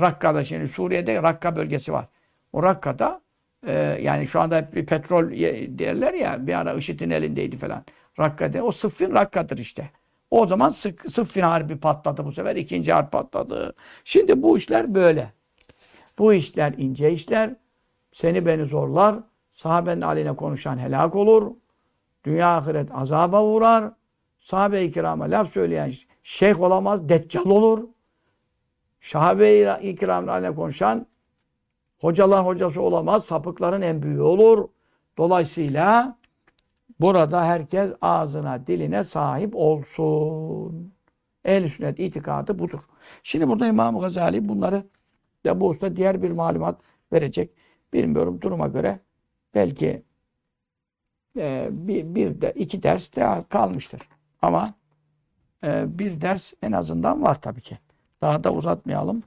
Rakka'da 0.00 0.44
şimdi 0.44 0.68
Suriye'de 0.68 1.22
Rakka 1.22 1.56
bölgesi 1.56 1.92
var. 1.92 2.06
O 2.52 2.62
Rakka'da 2.62 3.20
e, 3.66 3.72
yani 4.02 4.26
şu 4.26 4.40
anda 4.40 4.72
bir 4.72 4.86
petrol 4.86 5.30
derler 5.78 6.14
ya 6.14 6.46
bir 6.46 6.54
ara 6.54 6.72
IŞİD'in 6.72 7.10
elindeydi 7.10 7.56
falan. 7.56 7.84
Rakka'de. 8.18 8.62
O 8.62 8.72
sıffin 8.72 9.14
rakkadır 9.14 9.58
işte. 9.58 9.90
O 10.30 10.46
zaman 10.46 10.70
Sıffin 10.70 11.42
Harbi 11.42 11.78
patladı 11.78 12.24
bu 12.24 12.32
sefer. 12.32 12.56
ikinci 12.56 12.92
harp 12.92 13.12
patladı. 13.12 13.74
Şimdi 14.04 14.42
bu 14.42 14.56
işler 14.56 14.94
böyle. 14.94 15.32
Bu 16.18 16.34
işler 16.34 16.74
ince 16.78 17.12
işler. 17.12 17.54
Seni 18.12 18.46
beni 18.46 18.64
zorlar. 18.64 19.16
Sahabenin 19.52 20.00
aleyhine 20.00 20.36
konuşan 20.36 20.78
helak 20.78 21.16
olur. 21.16 21.52
Dünya 22.24 22.56
ahiret 22.56 22.94
azaba 22.94 23.44
uğrar. 23.44 23.92
Sahabe-i 24.40 24.92
kirama 24.92 25.24
laf 25.24 25.52
söyleyen 25.52 25.92
şeyh 26.22 26.60
olamaz, 26.60 27.08
deccal 27.08 27.50
olur. 27.50 27.88
Sahabe-i 29.00 29.96
kiramın 29.96 30.28
aleyhine 30.28 30.56
konuşan 30.56 31.06
hocaların 31.98 32.44
hocası 32.44 32.82
olamaz, 32.82 33.24
sapıkların 33.24 33.82
en 33.82 34.02
büyüğü 34.02 34.20
olur. 34.20 34.68
Dolayısıyla 35.18 36.17
burada 37.00 37.44
herkes 37.44 37.90
ağzına, 38.00 38.66
diline 38.66 39.04
sahip 39.04 39.56
olsun. 39.56 40.94
Ehl-i 41.44 41.68
sünnet 41.68 42.00
itikadı 42.00 42.58
budur. 42.58 42.80
Şimdi 43.22 43.48
burada 43.48 43.66
İmam 43.66 44.00
Gazali 44.00 44.48
bunları 44.48 44.86
da 45.44 45.60
bu 45.60 45.68
usta 45.68 45.96
diğer 45.96 46.22
bir 46.22 46.30
malumat 46.30 46.80
verecek. 47.12 47.50
Bilmiyorum 47.92 48.40
duruma 48.40 48.68
göre 48.68 49.00
belki 49.54 50.02
e, 51.36 51.68
bir, 51.70 52.14
bir 52.14 52.40
de 52.40 52.52
iki 52.52 52.82
ders 52.82 53.16
de 53.16 53.42
kalmıştır. 53.48 54.00
Ama 54.42 54.74
e, 55.64 55.98
bir 55.98 56.20
ders 56.20 56.52
en 56.62 56.72
azından 56.72 57.22
var 57.22 57.40
tabii 57.40 57.60
ki. 57.60 57.78
Daha 58.20 58.44
da 58.44 58.52
uzatmayalım. 58.52 59.22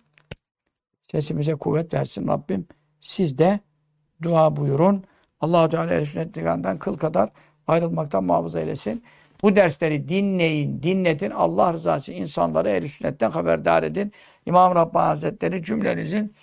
Sesimize 1.11 1.55
kuvvet 1.55 1.93
versin 1.93 2.27
Rabbim. 2.27 2.67
Siz 2.99 3.37
de 3.37 3.59
dua 4.21 4.55
buyurun. 4.55 5.03
Allah-u 5.39 5.69
Teala 5.69 5.93
el 5.93 6.05
sünnetinden 6.05 6.79
kıl 6.79 6.97
kadar 6.97 7.29
ayrılmaktan 7.71 8.23
muhafaza 8.23 8.59
eylesin. 8.59 9.03
Bu 9.43 9.55
dersleri 9.55 10.09
dinleyin, 10.09 10.83
dinletin. 10.83 11.31
Allah 11.31 11.73
rızası 11.73 12.11
için 12.11 12.21
insanları 12.21 12.69
ehl 12.69 12.87
sünnetten 12.87 13.31
haberdar 13.31 13.83
edin. 13.83 14.11
İmam 14.45 14.75
Rabbani 14.75 15.05
Hazretleri 15.05 15.63
cümlenizin 15.63 16.33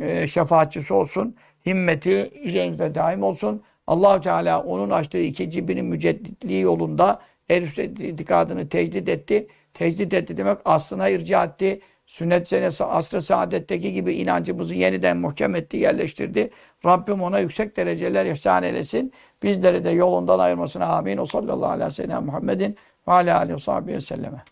e, 0.00 0.26
şefaatçisi 0.26 0.94
olsun. 0.94 1.36
Himmeti 1.66 2.30
üzerinizde 2.44 2.94
daim 2.94 3.22
olsun. 3.22 3.62
allah 3.86 4.20
Teala 4.20 4.62
onun 4.62 4.90
açtığı 4.90 5.18
ikinci 5.18 5.68
binin 5.68 5.84
mücedditliği 5.84 6.62
yolunda 6.62 7.20
ehl 7.48 7.66
sünnet 7.66 8.00
itikadını 8.00 8.68
tecdit 8.68 9.08
etti. 9.08 9.46
Tecdit 9.74 10.14
etti 10.14 10.36
demek 10.36 10.58
aslına 10.64 11.08
irca 11.08 11.44
etti. 11.44 11.80
Sünnet 12.08 12.48
senesi 12.48 12.84
asr-ı 12.84 13.22
saadetteki 13.22 13.92
gibi 13.92 14.14
inancımızı 14.14 14.74
yeniden 14.74 15.16
muhkem 15.16 15.54
etti, 15.54 15.76
yerleştirdi. 15.76 16.50
Rabbim 16.84 17.22
ona 17.22 17.38
yüksek 17.38 17.76
dereceler 17.76 18.26
ihsan 18.26 18.62
eylesin. 18.62 19.12
Bizleri 19.42 19.84
de 19.84 19.90
yolundan 19.90 20.38
ayırmasına 20.38 20.86
amin. 20.86 21.18
O 21.18 21.26
sallallahu 21.26 21.70
aleyhi 21.70 21.88
ve 21.88 21.94
sellem 21.94 22.24
Muhammedin 22.24 22.76
ve 23.08 23.12
aleyhi 23.12 23.86
ve 23.86 24.00
selleme. 24.00 24.42